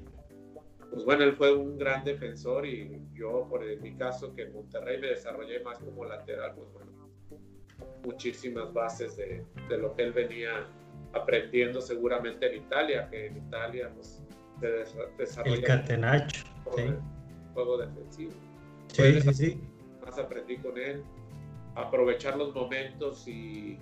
pues 0.94 1.04
bueno, 1.04 1.24
él 1.24 1.34
fue 1.34 1.52
un 1.52 1.76
gran 1.76 2.04
defensor 2.04 2.64
y 2.64 3.02
yo, 3.14 3.48
por 3.50 3.64
mi 3.80 3.96
caso, 3.96 4.32
que 4.32 4.42
en 4.42 4.52
Monterrey 4.52 5.00
me 5.00 5.08
desarrollé 5.08 5.58
más 5.58 5.78
como 5.80 6.04
lateral, 6.04 6.54
pues 6.54 6.72
bueno, 6.72 6.92
muchísimas 8.04 8.72
bases 8.72 9.16
de, 9.16 9.44
de 9.68 9.78
lo 9.78 9.92
que 9.96 10.04
él 10.04 10.12
venía 10.12 10.68
aprendiendo 11.12 11.80
seguramente 11.80 12.46
en 12.46 12.62
Italia, 12.62 13.08
que 13.10 13.26
en 13.26 13.38
Italia 13.38 13.90
pues, 13.92 14.22
se 14.60 14.68
desarrolla... 15.18 15.56
El 15.56 15.64
catenacho, 15.64 16.44
sí. 16.76 16.82
Juego 17.54 17.78
defensivo. 17.78 18.32
Sí, 18.86 19.20
sí, 19.20 19.34
sí. 19.34 19.60
Más 20.00 20.16
aprendí 20.16 20.58
con 20.58 20.78
él, 20.78 21.02
aprovechar 21.74 22.36
los 22.36 22.54
momentos 22.54 23.26
y 23.26 23.80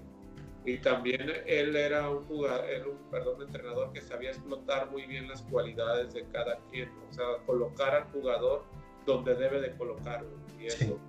y 0.65 0.79
también 0.79 1.33
él 1.47 1.75
era 1.75 2.09
un 2.09 2.25
jugador, 2.27 2.65
un, 2.89 3.11
perdón, 3.11 3.43
entrenador 3.43 3.93
que 3.93 4.01
sabía 4.01 4.31
explotar 4.31 4.91
muy 4.91 5.07
bien 5.07 5.29
las 5.29 5.43
cualidades 5.43 6.15
de 6.15 6.25
cada 6.29 6.59
quien, 6.71 6.89
o 7.11 7.13
sea, 7.13 7.25
colocar 7.47 7.95
al 7.95 8.05
jugador 8.13 8.65
donde 9.05 9.35
debe 9.35 9.61
de 9.61 9.73
colocarlo. 9.73 10.31
Y 10.61 10.67
eso, 10.67 11.01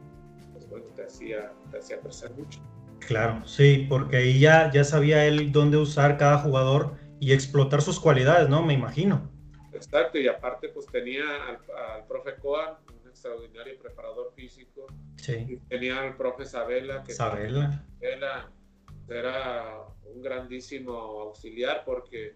pues 0.54 0.68
bueno, 0.70 0.86
te 0.96 1.04
hacía, 1.04 1.54
te 1.70 1.78
hacía 1.78 2.00
crecer 2.00 2.32
mucho. 2.32 2.60
Claro, 3.06 3.46
sí, 3.46 3.86
porque 3.88 4.18
ahí 4.18 4.40
ya, 4.40 4.72
ya 4.72 4.84
sabía 4.84 5.26
él 5.26 5.52
dónde 5.52 5.78
usar 5.78 6.18
cada 6.18 6.40
jugador 6.40 6.96
y 7.20 7.32
explotar 7.32 7.84
sus 7.84 8.00
cualidades, 8.00 8.50
¿no? 8.50 8.64
Me 8.64 8.74
imagino. 8.74 9.30
Exacto, 9.72 10.18
y 10.18 10.28
aparte 10.28 10.70
pues 10.70 10.88
tenía 10.88 11.24
al, 11.48 11.60
al 11.94 12.08
profe 12.08 12.36
Coan, 12.38 12.76
un 12.88 13.08
extraordinario 13.08 13.78
preparador 13.78 14.34
físico. 14.36 14.88
Sí. 15.18 15.46
Y 15.48 15.58
tenía 15.70 16.02
al 16.02 16.18
profe 16.18 16.46
Sabela, 16.46 17.04
que 17.04 17.14
Sabela. 17.14 17.84
Sabela 18.00 18.50
era 19.16 19.86
un 20.14 20.22
grandísimo 20.22 20.94
auxiliar 20.94 21.84
porque 21.86 22.36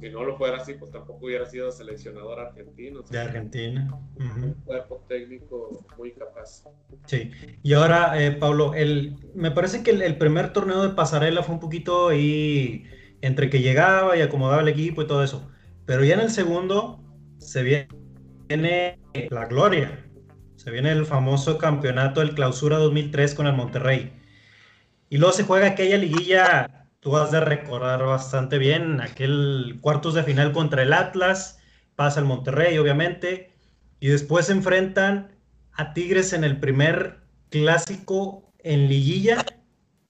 si 0.00 0.10
no 0.10 0.24
lo 0.24 0.36
fuera 0.36 0.58
así, 0.58 0.74
pues 0.74 0.90
tampoco 0.90 1.26
hubiera 1.26 1.46
sido 1.46 1.70
seleccionador 1.70 2.40
argentino. 2.40 3.02
De 3.02 3.18
Argentina. 3.18 3.88
Un 4.16 4.54
cuerpo 4.64 5.04
técnico 5.08 5.84
muy 5.96 6.12
capaz. 6.12 6.64
Sí. 7.06 7.30
Y 7.62 7.72
ahora, 7.74 8.20
eh, 8.22 8.32
Pablo, 8.32 8.74
el, 8.74 9.16
me 9.34 9.50
parece 9.50 9.82
que 9.82 9.90
el, 9.90 10.18
primer 10.18 10.52
torneo 10.52 10.82
de 10.82 10.94
pasarela 10.94 11.42
fue 11.42 11.54
un 11.54 11.60
poquito 11.60 12.08
ahí 12.08 12.84
entre 13.20 13.50
que 13.50 13.60
llegaba 13.60 14.16
y 14.16 14.22
acomodaba 14.22 14.62
el 14.62 14.68
equipo 14.68 15.02
y 15.02 15.06
todo 15.06 15.22
eso. 15.22 15.48
Pero 15.86 16.04
ya 16.04 16.14
en 16.14 16.20
el 16.20 16.30
segundo 16.30 17.00
se 17.38 17.62
viene 17.62 18.98
la 19.30 19.46
gloria. 19.46 20.04
Se 20.56 20.70
viene 20.70 20.92
el 20.92 21.04
famoso 21.04 21.58
campeonato 21.58 22.20
del 22.20 22.34
Clausura 22.34 22.78
2003 22.78 23.34
con 23.34 23.46
el 23.46 23.54
Monterrey. 23.54 24.12
Y 25.08 25.18
luego 25.18 25.32
se 25.32 25.44
juega 25.44 25.68
aquella 25.68 25.98
liguilla, 25.98 26.88
tú 27.00 27.10
vas 27.10 27.30
de 27.30 27.40
recordar 27.40 28.04
bastante 28.04 28.58
bien, 28.58 29.00
aquel 29.00 29.78
cuartos 29.80 30.14
de 30.14 30.22
final 30.22 30.52
contra 30.52 30.82
el 30.82 30.92
Atlas, 30.92 31.58
pasa 31.94 32.20
el 32.20 32.26
Monterrey, 32.26 32.78
obviamente, 32.78 33.52
y 34.00 34.08
después 34.08 34.46
se 34.46 34.52
enfrentan 34.52 35.36
a 35.72 35.92
Tigres 35.92 36.32
en 36.32 36.44
el 36.44 36.58
primer 36.58 37.20
clásico 37.50 38.52
en 38.58 38.88
liguilla 38.88 39.44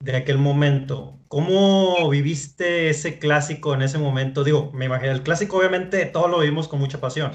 de 0.01 0.17
aquel 0.17 0.39
momento. 0.39 1.19
¿Cómo 1.29 2.09
viviste 2.11 2.91
ese 2.91 3.19
clásico 3.19 3.75
en 3.75 3.83
ese 3.83 3.99
momento? 3.99 4.45
Digo, 4.45 4.71
me 4.73 4.85
imagino, 4.85 5.13
el 5.13 5.23
clásico 5.23 5.59
obviamente 5.59 6.07
todos 6.07 6.31
lo 6.31 6.39
vivimos 6.39 6.69
con 6.69 6.79
mucha 6.79 7.01
pasión, 7.01 7.33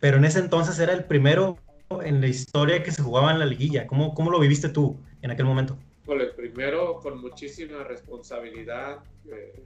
pero 0.00 0.16
en 0.16 0.24
ese 0.24 0.38
entonces 0.38 0.78
era 0.78 0.92
el 0.92 1.04
primero 1.04 1.58
en 2.02 2.20
la 2.20 2.28
historia 2.28 2.82
que 2.82 2.92
se 2.92 3.02
jugaba 3.02 3.32
en 3.32 3.38
la 3.38 3.46
liguilla. 3.46 3.86
¿Cómo, 3.86 4.14
cómo 4.14 4.30
lo 4.30 4.40
viviste 4.40 4.68
tú 4.68 4.98
en 5.20 5.30
aquel 5.30 5.44
momento? 5.46 5.78
El 6.06 6.34
primero 6.34 7.00
con 7.00 7.20
muchísima 7.20 7.84
responsabilidad, 7.84 9.02
eh, 9.30 9.62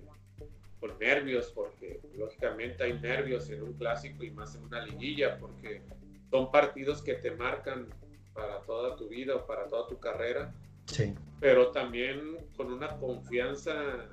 con 0.81 0.99
nervios, 0.99 1.51
porque 1.55 2.01
lógicamente 2.17 2.85
hay 2.85 2.99
nervios 3.01 3.49
en 3.51 3.63
un 3.63 3.73
clásico 3.75 4.23
y 4.23 4.31
más 4.31 4.55
en 4.55 4.65
una 4.65 4.85
liguilla, 4.85 5.39
porque 5.39 5.83
son 6.31 6.51
partidos 6.51 7.03
que 7.03 7.15
te 7.15 7.31
marcan 7.31 7.87
para 8.35 8.61
toda 8.61 8.97
tu 8.97 9.09
vida 9.09 9.37
o 9.37 9.47
para 9.47 9.67
toda 9.67 9.89
tu 9.89 9.99
carrera. 9.99 10.53
Sí. 10.85 11.15
Pero 11.41 11.71
también 11.71 12.37
con 12.57 12.73
una 12.73 12.97
confianza 12.99 14.07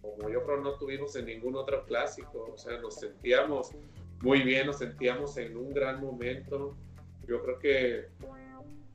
como 0.00 0.30
yo 0.30 0.44
creo 0.44 0.60
no 0.60 0.72
tuvimos 0.74 1.14
en 1.16 1.26
ningún 1.26 1.56
otro 1.56 1.84
clásico. 1.84 2.50
O 2.54 2.58
sea, 2.58 2.78
nos 2.78 2.96
sentíamos 2.96 3.70
muy 4.20 4.42
bien, 4.42 4.66
nos 4.66 4.78
sentíamos 4.78 5.36
en 5.36 5.56
un 5.56 5.72
gran 5.72 6.00
momento. 6.00 6.76
Yo 7.26 7.42
creo 7.42 7.58
que 7.58 8.08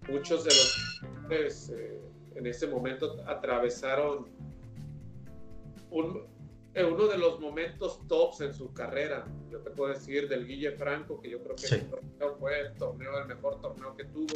muchos 0.09 0.43
de 0.43 0.49
los 0.49 1.01
pues, 1.27 1.69
eh, 1.69 1.99
en 2.35 2.47
ese 2.47 2.67
momento 2.67 3.23
atravesaron 3.27 4.27
eh, 6.75 6.83
uno 6.83 7.07
de 7.07 7.17
los 7.17 7.39
momentos 7.39 7.99
tops 8.07 8.41
en 8.41 8.53
su 8.53 8.73
carrera. 8.73 9.25
Yo 9.51 9.59
te 9.59 9.69
puedo 9.69 9.93
decir 9.93 10.27
del 10.27 10.47
Guille 10.47 10.71
Franco, 10.71 11.19
que 11.21 11.29
yo 11.29 11.43
creo 11.43 11.55
que 11.55 12.27
fue 12.39 12.59
el 12.59 12.73
torneo, 12.77 13.19
el 13.19 13.27
mejor 13.27 13.61
torneo 13.61 13.95
que 13.95 14.05
tuvo. 14.05 14.33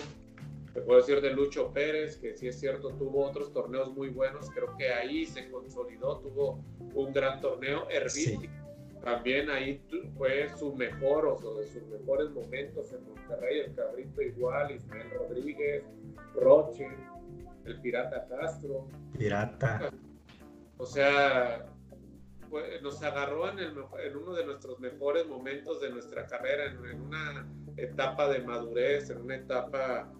Te 0.73 0.81
puedo 0.81 0.99
decir 0.99 1.19
de 1.21 1.31
Lucho 1.31 1.73
Pérez, 1.73 2.17
que 2.17 2.35
sí 2.35 2.47
es 2.47 2.59
cierto, 2.59 2.89
tuvo 2.91 3.25
otros 3.25 3.51
torneos 3.51 3.91
muy 3.95 4.09
buenos. 4.09 4.51
Creo 4.51 4.77
que 4.77 4.93
ahí 4.93 5.25
se 5.25 5.49
consolidó, 5.49 6.19
tuvo 6.19 6.63
un 6.93 7.11
gran 7.11 7.41
torneo. 7.41 7.89
Herbiti 7.89 8.47
también 9.03 9.49
ahí 9.49 9.81
fue 10.17 10.49
su 10.59 10.75
mejor 10.75 11.25
o 11.25 11.55
de 11.55 11.65
sus 11.67 11.81
mejores 11.87 12.29
momentos 12.29 12.91
en 12.91 13.03
Monterrey. 13.07 13.61
El 13.61 13.73
Cabrito 13.73 14.21
igual, 14.21 14.71
Ismael 14.71 15.09
Rodríguez, 15.11 15.83
Roche 16.35 16.87
el 17.67 17.81
Pirata 17.81 18.27
Castro. 18.27 18.87
Pirata. 19.17 19.91
O 20.77 20.85
sea, 20.85 21.65
nos 22.81 23.03
agarró 23.03 23.49
en, 23.49 23.77
uno 24.15 24.33
de 24.33 24.45
nuestros 24.45 24.79
mejores 24.79 25.27
momentos 25.27 25.81
de 25.81 25.89
nuestra 25.89 26.25
carrera, 26.27 26.65
en, 26.65 27.01
una 27.01 27.47
etapa 27.75 28.27
de 28.29 28.39
madurez, 28.39 29.09
en 29.09 29.21
una 29.21 29.35
etapa 29.35 30.11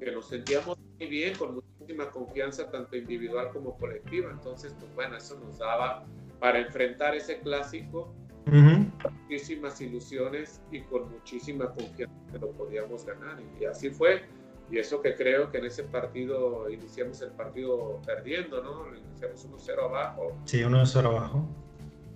que 0.00 0.12
nos 0.12 0.28
sentíamos 0.28 0.78
muy 0.98 1.08
bien, 1.08 1.36
con 1.36 1.54
muchísima 1.54 2.10
confianza, 2.10 2.70
tanto 2.70 2.96
individual 2.96 3.50
como 3.50 3.76
colectiva. 3.78 4.30
Entonces, 4.30 4.74
pues 4.78 4.94
bueno, 4.94 5.16
eso 5.16 5.38
nos 5.38 5.58
daba 5.58 6.04
para 6.40 6.58
enfrentar 6.58 7.14
ese 7.14 7.40
clásico 7.40 8.14
muchísimas 8.46 9.80
ilusiones 9.80 10.62
y 10.70 10.80
con 10.82 11.10
muchísima 11.10 11.72
confianza 11.72 12.14
que 12.32 12.38
lo 12.38 12.52
podíamos 12.52 13.04
ganar. 13.04 13.42
Y 13.60 13.64
así 13.64 13.90
fue 13.90 14.22
y 14.70 14.78
eso 14.78 15.00
que 15.00 15.14
creo 15.14 15.50
que 15.50 15.58
en 15.58 15.66
ese 15.66 15.84
partido 15.84 16.68
iniciamos 16.68 17.20
el 17.22 17.30
partido 17.30 18.00
perdiendo, 18.04 18.62
¿no? 18.62 18.96
Iniciamos 18.96 19.48
1-0 19.48 19.84
abajo. 19.84 20.36
Sí, 20.44 20.60
1-0 20.60 21.06
abajo. 21.06 21.48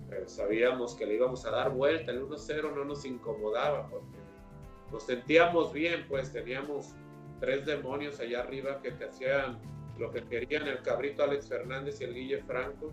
Pero 0.09 0.29
sabíamos 0.29 0.95
que 0.95 1.07
le 1.07 1.15
íbamos 1.15 1.47
a 1.47 1.51
dar 1.51 1.71
vuelta. 1.71 2.11
El 2.11 2.23
1-0 2.23 2.75
no 2.75 2.85
nos 2.85 3.05
incomodaba 3.05 3.89
porque 3.89 4.19
nos 4.91 5.05
sentíamos 5.05 5.73
bien, 5.73 6.05
pues 6.09 6.33
teníamos 6.33 6.95
tres 7.39 7.65
demonios 7.65 8.19
allá 8.19 8.41
arriba 8.41 8.83
que 8.83 8.91
te 8.91 9.05
hacían 9.05 9.59
lo 9.99 10.11
que 10.11 10.23
querían 10.25 10.67
el 10.67 10.83
cabrito 10.83 11.23
Alex 11.23 11.49
Fernández 11.49 12.01
y 12.01 12.05
el 12.05 12.15
Guille 12.15 12.43
Franco. 12.43 12.93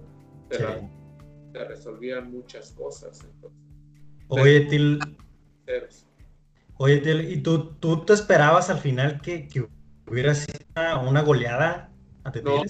Te, 0.49 1.63
resolvían 1.65 2.31
muchas 2.31 2.71
cosas. 2.73 3.25
Oye, 4.27 4.61
Til. 4.65 4.99
Oye, 6.79 6.97
Til, 6.97 7.31
¿y 7.31 7.41
tú, 7.41 7.73
tú 7.75 8.05
te 8.05 8.13
esperabas 8.13 8.69
al 8.69 8.79
final 8.79 9.19
que, 9.21 9.47
que 9.47 9.67
hubiera 10.09 10.35
sido 10.35 10.59
una, 11.07 11.21
goleada 11.21 11.91
ante 12.23 12.41
no, 12.41 12.61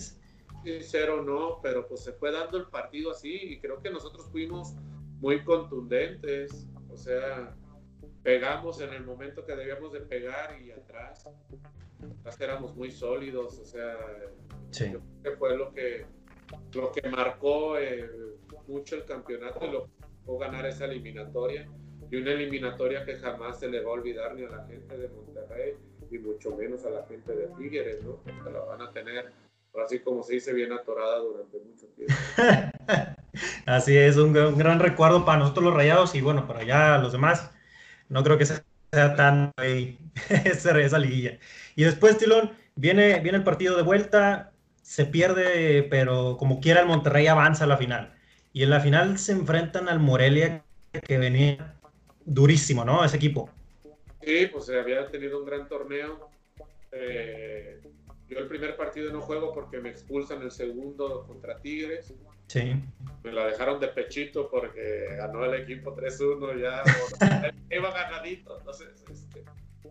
Sincero, 0.64 1.24
no, 1.24 1.60
pero 1.62 1.88
pues 1.88 2.04
se 2.04 2.14
fue 2.14 2.32
dando 2.32 2.58
el 2.58 2.68
partido 2.68 3.12
así 3.12 3.34
y 3.34 3.60
creo 3.60 3.82
que 3.82 3.90
nosotros 3.90 4.28
fuimos 4.32 4.74
muy 5.20 5.44
contundentes. 5.44 6.68
O 6.90 6.98
sea, 6.98 7.56
pegamos 8.24 8.82
en 8.82 8.94
el 8.94 9.06
momento 9.06 9.46
que 9.46 9.56
debíamos 9.56 9.94
de 9.94 10.02
pegar 10.02 10.62
y 10.62 10.72
atrás, 10.72 11.28
atrás 12.20 12.42
éramos 12.42 12.76
muy 12.76 12.92
sólidos. 12.92 13.60
O 13.60 13.66
sea, 13.66 13.96
sí. 14.72 14.92
yo 14.92 15.00
creo 15.00 15.24
que 15.24 15.38
fue 15.38 15.58
lo 15.58 15.74
que, 15.74 16.06
lo 16.74 16.92
que 16.92 17.10
marcó 17.10 17.78
eh, 17.78 18.10
mucho 18.68 18.96
el 18.96 19.06
campeonato 19.06 19.66
y 19.66 19.72
lo 19.72 19.90
o 20.28 20.38
ganar 20.38 20.66
esa 20.66 20.86
eliminatoria 20.86 21.70
y 22.10 22.16
una 22.16 22.32
eliminatoria 22.32 23.06
que 23.06 23.16
jamás 23.16 23.60
se 23.60 23.68
le 23.68 23.82
va 23.82 23.90
a 23.90 23.94
olvidar 23.94 24.36
ni 24.36 24.44
a 24.44 24.50
la 24.50 24.66
gente 24.66 24.98
de 24.98 25.10
Monterrey 25.10 25.74
y 26.10 26.18
mucho 26.20 26.56
menos 26.56 26.86
a 26.86 26.90
la 26.90 27.06
gente 27.08 27.36
de 27.36 27.48
Tigres, 27.58 28.02
¿no? 28.04 28.18
Porque 28.24 28.52
la 28.52 28.60
van 28.60 28.82
a 28.82 28.92
tener, 28.92 29.32
así 29.84 30.00
como 30.00 30.24
se 30.24 30.36
dice, 30.36 30.54
bien 30.54 30.72
atorada 30.72 31.20
durante 31.20 31.58
mucho 31.60 31.88
tiempo. 31.88 32.14
así 33.66 33.98
es, 33.98 34.18
un, 34.18 34.34
gran 34.34 34.80
recuerdo 34.80 35.26
para 35.26 35.40
nosotros 35.40 35.66
los 35.66 35.74
rayados 35.74 36.16
y 36.16 36.22
bueno, 36.22 36.48
para 36.48 36.62
allá 36.62 36.98
los 36.98 37.12
demás, 37.12 37.52
no 38.10 38.24
creo 38.24 38.38
que 38.38 38.46
sea 38.46 38.64
tan 39.16 39.52
esa, 40.46 40.80
esa 40.80 41.00
liguilla. 41.00 41.40
Y 41.76 41.84
después, 41.84 42.18
Tilón, 42.18 42.52
viene, 42.76 43.20
viene 43.20 43.40
el 43.40 43.44
partido 43.44 43.76
de 43.76 43.84
vuelta, 43.84 44.52
se 44.82 45.06
pierde, 45.06 45.84
pero 45.84 46.38
como 46.38 46.62
quiera 46.62 46.80
el 46.82 46.88
Monterrey 46.88 47.28
avanza 47.28 47.66
a 47.66 47.68
la 47.68 47.78
final. 47.78 48.14
Y 48.54 48.64
en 48.64 48.70
la 48.70 48.80
final 48.80 49.20
se 49.20 49.34
enfrentan 49.34 49.90
al 49.90 50.00
Morelia, 50.00 50.64
que 51.06 51.18
venía 51.18 51.77
durísimo, 52.28 52.86
¿no? 52.86 53.04
Ese 53.04 53.18
equipo. 53.18 53.50
Sí, 54.22 54.48
pues 54.52 54.70
había 54.70 55.10
tenido 55.10 55.40
un 55.40 55.46
gran 55.46 55.68
torneo. 55.68 56.30
Eh, 56.92 57.82
yo 58.28 58.40
el 58.40 58.48
primer 58.48 58.76
partido 58.76 59.12
no 59.12 59.22
juego 59.22 59.54
porque 59.54 59.80
me 59.80 59.90
expulsan 59.90 60.42
el 60.42 60.52
segundo 60.52 61.26
contra 61.26 61.60
Tigres. 61.60 62.14
Sí. 62.48 62.74
Me 63.24 63.32
la 63.32 63.48
dejaron 63.48 63.80
de 63.80 63.88
pechito 63.88 64.50
porque 64.50 65.16
ganó 65.18 65.46
el 65.46 65.62
equipo 65.62 65.96
3-1 65.96 66.62
ya. 66.62 66.84
iba 67.76 67.92
ganadito. 67.92 68.60
Entonces, 68.60 69.04
este, 69.10 69.44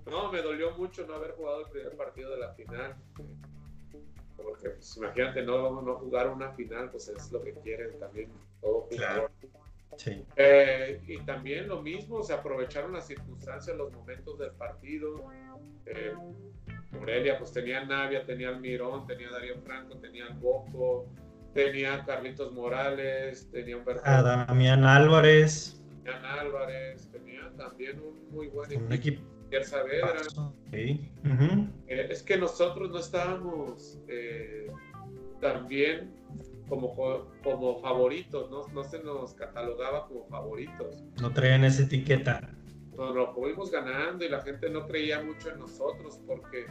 no, 0.06 0.30
me 0.30 0.42
dolió 0.42 0.72
mucho 0.76 1.06
no 1.06 1.14
haber 1.14 1.32
jugado 1.32 1.64
el 1.64 1.70
primer 1.70 1.96
partido 1.96 2.30
de 2.30 2.38
la 2.38 2.52
final 2.54 2.94
porque 4.46 4.70
pues, 4.70 4.96
imagínate 4.96 5.42
no, 5.42 5.82
no 5.82 5.96
jugar 5.96 6.30
una 6.30 6.52
final, 6.52 6.90
pues 6.90 7.08
es 7.08 7.32
lo 7.32 7.42
que 7.42 7.52
quieren 7.54 7.98
también 7.98 8.30
todo 8.60 8.82
jugador. 8.90 9.30
Sí. 9.96 10.24
Eh, 10.36 11.00
y 11.06 11.18
también 11.20 11.68
lo 11.68 11.82
mismo, 11.82 12.22
se 12.22 12.32
aprovecharon 12.32 12.92
las 12.92 13.06
circunstancias, 13.06 13.76
los 13.76 13.92
momentos 13.92 14.38
del 14.38 14.52
partido. 14.52 15.30
Eh, 15.86 16.14
Morelia, 16.92 17.38
pues 17.38 17.52
tenía 17.52 17.84
Navia, 17.84 18.24
tenía 18.24 18.48
Almirón, 18.48 19.06
tenía 19.06 19.30
Darío 19.30 19.60
Franco, 19.62 19.96
tenía 19.98 20.28
Boco, 20.40 21.06
tenía 21.54 22.04
Carlitos 22.04 22.52
Morales, 22.52 23.50
tenía 23.50 23.76
Humberto. 23.76 24.02
A 24.04 24.22
Damián 24.22 24.84
Álvarez. 24.84 25.82
Damián 26.04 26.24
Álvarez, 26.24 27.08
tenía 27.10 27.50
también 27.56 28.00
un 28.00 28.30
muy 28.30 28.48
buen 28.48 28.70
equipo. 28.70 28.94
equipo 28.94 29.36
Saavedra. 29.64 30.22
Eh, 30.72 30.98
es 31.86 32.22
que 32.22 32.36
nosotros 32.36 32.90
no 32.90 32.98
estábamos 32.98 33.98
eh, 34.08 34.70
también 35.40 36.12
como, 36.68 36.94
como 37.42 37.80
favoritos, 37.80 38.50
¿no? 38.50 38.66
no 38.68 38.84
se 38.84 39.02
nos 39.02 39.34
catalogaba 39.34 40.06
como 40.06 40.26
favoritos. 40.26 41.02
No 41.20 41.32
traían 41.32 41.64
esa 41.64 41.82
etiqueta. 41.82 42.50
Nos 42.96 43.14
lo 43.14 43.34
fuimos 43.34 43.70
ganando 43.70 44.24
y 44.24 44.28
la 44.28 44.40
gente 44.40 44.70
no 44.70 44.86
creía 44.86 45.22
mucho 45.22 45.50
en 45.50 45.58
nosotros 45.58 46.20
porque 46.26 46.66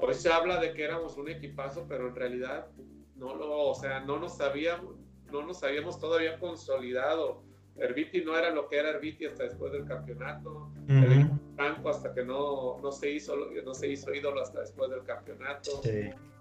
hoy 0.00 0.14
se 0.14 0.30
habla 0.30 0.60
de 0.60 0.74
que 0.74 0.84
éramos 0.84 1.16
un 1.16 1.28
equipazo, 1.28 1.86
pero 1.88 2.08
en 2.08 2.14
realidad 2.14 2.68
no 3.14 3.34
lo, 3.34 3.68
o 3.68 3.74
sea, 3.74 4.00
no 4.00 4.18
nos 4.18 4.36
sabíamos, 4.36 4.96
no 5.32 5.46
nos 5.46 5.62
habíamos 5.62 5.98
todavía 5.98 6.38
consolidado 6.38 7.46
Herbiti 7.78 8.24
no 8.24 8.36
era 8.36 8.50
lo 8.50 8.68
que 8.68 8.78
era 8.78 8.90
Herbiti 8.90 9.26
hasta 9.26 9.44
después 9.44 9.72
del 9.72 9.84
campeonato. 9.84 10.70
El 10.88 11.12
Franco 11.56 11.88
hasta 11.88 12.12
que 12.14 12.24
no, 12.24 12.78
no, 12.80 12.92
se 12.92 13.10
hizo, 13.10 13.34
no 13.64 13.74
se 13.74 13.88
hizo 13.88 14.14
ídolo 14.14 14.42
hasta 14.42 14.60
después 14.60 14.90
del 14.90 15.02
campeonato. 15.04 15.80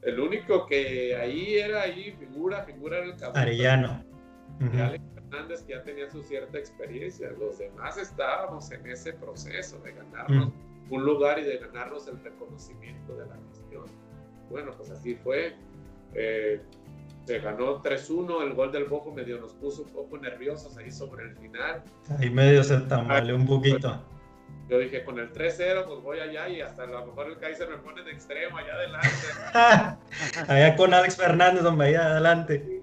El 0.02 0.20
único 0.20 0.66
que 0.68 1.16
ahí 1.16 1.56
era 1.56 1.82
ahí 1.82 2.16
figura, 2.20 2.64
figura 2.64 2.98
era 2.98 3.06
el 3.06 3.12
campeonato. 3.12 3.40
Arellano. 3.40 4.04
Alex 4.60 5.04
Fernández 5.16 5.64
que 5.64 5.74
ya 5.74 5.84
tenía 5.84 6.10
su 6.10 6.22
cierta 6.22 6.58
experiencia. 6.58 7.32
Los 7.40 7.58
demás 7.58 7.98
estábamos 7.98 8.70
en 8.72 8.86
ese 8.88 9.14
proceso 9.14 9.80
de 9.80 9.94
ganarnos 9.94 10.52
un 10.90 11.04
lugar 11.04 11.40
y 11.40 11.44
de 11.44 11.58
ganarnos 11.58 12.08
el 12.08 12.22
reconocimiento 12.24 13.16
de 13.16 13.26
la 13.26 13.36
gestión. 13.50 13.86
Bueno, 14.50 14.72
pues 14.78 14.92
así 14.92 15.16
fue. 15.16 15.56
Eh, 16.14 16.62
se 17.26 17.40
ganó 17.40 17.82
3-1, 17.82 18.44
el 18.44 18.54
gol 18.54 18.72
del 18.72 18.86
Bojo 18.86 19.12
medio 19.12 19.40
nos 19.40 19.54
puso 19.54 19.82
un 19.82 19.90
poco 19.90 20.18
nerviosos 20.20 20.78
ahí 20.78 20.92
sobre 20.92 21.26
el 21.26 21.36
final. 21.36 21.84
Ahí 22.20 22.30
medio 22.30 22.64
se 22.64 22.80
tambaleó 22.82 23.36
un 23.36 23.48
poquito. 23.48 24.00
Yo 24.68 24.80
dije, 24.80 25.04
con 25.04 25.20
el 25.20 25.32
3-0, 25.32 25.86
pues 25.86 26.02
voy 26.02 26.20
allá 26.20 26.50
y 26.50 26.62
hasta 26.62 26.84
a 26.84 26.88
lo 26.88 27.06
mejor 27.06 27.28
el 27.28 27.38
Kaiser 27.38 27.70
me 27.70 27.78
pone 27.78 28.04
de 28.04 28.12
extremo 28.12 28.58
allá 28.58 28.74
adelante. 28.74 29.10
allá 30.52 30.76
con 30.76 30.94
Alex 30.94 31.18
Fernández, 31.18 31.64
hombre, 31.64 31.90
allá 31.90 32.08
adelante. 32.08 32.82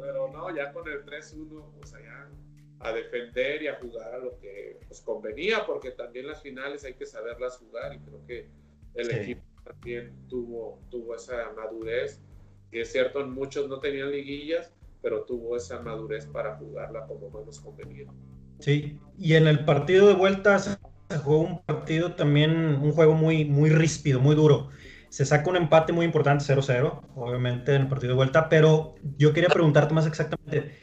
Pero 0.00 0.28
no, 0.32 0.54
ya 0.54 0.72
con 0.72 0.88
el 0.88 1.04
3-1, 1.04 1.70
pues 1.78 1.92
allá 1.94 2.28
a 2.80 2.92
defender 2.92 3.62
y 3.62 3.68
a 3.68 3.74
jugar 3.74 4.14
a 4.14 4.18
lo 4.18 4.38
que 4.38 4.80
pues, 4.88 5.00
convenía, 5.02 5.66
porque 5.66 5.90
también 5.90 6.26
las 6.26 6.42
finales 6.42 6.84
hay 6.84 6.94
que 6.94 7.06
saberlas 7.06 7.58
jugar 7.58 7.94
y 7.94 7.98
creo 7.98 8.26
que 8.26 8.48
el 8.94 9.10
equipo 9.10 9.42
también 9.64 10.12
tuvo, 10.28 10.80
tuvo 10.90 11.14
esa 11.14 11.50
madurez 11.54 12.20
y 12.72 12.80
es 12.80 12.90
cierto, 12.90 13.24
muchos 13.26 13.68
no 13.68 13.80
tenían 13.80 14.10
liguillas, 14.10 14.72
pero 15.02 15.24
tuvo 15.24 15.56
esa 15.56 15.80
madurez 15.80 16.26
para 16.26 16.56
jugarla 16.56 17.06
como 17.06 17.30
menos 17.30 17.60
convenía. 17.60 18.06
Sí, 18.60 18.98
y 19.18 19.34
en 19.34 19.46
el 19.46 19.64
partido 19.64 20.08
de 20.08 20.14
vuelta 20.14 20.58
se 20.58 20.76
jugó 21.18 21.40
un 21.40 21.62
partido 21.62 22.14
también, 22.14 22.50
un 22.82 22.92
juego 22.92 23.14
muy, 23.14 23.44
muy 23.44 23.70
ríspido, 23.70 24.20
muy 24.20 24.34
duro. 24.34 24.68
Se 25.08 25.24
saca 25.24 25.50
un 25.50 25.56
empate 25.56 25.92
muy 25.92 26.06
importante, 26.06 26.44
0-0, 26.44 27.00
obviamente, 27.16 27.74
en 27.74 27.82
el 27.82 27.88
partido 27.88 28.12
de 28.12 28.16
vuelta, 28.16 28.48
pero 28.48 28.94
yo 29.18 29.32
quería 29.32 29.48
preguntarte 29.50 29.92
más 29.92 30.06
exactamente, 30.06 30.78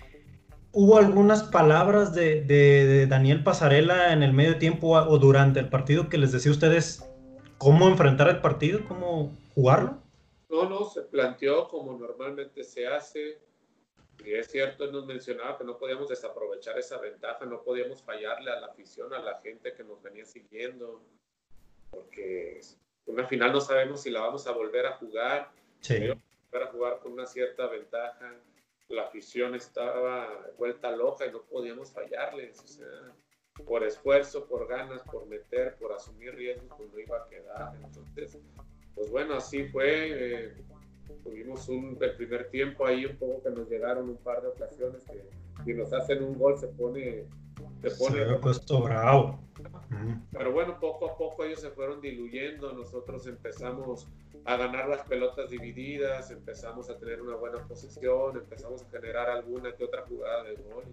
¿hubo 0.71 0.97
algunas 0.97 1.43
palabras 1.43 2.13
de, 2.13 2.41
de 2.41 3.07
Daniel 3.07 3.43
Pasarela 3.43 4.13
en 4.13 4.21
el 4.21 4.33
medio 4.33 4.57
tiempo 4.57 4.89
o 4.89 5.17
durante 5.17 5.59
el 5.59 5.69
partido 5.69 6.09
que 6.09 6.19
les 6.19 6.31
decía 6.31 6.51
a 6.51 6.53
ustedes 6.53 7.09
cómo 7.57 7.87
enfrentar 7.87 8.29
el 8.29 8.41
partido, 8.41 8.81
cómo 8.87 9.35
jugarlo? 9.55 9.97
No, 10.49 10.67
no, 10.67 10.85
se 10.85 11.03
planteó 11.03 11.67
como 11.67 11.97
normalmente 11.97 12.63
se 12.63 12.87
hace. 12.87 13.39
Y 14.23 14.33
es 14.33 14.47
cierto, 14.47 14.83
él 14.83 14.91
nos 14.91 15.05
mencionaba 15.05 15.57
que 15.57 15.63
no 15.63 15.77
podíamos 15.77 16.09
desaprovechar 16.09 16.77
esa 16.77 16.97
ventaja, 16.99 17.45
no 17.45 17.63
podíamos 17.63 18.03
fallarle 18.03 18.51
a 18.51 18.59
la 18.59 18.67
afición, 18.67 19.13
a 19.13 19.19
la 19.19 19.39
gente 19.41 19.73
que 19.73 19.83
nos 19.83 20.01
venía 20.01 20.25
siguiendo, 20.25 21.01
porque 21.89 22.59
una 23.05 23.25
final 23.25 23.51
no 23.51 23.61
sabemos 23.61 24.01
si 24.01 24.11
la 24.11 24.21
vamos 24.21 24.45
a 24.47 24.51
volver 24.51 24.85
a 24.85 24.97
jugar. 24.97 25.51
Sí. 25.81 25.99
Volver 25.99 26.67
a 26.67 26.71
jugar 26.71 26.99
con 26.99 27.13
una 27.13 27.25
cierta 27.25 27.67
ventaja. 27.67 28.35
La 28.87 29.03
afición 29.03 29.55
estaba 29.55 30.47
vuelta 30.57 30.91
loca 30.91 31.25
y 31.25 31.31
no 31.31 31.43
podíamos 31.43 31.91
fallarles. 31.91 32.59
O 32.63 32.67
sea, 32.67 33.13
por 33.65 33.83
esfuerzo, 33.83 34.47
por 34.47 34.67
ganas, 34.67 35.01
por 35.03 35.25
meter, 35.27 35.75
por 35.77 35.93
asumir 35.93 36.35
riesgos, 36.35 36.71
pues 36.77 36.91
no 36.91 36.99
iba 36.99 37.17
a 37.17 37.27
quedar. 37.27 37.75
Entonces, 37.83 38.37
pues 38.95 39.09
bueno, 39.09 39.35
así 39.35 39.65
fue. 39.65 40.47
Eh, 40.47 40.53
tuvimos 41.23 41.67
un, 41.69 41.97
el 41.99 42.15
primer 42.15 42.49
tiempo 42.49 42.85
ahí 42.85 43.05
un 43.05 43.17
poco 43.17 43.43
que 43.43 43.49
nos 43.49 43.69
llegaron 43.69 44.09
un 44.09 44.17
par 44.17 44.41
de 44.41 44.49
ocasiones 44.49 45.03
que 45.05 45.23
si 45.63 45.73
nos 45.73 45.91
hacen 45.93 46.23
un 46.23 46.37
gol 46.37 46.57
se 46.57 46.67
pone... 46.67 47.25
Se 47.81 47.91
pone 47.91 48.25
se 48.25 48.35
puesto 48.35 48.81
bravo. 48.81 49.39
Pero 50.31 50.51
bueno, 50.51 50.79
poco 50.79 51.09
a 51.09 51.17
poco 51.17 51.43
ellos 51.43 51.59
se 51.59 51.69
fueron 51.71 51.99
diluyendo, 52.01 52.71
nosotros 52.73 53.27
empezamos 53.27 54.07
a 54.45 54.55
ganar 54.55 54.87
las 54.87 55.03
pelotas 55.03 55.49
divididas, 55.49 56.31
empezamos 56.31 56.89
a 56.89 56.97
tener 56.97 57.21
una 57.21 57.35
buena 57.35 57.59
posesión, 57.67 58.37
empezamos 58.37 58.83
a 58.83 58.89
generar 58.89 59.29
alguna 59.29 59.73
que 59.73 59.83
otra 59.83 60.03
jugada 60.07 60.43
de 60.43 60.55
gol 60.55 60.83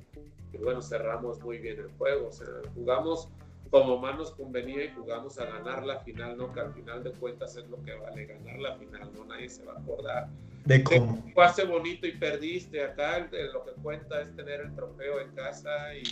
y 0.52 0.58
bueno, 0.58 0.82
cerramos 0.82 1.40
muy 1.40 1.58
bien 1.58 1.78
el 1.78 1.90
juego, 1.96 2.28
o 2.28 2.32
sea, 2.32 2.46
jugamos 2.74 3.28
como 3.70 3.98
más 3.98 4.16
nos 4.16 4.30
convenía 4.32 4.84
y 4.84 4.90
jugamos 4.90 5.38
a 5.38 5.46
ganar 5.46 5.84
la 5.84 6.00
final, 6.00 6.36
¿no? 6.36 6.52
Que 6.52 6.60
al 6.60 6.72
final 6.72 7.02
de 7.02 7.10
cuentas 7.12 7.56
es 7.56 7.68
lo 7.68 7.82
que 7.82 7.94
vale, 7.94 8.26
ganar 8.26 8.58
la 8.58 8.76
final, 8.76 9.10
¿no? 9.14 9.24
Nadie 9.24 9.48
se 9.48 9.64
va 9.64 9.74
a 9.74 9.78
acordar. 9.78 10.28
De 10.64 10.82
cómo. 10.82 11.22
Jugaste 11.32 11.64
bonito 11.64 12.06
y 12.06 12.12
perdiste. 12.12 12.82
Acá 12.82 13.28
lo 13.52 13.64
que 13.64 13.72
cuenta 13.82 14.20
es 14.20 14.34
tener 14.34 14.60
el 14.60 14.74
trofeo 14.74 15.20
en 15.20 15.30
casa 15.34 15.94
y 15.94 16.02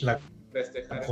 festejar. 0.53 1.05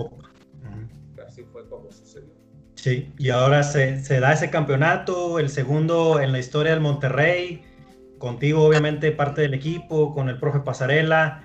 Así 1.26 1.44
fue 1.52 1.68
como 1.68 1.90
sucedió. 1.90 2.30
Sí, 2.74 3.12
y 3.18 3.30
ahora 3.30 3.62
se, 3.62 4.02
se 4.02 4.18
da 4.18 4.32
ese 4.32 4.50
campeonato, 4.50 5.38
el 5.38 5.50
segundo 5.50 6.20
en 6.20 6.32
la 6.32 6.38
historia 6.38 6.72
del 6.72 6.80
Monterrey, 6.80 7.62
contigo 8.18 8.64
obviamente 8.64 9.12
parte 9.12 9.42
del 9.42 9.54
equipo, 9.54 10.14
con 10.14 10.28
el 10.28 10.38
profe 10.38 10.60
Pasarela 10.60 11.44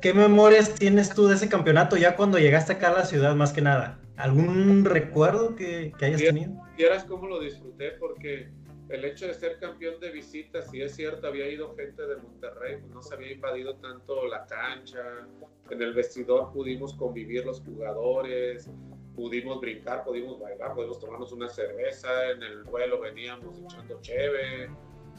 ¿qué 0.00 0.14
memorias 0.14 0.74
tienes 0.74 1.14
tú 1.14 1.26
de 1.26 1.34
ese 1.34 1.48
campeonato 1.48 1.96
ya 1.96 2.16
cuando 2.16 2.38
llegaste 2.38 2.74
acá 2.74 2.88
a 2.88 2.98
la 2.98 3.04
ciudad 3.04 3.34
más 3.34 3.52
que 3.52 3.62
nada? 3.62 4.00
¿Algún 4.16 4.84
recuerdo 4.84 5.54
que, 5.54 5.92
que 5.98 6.06
hayas 6.06 6.20
tenido? 6.20 6.52
Vieras 6.76 7.04
cómo 7.04 7.26
lo 7.28 7.40
disfruté 7.40 7.92
porque 7.92 8.50
el 8.88 9.04
hecho 9.04 9.26
de 9.26 9.34
ser 9.34 9.58
campeón 9.58 10.00
de 10.00 10.10
visitas, 10.10 10.70
si 10.70 10.80
es 10.80 10.94
cierto, 10.94 11.26
había 11.26 11.48
ido 11.48 11.74
gente 11.76 12.06
de 12.06 12.16
Monterrey, 12.16 12.78
pues 12.80 12.92
no 12.92 13.02
se 13.02 13.14
había 13.14 13.32
invadido 13.32 13.76
tanto 13.76 14.26
la 14.26 14.46
cancha, 14.46 15.28
en 15.70 15.82
el 15.82 15.92
vestidor 15.92 16.52
pudimos 16.52 16.94
convivir 16.94 17.44
los 17.44 17.60
jugadores, 17.60 18.70
pudimos 19.14 19.60
brincar, 19.60 20.04
pudimos 20.04 20.40
bailar, 20.40 20.74
pudimos 20.74 20.98
tomarnos 20.98 21.32
una 21.32 21.48
cerveza, 21.48 22.30
en 22.30 22.42
el 22.42 22.64
vuelo 22.64 23.00
veníamos 23.00 23.60
echando 23.60 24.00
cheve, 24.00 24.70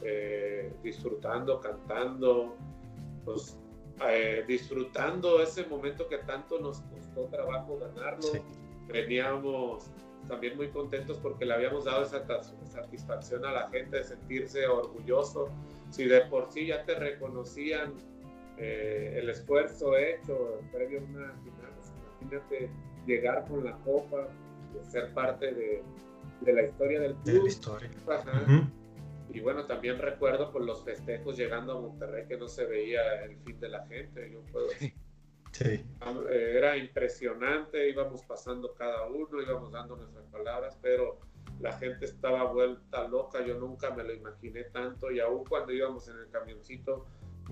eh, 0.04 0.74
disfrutando, 0.82 1.60
cantando, 1.60 2.58
pues 3.24 3.56
eh, 4.08 4.44
disfrutando 4.48 5.42
ese 5.42 5.66
momento 5.66 6.08
que 6.08 6.20
tanto 6.20 6.60
nos 6.60 6.82
costó 6.82 7.26
trabajo 7.26 7.78
ganarlo. 7.78 8.28
Veníamos 8.88 9.92
también 10.28 10.56
muy 10.58 10.70
contentos 10.70 11.18
porque 11.18 11.46
le 11.46 11.54
habíamos 11.54 11.86
dado 11.86 12.04
esa 12.04 12.24
satisfacción 12.66 13.46
a 13.46 13.52
la 13.52 13.70
gente 13.70 13.98
de 13.98 14.04
sentirse 14.04 14.68
orgulloso. 14.68 15.50
Si 15.90 16.06
de 16.06 16.22
por 16.22 16.52
sí 16.52 16.68
ya 16.68 16.84
te 16.86 16.96
reconocían 16.96 17.94
eh, 18.58 19.18
el 19.22 19.30
esfuerzo 19.30 19.98
hecho 19.98 20.62
previo 20.72 21.00
a 21.00 21.04
una 21.04 21.34
final, 21.44 21.72
pues 21.76 21.94
imagínate 22.22 22.70
llegar 23.06 23.48
con 23.48 23.64
la 23.64 23.74
copa, 23.80 24.28
ser 24.84 25.14
parte 25.14 25.54
de, 25.54 25.84
de 26.42 26.54
la 26.54 26.64
historia 26.64 27.00
del 27.02 27.16
club. 27.16 27.26
De 27.26 27.42
la 27.42 27.48
historia. 27.48 27.90
Y 29.32 29.40
bueno, 29.42 29.66
también 29.66 30.00
recuerdo 30.00 30.52
con 30.52 30.66
los 30.66 30.84
festejos 30.84 31.38
llegando 31.38 31.78
a 31.78 31.82
Monterrey 31.82 32.28
que 32.28 32.38
no 32.38 32.48
se 32.48 32.66
veía 32.66 33.24
el 33.24 33.38
fin 33.38 33.60
de 33.60 33.70
la 33.70 33.86
gente. 33.88 34.32
Yo 34.32 34.42
puedo, 34.52 34.68
Sí. 35.52 35.84
Eh, 36.30 36.54
era 36.58 36.78
impresionante, 36.78 37.90
íbamos 37.90 38.24
pasando 38.24 38.74
cada 38.76 39.08
uno, 39.08 39.42
íbamos 39.42 39.72
dando 39.72 39.96
nuestras 39.96 40.26
palabras, 40.28 40.78
pero 40.82 41.20
la 41.60 41.74
gente 41.74 42.06
estaba 42.06 42.52
vuelta 42.52 43.08
loca, 43.08 43.44
yo 43.46 43.56
nunca 43.56 43.90
me 43.92 44.04
lo 44.04 44.14
imaginé 44.14 44.66
tanto 44.66 45.12
y 45.12 45.20
aún 45.20 45.44
cuando 45.46 45.74
íbamos 45.74 46.08
en 46.08 46.18
el 46.18 46.30
camioncito 46.30 47.08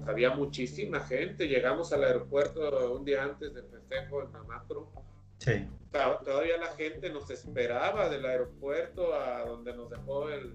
había 0.06 0.30
muchísima 0.30 1.00
gente, 1.00 1.48
llegamos 1.48 1.92
al 1.92 2.04
aeropuerto 2.04 2.94
un 2.94 3.04
día 3.04 3.24
antes 3.24 3.54
del 3.54 3.66
festejo 3.66 4.22
en 4.22 4.32
Mamacro. 4.32 4.92
Sí. 5.40 5.68
Todavía 5.92 6.58
la 6.58 6.68
gente 6.76 7.10
nos 7.10 7.30
esperaba 7.32 8.10
del 8.10 8.26
aeropuerto 8.26 9.16
a 9.16 9.44
donde 9.46 9.74
nos 9.74 9.90
dejó 9.90 10.30
el, 10.30 10.54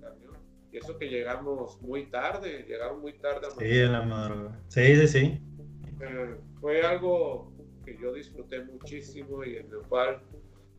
camión. 0.00 0.36
Y 0.74 0.78
eso 0.78 0.98
que 0.98 1.08
llegamos 1.08 1.80
muy 1.82 2.06
tarde, 2.06 2.64
llegaron 2.66 3.00
muy 3.00 3.12
tarde. 3.12 3.46
A 3.46 3.50
sí, 3.52 3.78
en 3.78 3.92
la 3.92 4.02
madrugada. 4.02 4.60
Sí, 4.66 4.96
sí, 4.96 5.06
sí. 5.06 5.40
Eh, 6.00 6.34
fue 6.60 6.82
algo 6.82 7.52
que 7.84 7.96
yo 7.96 8.12
disfruté 8.12 8.64
muchísimo 8.64 9.44
y 9.44 9.56
en 9.56 9.66
el 9.66 9.82
cual 9.88 10.20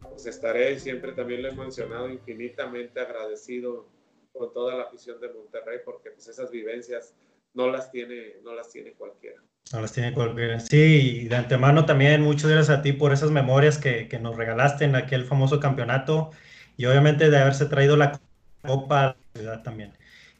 pues 0.01 0.25
estaré 0.25 0.77
siempre 0.79 1.13
también 1.13 1.43
lo 1.43 1.49
he 1.49 1.55
mencionado 1.55 2.09
infinitamente 2.09 2.99
agradecido 2.99 3.87
con 4.33 4.51
toda 4.51 4.75
la 4.75 4.83
afición 4.83 5.21
de 5.21 5.29
Monterrey 5.29 5.79
porque 5.85 6.11
pues 6.11 6.27
esas 6.27 6.51
vivencias 6.51 7.15
no 7.53 7.69
las 7.69 7.89
tiene 7.89 8.41
no 8.43 8.53
las 8.53 8.69
tiene 8.69 8.91
cualquiera. 8.91 9.41
No 9.71 9.79
las 9.79 9.93
tiene 9.93 10.13
cualquiera. 10.13 10.59
Sí, 10.59 11.21
y 11.23 11.27
de 11.29 11.37
antemano 11.37 11.85
también 11.85 12.21
muchas 12.21 12.51
gracias 12.51 12.79
a 12.79 12.81
ti 12.81 12.91
por 12.91 13.13
esas 13.13 13.31
memorias 13.31 13.77
que, 13.77 14.09
que 14.09 14.19
nos 14.19 14.35
regalaste 14.35 14.83
en 14.83 14.95
aquel 14.97 15.23
famoso 15.23 15.61
campeonato 15.61 16.31
y 16.75 16.85
obviamente 16.85 17.29
de 17.29 17.37
haberse 17.37 17.65
traído 17.67 17.95
la 17.95 18.19
copa 18.61 19.05
a 19.05 19.24
ciudad 19.35 19.63
también. 19.63 19.93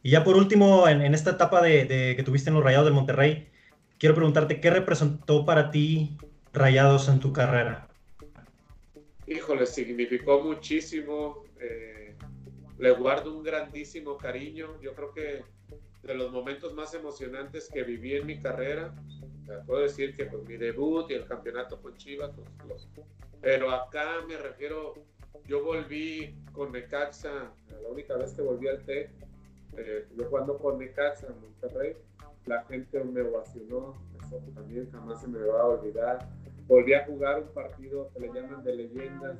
Y 0.03 0.11
ya 0.11 0.23
por 0.23 0.35
último, 0.35 0.87
en, 0.87 1.01
en 1.01 1.13
esta 1.13 1.31
etapa 1.31 1.61
de, 1.61 1.85
de, 1.85 2.15
que 2.15 2.23
tuviste 2.23 2.49
en 2.49 2.55
los 2.55 2.63
Rayados 2.63 2.85
del 2.85 2.93
Monterrey, 2.93 3.49
quiero 3.97 4.15
preguntarte, 4.15 4.61
¿qué 4.61 4.69
representó 4.69 5.45
para 5.45 5.71
ti 5.71 6.17
Rayados 6.53 7.09
en 7.09 7.19
tu 7.19 7.33
carrera? 7.33 7.87
Híjole, 9.27 9.65
significó 9.65 10.41
muchísimo. 10.41 11.43
Eh, 11.59 12.15
le 12.77 12.91
guardo 12.91 13.35
un 13.35 13.43
grandísimo 13.43 14.17
cariño. 14.17 14.79
Yo 14.81 14.93
creo 14.93 15.11
que 15.11 15.43
de 16.03 16.13
los 16.13 16.31
momentos 16.31 16.73
más 16.73 16.93
emocionantes 16.93 17.69
que 17.73 17.83
viví 17.83 18.15
en 18.15 18.27
mi 18.27 18.39
carrera, 18.39 18.93
puedo 19.65 19.81
decir 19.81 20.15
que 20.15 20.25
pues 20.25 20.47
mi 20.47 20.55
debut 20.55 21.09
y 21.09 21.15
el 21.15 21.25
campeonato 21.25 21.81
con 21.81 21.97
Chivas, 21.97 22.31
pues, 22.67 22.87
pero 23.41 23.71
acá 23.71 24.21
me 24.27 24.37
refiero, 24.37 24.93
yo 25.47 25.63
volví 25.63 26.35
con 26.51 26.71
Necaxa, 26.71 27.51
la 27.81 27.89
única 27.89 28.15
vez 28.15 28.33
que 28.33 28.41
volví 28.41 28.67
al 28.67 28.83
T, 28.83 29.09
eh, 29.77 30.07
yo 30.15 30.25
jugando 30.25 30.57
con 30.57 30.79
Necaxa 30.79 31.27
en 31.27 31.41
Monterrey, 31.41 31.95
la 32.45 32.63
gente 32.65 33.03
me 33.03 33.21
ovacionó, 33.21 33.95
eso 34.19 34.37
también 34.53 34.89
jamás 34.91 35.21
se 35.21 35.27
me 35.27 35.39
va 35.39 35.61
a 35.61 35.65
olvidar. 35.65 36.29
Volví 36.67 36.93
a 36.93 37.05
jugar 37.05 37.41
un 37.41 37.49
partido 37.49 38.09
que 38.13 38.19
le 38.21 38.33
llaman 38.33 38.63
de 38.63 38.75
leyendas 38.75 39.37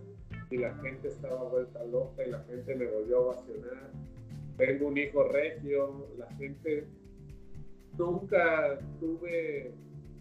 y 0.50 0.58
la 0.58 0.76
gente 0.76 1.08
estaba 1.08 1.44
vuelta 1.44 1.84
loca 1.86 2.26
y 2.26 2.32
la 2.32 2.40
gente 2.44 2.76
me 2.76 2.86
volvió 2.86 3.18
a 3.18 3.20
ovacionar. 3.22 3.92
Tengo 4.58 4.88
un 4.88 4.98
hijo 4.98 5.24
regio, 5.24 6.08
la 6.18 6.28
gente 6.36 6.88
nunca 7.98 8.80
tuve 9.00 9.72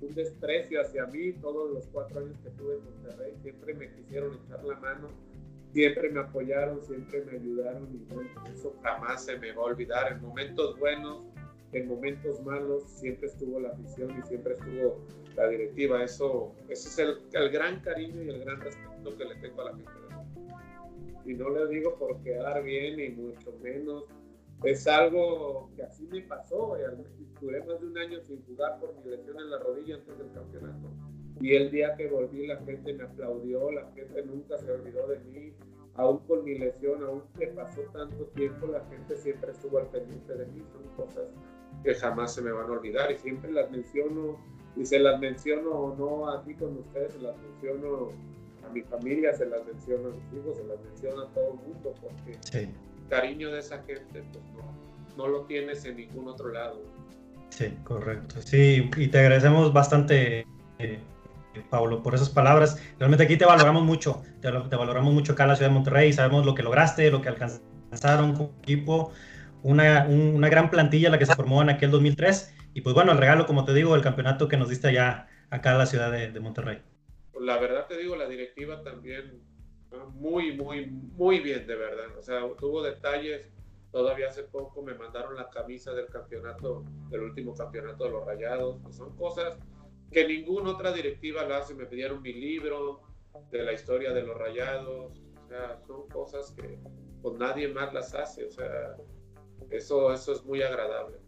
un 0.01 0.15
desprecio 0.15 0.81
hacia 0.81 1.07
mí 1.07 1.33
todos 1.35 1.73
los 1.73 1.87
cuatro 1.89 2.21
años 2.21 2.37
que 2.43 2.51
tuve 2.51 2.75
en 2.75 2.85
Monterrey, 2.85 3.35
siempre 3.43 3.75
me 3.75 3.91
quisieron 3.93 4.39
echar 4.45 4.65
la 4.65 4.77
mano, 4.77 5.09
siempre 5.75 6.09
me 6.11 6.21
apoyaron, 6.21 6.83
siempre 6.85 7.25
me 7.25 7.33
ayudaron 7.33 7.89
y 7.93 8.51
eso 8.51 8.75
jamás 8.83 9.25
se 9.27 9.37
me 9.37 9.53
va 9.53 9.63
a 9.63 9.67
olvidar. 9.67 10.13
En 10.13 10.23
momentos 10.23 10.79
buenos 10.79 11.25
en 11.75 11.89
momentos 11.89 12.41
malos 12.45 12.85
siempre 12.85 13.27
estuvo 13.27 13.59
la 13.59 13.71
afición 13.71 14.17
y 14.19 14.23
siempre 14.29 14.55
estuvo 14.55 15.01
la 15.37 15.49
directiva. 15.49 16.03
Eso, 16.03 16.55
ese 16.69 16.89
es 16.89 16.99
el, 16.99 17.19
el, 17.33 17.51
gran 17.51 17.81
cariño 17.81 18.23
y 18.23 18.29
el 18.31 18.45
gran 18.45 18.61
respeto 18.61 19.17
que 19.17 19.25
le 19.25 19.35
tengo 19.37 19.63
a 19.63 19.65
la 19.65 19.71
gente. 19.73 19.91
Y 21.27 21.35
no 21.35 21.51
le 21.51 21.67
digo 21.69 21.97
por 21.97 22.23
quedar 22.23 22.63
bien, 22.63 22.97
ni 22.97 23.09
mucho 23.11 23.53
menos. 23.63 24.05
Es 24.63 24.87
algo 24.87 25.71
que 25.75 25.83
así 25.83 26.07
me 26.07 26.21
pasó. 26.23 26.77
Duré 27.41 27.65
más 27.65 27.81
de 27.81 27.87
un 27.87 27.99
año 27.99 28.21
sin 28.21 28.43
jugar 28.45 28.79
por 28.79 28.95
mi 28.97 29.11
lesión 29.11 29.39
en 29.41 29.51
la 29.51 29.59
rodilla 29.59 29.97
antes 29.97 30.17
del 30.17 30.31
campeonato. 30.33 30.91
Y 31.41 31.55
el 31.55 31.71
día 31.71 31.97
que 31.97 32.09
volví, 32.09 32.47
la 32.47 32.57
gente 32.59 32.95
me 32.95 33.05
aplaudió, 33.05 33.71
la 33.73 33.91
gente 33.93 34.23
nunca 34.25 34.57
se 34.59 34.71
olvidó 34.71 35.07
de 35.09 35.19
mí. 35.21 35.53
Aún 35.97 36.19
con 36.27 36.45
mi 36.45 36.59
lesión, 36.59 37.05
aún 37.05 37.23
que 37.39 37.49
pasó 37.49 37.83
tanto 37.93 38.25
tiempo, 38.35 38.67
la 38.67 38.85
gente 38.87 39.17
siempre 39.17 39.53
estuvo 39.53 39.79
al 39.79 39.87
pendiente 39.89 40.35
de 40.35 40.47
mí. 40.47 40.63
Son 40.73 40.83
cosas 40.97 41.29
que 41.83 41.95
jamás 41.95 42.35
se 42.35 42.43
me 42.43 42.51
van 42.51 42.69
a 42.69 42.73
olvidar 42.73 43.13
y 43.13 43.19
siempre 43.19 43.53
las 43.53 43.71
menciono 43.71 44.39
y 44.77 44.85
se 44.85 44.99
las 44.99 45.21
menciono 45.21 45.95
no 45.97 46.31
aquí 46.31 46.55
con 46.55 46.79
ustedes, 46.79 47.13
se 47.13 47.21
las 47.21 47.37
menciono 47.39 48.11
a 48.67 48.73
mi 48.73 48.83
familia, 48.83 49.33
se 49.35 49.47
las 49.47 49.65
menciono 49.67 50.09
a 50.09 50.13
mis 50.13 50.33
hijos, 50.33 50.57
se 50.57 50.65
las 50.65 50.81
menciono 50.81 51.23
a 51.23 51.29
todo 51.29 51.53
el 51.53 51.69
mundo 51.69 51.95
porque 52.01 52.59
el 52.59 52.71
cariño 53.09 53.53
de 53.53 53.61
esa 53.61 53.83
gente 53.83 54.23
pues 54.33 54.45
no, 54.55 54.75
no 55.17 55.29
lo 55.29 55.45
tienes 55.45 55.85
en 55.85 55.97
ningún 55.97 56.29
otro 56.29 56.51
lado. 56.51 56.81
Sí, 57.51 57.67
correcto. 57.85 58.41
Sí, 58.43 58.91
y 58.97 59.09
te 59.09 59.19
agradecemos 59.19 59.73
bastante, 59.73 60.45
eh, 60.79 60.99
Pablo, 61.63 62.03
por 62.03 62.15
esas 62.15 62.31
palabras. 62.31 62.83
Realmente 62.99 63.25
aquí 63.25 63.37
te 63.37 63.45
valoramos 63.45 63.83
mucho, 63.83 64.23
te, 64.41 64.51
valoramos 64.51 65.13
mucho 65.13 65.33
acá 65.33 65.45
en 65.45 65.49
la 65.51 65.57
ciudad 65.57 65.71
de 65.71 65.75
Monterrey, 65.75 66.13
sabemos 66.13 66.45
lo 66.47 66.55
que 66.55 66.63
lograste, 66.63 67.11
lo 67.11 67.21
que 67.23 67.29
alcanzaron 67.29 68.35
como 68.35 68.53
equipo 68.63 69.13
una, 69.63 70.07
una, 70.09 70.49
gran 70.49 70.71
plantilla 70.71 71.09
la 71.09 71.19
que 71.19 71.27
se 71.27 71.35
formó 71.35 71.63
en 71.63 71.71
aquel 71.71 71.91
2003. 71.91 72.55
Y 72.75 72.83
pues 72.83 72.95
bueno, 72.95 73.13
el 73.13 73.19
regalo, 73.19 73.47
como 73.47 73.65
te 73.65 73.73
digo, 73.73 73.95
el 73.95 74.03
campeonato 74.03 74.47
que 74.47 74.57
nos 74.57 74.69
diste 74.69 74.89
allá 74.89 75.29
acá 75.51 75.73
en 75.73 75.79
la 75.79 75.87
ciudad 75.87 76.13
de, 76.13 76.31
de 76.31 76.41
Monterrey. 76.41 76.83
La 77.41 77.59
verdad 77.59 77.87
te 77.87 77.97
digo, 77.97 78.15
la 78.15 78.29
directiva 78.29 78.83
también 78.83 79.43
muy, 80.15 80.57
muy, 80.57 80.87
muy 80.87 81.41
bien, 81.41 81.67
de 81.67 81.77
verdad. 81.77 82.17
O 82.19 82.23
sea, 82.23 82.41
tuvo 82.59 82.83
detalles. 82.83 83.49
Todavía 83.91 84.29
hace 84.29 84.43
poco 84.43 84.83
me 84.83 84.95
mandaron 84.95 85.37
la 85.37 85.49
camisa 85.51 85.93
del 85.93 86.07
campeonato, 86.07 86.85
del 87.11 87.23
último 87.23 87.55
campeonato 87.55 88.05
de 88.05 88.11
los 88.11 88.27
Rayados. 88.27 88.79
Pues 88.83 88.97
son 88.97 89.17
cosas 89.17 89.57
que 90.15 90.27
ninguna 90.27 90.71
otra 90.71 90.93
directiva 90.93 91.45
la 91.45 91.59
hace. 91.59 91.75
Me 91.75 91.87
pidieron 91.87 92.23
mi 92.23 92.33
libro 92.33 93.03
de 93.51 93.63
la 93.63 93.73
historia 93.73 94.13
de 94.13 94.23
los 94.23 94.39
Rayados. 94.39 95.21
O 95.45 95.49
sea, 95.49 95.79
son 95.87 96.09
cosas 96.09 96.53
que 96.53 96.79
pues 97.21 97.37
nadie 97.37 97.69
más 97.69 97.93
las 97.93 98.15
hace. 98.15 98.47
O 98.47 98.51
sea, 98.51 98.97
eso, 99.71 100.15
eso 100.15 100.33
es 100.33 100.45
muy 100.45 100.63
agradable. 100.63 101.19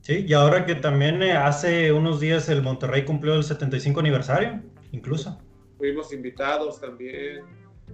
Sí, 0.00 0.24
y 0.26 0.32
ahora 0.32 0.66
que 0.66 0.74
también 0.74 1.22
eh, 1.22 1.32
hace 1.32 1.92
unos 1.92 2.18
días 2.18 2.48
el 2.48 2.62
Monterrey 2.62 3.04
cumplió 3.04 3.34
el 3.34 3.44
75 3.44 4.00
aniversario, 4.00 4.60
incluso. 4.90 5.38
Fuimos 5.78 6.12
invitados 6.12 6.80
también. 6.80 7.44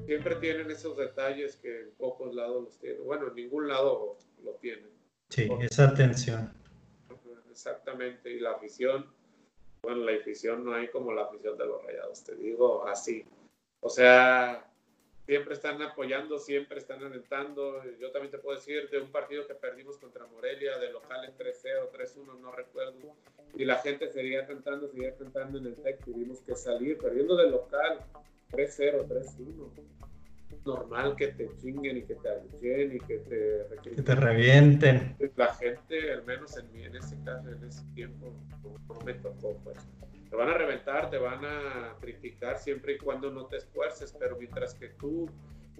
Siempre 0.06 0.36
tienen 0.36 0.70
esos 0.70 0.96
detalles 0.96 1.56
que 1.56 1.80
en 1.80 1.90
pocos 1.98 2.34
lados 2.34 2.64
los 2.64 2.78
tienen. 2.78 3.04
Bueno, 3.04 3.28
en 3.28 3.34
ningún 3.34 3.68
lado 3.68 4.16
lo 4.42 4.52
tienen. 4.54 4.88
Sí, 5.28 5.50
esa 5.60 5.88
atención. 5.88 6.50
Exactamente, 7.50 8.32
y 8.32 8.38
la 8.38 8.52
afición, 8.52 9.06
bueno, 9.82 10.04
la 10.04 10.12
afición 10.12 10.64
no 10.64 10.74
hay 10.74 10.88
como 10.88 11.12
la 11.12 11.22
afición 11.22 11.56
de 11.56 11.66
los 11.66 11.82
rayados, 11.84 12.24
te 12.24 12.34
digo 12.34 12.86
así. 12.86 13.24
O 13.80 13.88
sea, 13.88 14.68
siempre 15.26 15.54
están 15.54 15.80
apoyando, 15.82 16.38
siempre 16.38 16.78
están 16.78 17.04
alentando. 17.04 17.82
Yo 18.00 18.10
también 18.10 18.30
te 18.30 18.38
puedo 18.38 18.56
decir 18.56 18.88
de 18.90 18.98
un 19.00 19.12
partido 19.12 19.46
que 19.46 19.54
perdimos 19.54 19.98
contra 19.98 20.26
Morelia, 20.26 20.78
de 20.78 20.90
local 20.90 21.24
en 21.24 21.36
3-0, 21.36 21.90
3-1, 21.92 22.40
no 22.40 22.50
recuerdo. 22.50 23.14
Y 23.54 23.64
la 23.64 23.76
gente 23.76 24.10
seguía 24.10 24.46
cantando, 24.46 24.88
seguía 24.88 25.14
cantando 25.16 25.58
en 25.58 25.66
el 25.66 25.76
TEC. 25.76 26.04
Tuvimos 26.04 26.40
que 26.40 26.56
salir 26.56 26.98
perdiendo 26.98 27.36
de 27.36 27.50
local 27.50 28.00
3-0, 28.50 29.06
3-1. 29.06 30.07
Normal 30.64 31.16
que 31.16 31.28
te 31.28 31.50
chinguen 31.56 31.98
y 31.98 32.02
que 32.02 32.14
te 32.14 32.28
abuchen 32.28 32.96
y 32.96 33.00
que 33.00 33.18
te, 33.18 33.90
que 33.90 34.02
te 34.02 34.14
revienten. 34.14 35.16
La 35.36 35.54
gente, 35.54 36.12
al 36.12 36.24
menos 36.24 36.56
en, 36.58 36.84
en 36.84 36.96
ese 36.96 37.16
caso, 37.24 37.48
en 37.48 37.64
ese 37.64 37.82
tiempo, 37.94 38.32
no 38.88 39.00
me 39.04 39.14
tocó, 39.14 39.56
pues 39.64 39.78
te 40.28 40.36
van 40.36 40.48
a 40.50 40.54
reventar, 40.54 41.10
te 41.10 41.18
van 41.18 41.44
a 41.44 41.96
criticar 42.00 42.58
siempre 42.58 42.94
y 42.94 42.98
cuando 42.98 43.30
no 43.30 43.46
te 43.46 43.56
esfuerces, 43.56 44.14
pero 44.18 44.36
mientras 44.36 44.74
que 44.74 44.88
tú 44.88 45.28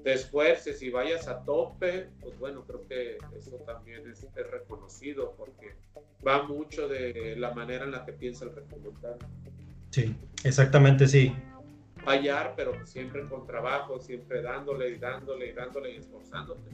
te 0.03 0.13
esfuerces 0.15 0.81
y 0.83 0.91
vayas 0.91 1.29
a 1.29 1.45
tope, 1.45 2.09
pues 2.21 2.39
bueno, 2.39 2.65
creo 2.65 2.87
que 2.87 3.19
eso 3.37 3.57
también 3.67 4.09
es, 4.11 4.27
reconocido 4.51 5.35
porque 5.37 5.75
va 6.27 6.45
mucho 6.45 6.89
de 6.89 7.35
la 7.37 7.53
manera 7.53 7.85
en 7.85 7.93
la 7.93 8.05
que 8.07 8.13
piensa 8.13 8.45
el 8.45 8.55
republicano. 8.55 9.19
Sí, 9.91 10.15
exactamente, 10.45 11.07
sí. 11.07 11.35
Fallar, 12.05 12.55
pero 12.57 12.87
siempre 12.87 13.25
con 13.29 13.47
trabajo, 13.47 14.01
siempre 14.01 14.43
dándole 14.43 14.91
y 14.91 14.99
dándole 14.99 15.49
y 15.49 15.53
dándole 15.53 15.93
y 15.93 15.97
esforzándote. 15.97 16.71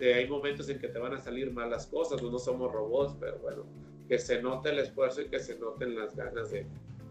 hay 0.00 0.28
momentos 0.28 0.68
en 0.68 0.78
que 0.78 0.88
te 0.88 0.98
van 0.98 1.14
a 1.14 1.18
salir 1.18 1.52
malas 1.52 1.86
cosas, 1.86 2.22
no 2.22 2.38
somos 2.38 2.72
robots, 2.72 3.16
pero 3.18 3.38
bueno, 3.38 3.64
que 4.08 4.18
se 4.18 4.42
note 4.42 4.70
el 4.70 4.80
esfuerzo 4.80 5.22
y 5.22 5.28
que 5.28 5.38
se 5.38 5.58
noten 5.58 5.96
las 5.96 6.14
ganas 6.16 6.50
de, 6.50 6.66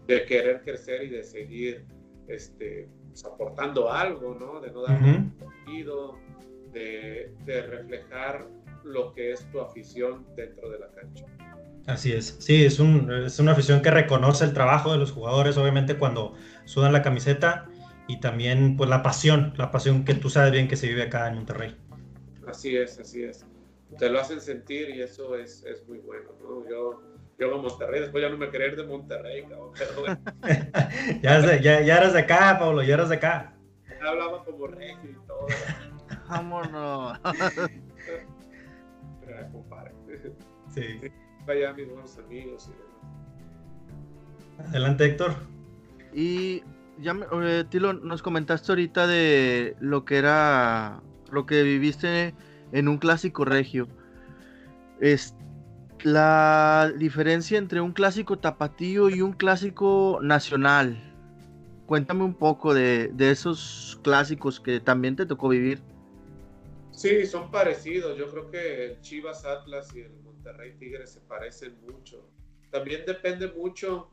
de 0.07 0.25
querer 0.25 0.61
crecer 0.61 1.03
y 1.03 1.09
de 1.09 1.23
seguir 1.23 1.85
este, 2.27 2.87
pues, 3.09 3.25
aportando 3.25 3.91
algo, 3.91 4.35
¿no? 4.35 4.59
De 4.61 4.71
no 4.71 4.83
dar 4.83 5.01
un 5.01 5.33
sentido, 5.39 6.17
de, 6.71 7.31
de 7.45 7.61
reflejar 7.63 8.47
lo 8.83 9.13
que 9.13 9.31
es 9.31 9.49
tu 9.51 9.59
afición 9.59 10.25
dentro 10.35 10.69
de 10.69 10.79
la 10.79 10.87
cancha. 10.89 11.25
Así 11.87 12.11
es, 12.11 12.35
sí, 12.39 12.65
es, 12.65 12.79
un, 12.79 13.11
es, 13.11 13.39
una 13.39 13.53
afición 13.53 13.81
que 13.81 13.89
reconoce 13.89 14.43
el 14.43 14.53
trabajo 14.53 14.91
de 14.91 14.97
los 14.97 15.11
jugadores, 15.11 15.57
obviamente 15.57 15.97
cuando 15.97 16.35
sudan 16.65 16.93
la 16.93 17.01
camiseta 17.01 17.69
y 18.07 18.19
también 18.19 18.75
pues 18.77 18.89
la 18.89 19.01
pasión, 19.01 19.53
la 19.57 19.71
pasión 19.71 20.03
que 20.05 20.13
tú 20.13 20.29
sabes 20.29 20.51
bien 20.51 20.67
que 20.67 20.75
se 20.75 20.87
vive 20.87 21.03
acá 21.03 21.27
en 21.29 21.35
Monterrey. 21.35 21.77
Así 22.45 22.75
es, 22.75 22.99
así 22.99 23.23
es 23.23 23.45
te 23.97 24.09
lo 24.09 24.19
hacen 24.19 24.41
sentir 24.41 24.89
y 24.89 25.01
eso 25.01 25.37
es, 25.37 25.63
es 25.63 25.87
muy 25.87 25.99
bueno, 25.99 26.29
¿no? 26.41 26.67
Yo, 26.69 27.01
yo 27.39 27.55
a 27.55 27.57
Monterrey, 27.61 28.01
después 28.01 28.21
ya 28.21 28.29
no 28.29 28.37
me 28.37 28.49
quería 28.49 28.67
ir 28.67 28.75
de 28.75 28.83
Monterrey, 28.83 29.43
cabrón, 29.43 29.71
pero 29.77 30.01
bueno. 30.01 30.19
ya, 31.21 31.57
ya, 31.59 31.81
ya, 31.81 31.97
eras 31.97 32.13
de 32.13 32.19
acá, 32.19 32.57
Pablo, 32.59 32.83
ya 32.83 32.95
eras 32.95 33.09
de 33.09 33.15
acá. 33.15 33.55
Ya 33.87 34.09
hablaba 34.09 34.43
como 34.43 34.67
regio 34.67 35.11
y 35.11 35.27
todo. 35.27 35.47
Vámonos. 36.29 37.19
Pero, 39.25 39.51
compadre. 39.51 39.91
Sí. 40.73 40.99
Vaya 41.47 41.71
mis 41.71 41.89
buenos 41.89 42.17
amigos. 42.17 42.69
Adelante, 44.59 45.05
Héctor. 45.05 45.35
Y 46.13 46.61
ya, 46.99 47.15
eh, 47.41 47.63
Tilo, 47.69 47.93
nos 47.93 48.21
comentaste 48.21 48.73
ahorita 48.73 49.07
de 49.07 49.77
lo 49.79 50.03
que 50.03 50.17
era, 50.17 51.01
lo 51.31 51.45
que 51.45 51.63
viviste 51.63 52.35
en 52.73 52.89
un 52.89 52.97
clásico 52.97 53.45
regio. 53.45 53.87
Es 54.99 55.35
la 56.03 56.91
diferencia 56.97 57.57
entre 57.57 57.79
un 57.79 57.93
clásico 57.93 58.37
tapatío 58.37 59.09
y 59.09 59.21
un 59.21 59.31
clásico 59.31 60.19
nacional. 60.21 61.01
Cuéntame 61.85 62.25
un 62.25 62.33
poco 62.33 62.73
de, 62.73 63.13
esos 63.19 63.99
clásicos 64.03 64.59
que 64.59 64.81
también 64.81 65.15
te 65.15 65.25
tocó 65.25 65.47
vivir. 65.47 65.81
Sí, 66.97 67.25
son 67.27 67.51
parecidos. 67.51 68.17
Yo 68.17 68.29
creo 68.29 68.49
que 68.49 68.85
el 68.85 69.01
Chivas 69.01 69.45
Atlas 69.45 69.95
y 69.95 70.01
el 70.01 70.11
Monterrey 70.23 70.73
Tigres 70.79 71.11
se 71.11 71.21
parecen 71.21 71.79
mucho. 71.81 72.27
También 72.71 73.03
depende 73.05 73.47
mucho 73.47 74.09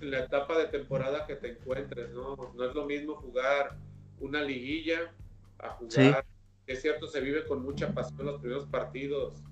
la 0.00 0.20
etapa 0.20 0.56
de 0.56 0.66
temporada 0.68 1.26
que 1.26 1.36
te 1.36 1.50
encuentres, 1.50 2.10
¿no? 2.10 2.36
No 2.54 2.64
es 2.64 2.74
lo 2.74 2.86
mismo 2.86 3.16
jugar 3.16 3.76
una 4.20 4.40
liguilla 4.40 5.12
a 5.58 5.70
jugar 5.70 6.24
es 6.68 6.82
cierto, 6.82 7.06
se 7.06 7.20
vive 7.20 7.44
con 7.46 7.62
mucha 7.62 7.92
pasión 7.94 8.26
los 8.26 8.40
primeros 8.40 8.66
partidos 8.66 9.42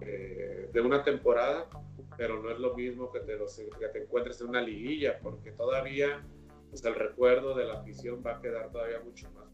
eh, 0.00 0.70
de 0.72 0.80
una 0.80 1.02
temporada, 1.02 1.68
pero 2.16 2.40
no 2.40 2.50
es 2.50 2.60
lo 2.60 2.74
mismo 2.76 3.10
que 3.10 3.20
te, 3.20 3.36
que 3.78 3.88
te 3.88 4.02
encuentres 4.04 4.40
en 4.40 4.50
una 4.50 4.62
liguilla, 4.62 5.18
porque 5.20 5.50
todavía 5.50 6.24
pues, 6.70 6.84
el 6.84 6.94
recuerdo 6.94 7.56
de 7.56 7.64
la 7.64 7.80
afición 7.80 8.22
va 8.24 8.36
a 8.36 8.40
quedar 8.40 8.70
todavía 8.70 9.00
mucho 9.00 9.28
más 9.32 9.48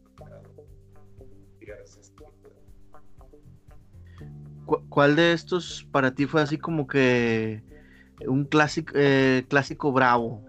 ¿Cuál 4.89 5.14
de 5.17 5.33
estos 5.33 5.87
para 5.93 6.14
ti 6.14 6.27
fue 6.27 6.43
así 6.43 6.59
como 6.59 6.87
que 6.87 7.62
un 8.27 8.45
clásico, 8.45 8.93
eh, 8.97 9.45
clásico 9.49 9.93
bravo? 9.93 10.45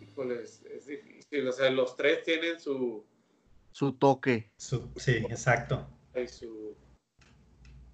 Híjoles, 0.00 0.62
es 0.70 0.86
difícil. 0.86 1.48
O 1.48 1.52
sea, 1.52 1.70
los 1.70 1.96
tres 1.96 2.22
tienen 2.22 2.60
su, 2.60 3.04
su 3.70 3.92
toque. 3.92 4.50
sí, 4.56 4.82
exacto. 5.30 5.86
Y 6.14 6.28
su, 6.28 6.76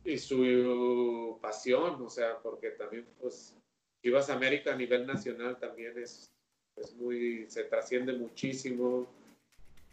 y 0.05 0.19
su 0.19 1.39
pasión, 1.41 2.03
o 2.03 2.11
sea, 2.11 2.39
porque 2.43 2.71
también, 2.71 3.07
pues, 3.21 3.57
Chivas 4.03 4.31
América 4.31 4.73
a 4.73 4.77
nivel 4.77 5.07
nacional 5.07 5.59
también 5.59 5.97
es, 5.99 6.33
es 6.77 6.95
muy, 6.97 7.47
se 7.49 7.65
trasciende 7.65 8.13
muchísimo. 8.13 9.07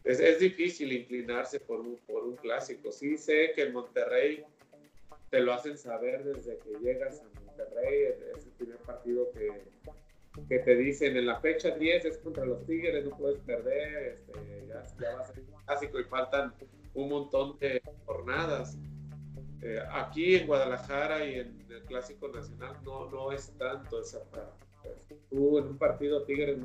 Es, 0.05 0.19
es, 0.19 0.39
difícil 0.39 0.93
inclinarse 0.93 1.59
por 1.59 1.79
un, 1.79 1.97
por 2.05 2.23
un 2.23 2.35
clásico. 2.35 2.91
Sí 2.91 3.17
sé 3.17 3.51
que 3.55 3.63
en 3.63 3.73
Monterrey 3.73 4.43
te 5.31 5.39
lo 5.41 5.53
hacen 5.53 5.77
saber 5.77 6.23
desde 6.23 6.57
que 6.59 6.79
llegas 6.79 7.21
a 7.21 7.39
Monterrey, 7.41 8.13
es 8.37 8.45
el 8.45 8.51
primer 8.51 8.77
partido 8.77 9.31
que, 9.31 9.63
que 10.47 10.59
te 10.59 10.75
dicen 10.75 11.17
en 11.17 11.25
la 11.25 11.39
fecha 11.39 11.71
10 11.71 12.05
es 12.05 12.17
contra 12.19 12.45
los 12.45 12.65
Tigres, 12.65 13.05
no 13.05 13.17
puedes 13.17 13.39
perder, 13.39 14.13
este, 14.13 14.33
ya, 14.67 14.83
ya, 14.99 15.15
va 15.15 15.21
a 15.21 15.25
ser 15.25 15.43
clásico 15.65 15.99
y 15.99 16.03
faltan 16.03 16.53
un 16.93 17.09
montón 17.09 17.57
de 17.59 17.81
jornadas. 18.05 18.77
Eh, 19.61 19.79
aquí 19.91 20.35
en 20.35 20.47
Guadalajara 20.47 21.25
y 21.25 21.39
en 21.39 21.65
el 21.69 21.81
Clásico 21.83 22.27
Nacional 22.27 22.77
no, 22.83 23.09
no 23.09 23.31
es 23.31 23.51
tanto 23.57 23.99
esa 23.99 24.23
parte. 24.25 24.65
Tú 25.29 25.57
en 25.57 25.65
un 25.65 25.77
partido 25.77 26.23
Tigres, 26.23 26.57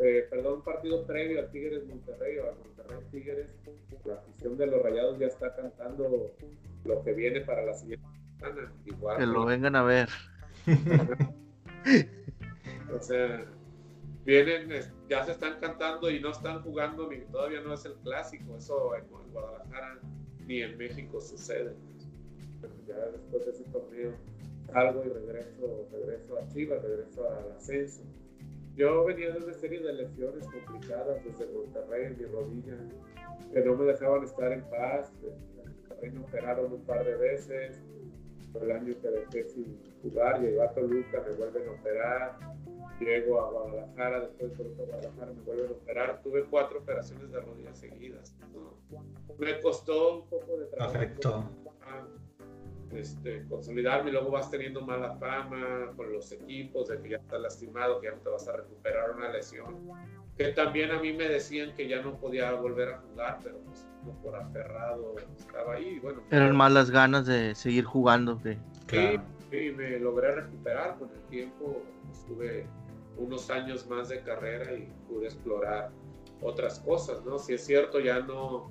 eh, 0.00 0.26
perdón, 0.30 0.62
partido 0.62 1.06
previo 1.06 1.40
al 1.40 1.50
Tigres 1.50 1.86
Monterrey 1.86 2.38
o 2.38 2.50
a 2.50 2.54
Monterrey 2.54 2.98
Tigres, 3.10 3.50
la 4.04 4.14
afición 4.14 4.56
de 4.56 4.66
los 4.66 4.82
Rayados 4.82 5.18
ya 5.18 5.26
está 5.26 5.54
cantando 5.54 6.32
lo 6.84 7.02
que 7.02 7.12
viene 7.12 7.42
para 7.42 7.64
la 7.64 7.74
siguiente 7.74 8.06
semana. 8.38 8.72
Igual, 8.86 9.18
que 9.18 9.26
lo 9.26 9.44
vengan 9.44 9.76
a 9.76 9.82
ver. 9.82 10.08
O 12.92 12.98
sea, 13.00 13.44
vienen, 14.24 14.68
ya 15.08 15.24
se 15.24 15.32
están 15.32 15.60
cantando 15.60 16.10
y 16.10 16.20
no 16.20 16.30
están 16.30 16.62
jugando, 16.62 17.08
ni 17.08 17.18
todavía 17.20 17.60
no 17.60 17.74
es 17.74 17.84
el 17.84 17.94
clásico. 18.02 18.56
Eso 18.56 18.96
en, 18.96 19.04
Guadalajara 19.32 20.00
ni 20.46 20.62
en 20.62 20.76
México 20.76 21.20
sucede. 21.20 21.74
Ya 22.86 22.96
después 22.96 23.46
de 23.46 23.52
ese 23.52 23.64
torneo 23.64 24.12
salgo 24.72 25.04
y 25.04 25.08
regreso, 25.08 25.88
regreso 25.92 26.38
a 26.38 26.48
Chivas, 26.48 26.82
regreso 26.82 27.30
al 27.30 27.52
ascenso. 27.52 28.02
Yo 28.80 29.04
venía 29.04 29.30
de 29.30 29.44
una 29.44 29.52
serie 29.52 29.80
de 29.80 29.92
lesiones 29.92 30.48
complicadas 30.48 31.22
desde 31.22 31.52
Monterrey 31.52 32.06
en 32.06 32.16
mi 32.16 32.24
rodilla, 32.24 32.78
que 33.52 33.60
no 33.60 33.76
me 33.76 33.84
dejaban 33.84 34.24
estar 34.24 34.50
en 34.52 34.62
paz. 34.70 35.12
me 36.00 36.20
operaron 36.20 36.72
un 36.72 36.84
par 36.86 37.04
de 37.04 37.14
veces. 37.14 37.78
El 38.58 38.72
año 38.72 38.94
que 39.02 39.08
dejé 39.08 39.44
sin 39.50 39.78
jugar, 40.02 40.40
llegó 40.40 40.62
a 40.62 40.72
Toluca, 40.72 41.22
me 41.28 41.34
vuelven 41.34 41.68
a 41.68 41.72
operar 41.72 42.38
llego 43.00 43.40
a 43.40 43.50
Guadalajara, 43.50 44.20
después 44.20 44.56
de 44.58 44.64
Guadalajara 44.64 45.32
me 45.32 45.42
vuelven 45.42 45.68
a 45.68 45.72
operar. 45.72 46.22
Tuve 46.22 46.44
cuatro 46.44 46.78
operaciones 46.78 47.30
de 47.30 47.40
rodillas 47.40 47.78
seguidas. 47.78 48.36
Me 49.38 49.60
costó 49.60 50.20
un 50.20 50.28
poco 50.28 50.56
de 50.56 50.66
trabajo. 50.66 50.92
Perfecto. 50.92 51.50
Este, 52.92 53.44
consolidarme 53.48 54.10
y 54.10 54.12
luego 54.12 54.32
vas 54.32 54.50
teniendo 54.50 54.80
mala 54.80 55.14
fama 55.16 55.92
con 55.96 56.12
los 56.12 56.32
equipos 56.32 56.88
de 56.88 57.00
que 57.00 57.10
ya 57.10 57.16
estás 57.18 57.40
lastimado, 57.40 58.00
que 58.00 58.08
ya 58.08 58.14
no 58.14 58.18
te 58.18 58.30
vas 58.30 58.48
a 58.48 58.56
recuperar 58.56 59.12
una 59.12 59.30
lesión. 59.30 59.76
Que 60.36 60.48
también 60.48 60.90
a 60.90 60.98
mí 60.98 61.12
me 61.12 61.28
decían 61.28 61.74
que 61.76 61.86
ya 61.86 62.02
no 62.02 62.18
podía 62.18 62.52
volver 62.52 62.94
a 62.94 62.98
jugar, 62.98 63.38
pero 63.44 63.58
pues 63.58 63.86
no 64.04 64.12
por 64.22 64.34
aferrado 64.34 65.14
estaba 65.38 65.74
ahí. 65.74 66.00
Bueno, 66.00 66.22
Eran 66.30 66.56
más 66.56 66.72
las 66.72 66.90
ganas 66.90 67.26
de 67.26 67.54
seguir 67.54 67.84
jugando 67.84 68.40
que... 68.42 68.58
Sí, 68.88 69.20
sí, 69.50 69.70
me 69.70 70.00
logré 70.00 70.32
recuperar 70.32 70.98
con 70.98 71.10
el 71.10 71.20
tiempo. 71.28 71.82
Estuve 72.10 72.66
unos 73.18 73.50
años 73.50 73.86
más 73.86 74.08
de 74.08 74.20
carrera 74.22 74.72
y 74.72 74.88
pude 75.08 75.26
explorar 75.26 75.90
otras 76.42 76.80
cosas, 76.80 77.24
¿no? 77.24 77.38
Si 77.38 77.54
es 77.54 77.64
cierto, 77.64 78.00
ya 78.00 78.20
no 78.20 78.70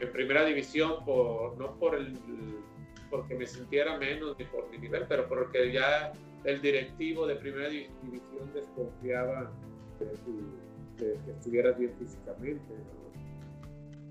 en 0.00 0.12
primera 0.12 0.44
división, 0.44 1.04
por, 1.04 1.56
no 1.56 1.78
por 1.78 1.94
el, 1.94 2.18
porque 3.14 3.36
me 3.36 3.46
sintiera 3.46 3.96
menos 3.96 4.36
ni 4.36 4.44
por 4.46 4.68
mi 4.70 4.76
nivel, 4.76 5.06
pero 5.08 5.28
porque 5.28 5.70
ya 5.72 6.12
el 6.42 6.60
directivo 6.60 7.28
de 7.28 7.36
primera 7.36 7.68
división 7.68 8.52
desconfiaba 8.52 9.52
que, 10.98 11.16
estuvieras 11.30 11.78
bien 11.78 11.94
físicamente. 11.96 12.74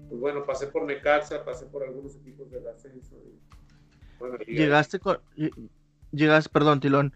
Pues 0.08 0.22
bueno, 0.22 0.46
pasé 0.46 0.68
por 0.68 0.86
Necaxa, 0.86 1.44
pasé 1.44 1.66
por 1.66 1.84
algunos 1.84 2.16
equipos 2.16 2.50
del 2.50 2.66
ascenso. 2.66 3.18
llegaste 4.48 5.00
con, 5.00 5.18
llegas, 6.14 6.48
perdón, 6.48 6.80
Tilón, 6.80 7.14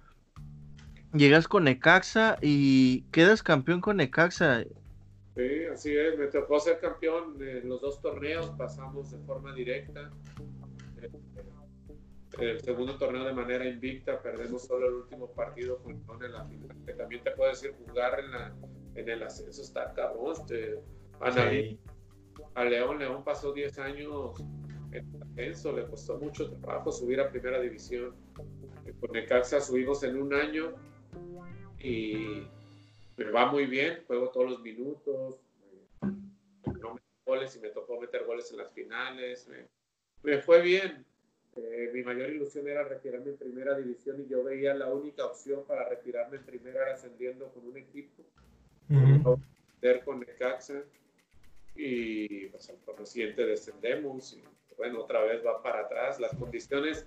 llegas 1.14 1.48
con 1.48 1.64
Necaxa 1.64 2.38
y 2.42 3.04
quedas 3.14 3.44
campeón 3.44 3.80
con 3.80 3.96
Necaxa. 3.96 4.66
Sí, 5.38 5.66
así 5.72 5.96
es, 5.96 6.20
me 6.20 6.28
tocó 6.28 6.60
ser 6.60 6.82
campeón 6.82 7.42
en 7.42 7.70
los 7.70 7.80
dos 7.80 8.02
torneos, 8.02 8.50
pasamos 8.58 9.10
de 9.12 9.20
forma 9.20 9.54
directa. 9.54 10.12
El 12.40 12.62
segundo 12.62 12.98
torneo 12.98 13.24
de 13.24 13.34
manera 13.34 13.66
invicta, 13.66 14.22
perdemos 14.22 14.66
solo 14.66 14.88
el 14.88 14.94
último 14.96 15.32
partido 15.32 15.80
con 15.80 15.94
León 15.94 16.24
en 16.24 16.32
la 16.34 16.46
final. 16.46 16.78
Que 16.86 16.94
también 16.94 17.24
te 17.24 17.32
puedo 17.32 17.50
decir, 17.50 17.74
jugar 17.88 18.20
en, 18.20 18.32
la, 18.32 18.56
en 18.96 19.10
el 19.10 19.24
ascenso 19.24 19.62
está 19.62 19.94
cabrón. 19.94 20.34
Este, 20.34 20.80
a 22.54 22.64
León, 22.64 23.00
León 23.00 23.24
pasó 23.24 23.54
10 23.54 23.80
años 23.80 24.40
en 24.92 25.16
el 25.16 25.24
ascenso, 25.24 25.76
le 25.76 25.86
costó 25.88 26.18
mucho 26.20 26.52
trabajo 26.52 26.92
subir 26.92 27.20
a 27.20 27.30
primera 27.30 27.60
división. 27.60 28.16
Con 29.00 29.12
Necaxa 29.12 29.60
subimos 29.60 30.04
en 30.04 30.22
un 30.22 30.34
año 30.34 30.74
y 31.80 32.48
me 33.18 33.32
va 33.32 33.52
muy 33.52 33.66
bien, 33.66 34.04
juego 34.08 34.30
todos 34.30 34.52
los 34.52 34.62
minutos, 34.62 35.40
no 36.02 36.94
meto 36.94 37.06
goles 37.26 37.56
y 37.56 37.60
me 37.60 37.70
tocó 37.70 38.00
meter 38.00 38.26
goles 38.26 38.52
en 38.52 38.58
las 38.58 38.72
finales, 38.72 39.50
me, 40.24 40.38
fue 40.40 40.62
bien. 40.62 41.06
Eh, 41.58 41.91
mi 41.93 42.03
mayor 42.03 42.30
ilusión 42.30 42.68
era 42.68 42.84
retirarme 42.84 43.32
en 43.32 43.38
primera 43.38 43.78
división 43.78 44.22
y 44.22 44.28
yo 44.28 44.43
veía 44.43 44.74
la 44.74 44.91
única 44.93 45.26
opción 45.26 45.64
para 45.68 45.88
retirarme 45.89 46.38
en 46.38 46.43
primera 46.43 46.84
era 46.84 46.93
ascendiendo 46.93 47.47
con 47.49 47.68
un 47.68 47.78
equipo, 47.78 48.24
uh 48.89 49.38
con 50.03 50.20
Necaxa 50.20 50.82
y 51.76 52.47
pues 52.47 52.70
al 52.70 52.78
torneo 52.78 53.05
siguiente 53.05 53.45
descendemos 53.45 54.34
y 54.34 54.43
bueno, 54.76 55.01
otra 55.01 55.24
vez 55.24 55.45
va 55.45 55.62
para 55.62 55.82
atrás. 55.82 56.20
Las 56.20 56.36
condiciones 56.36 57.05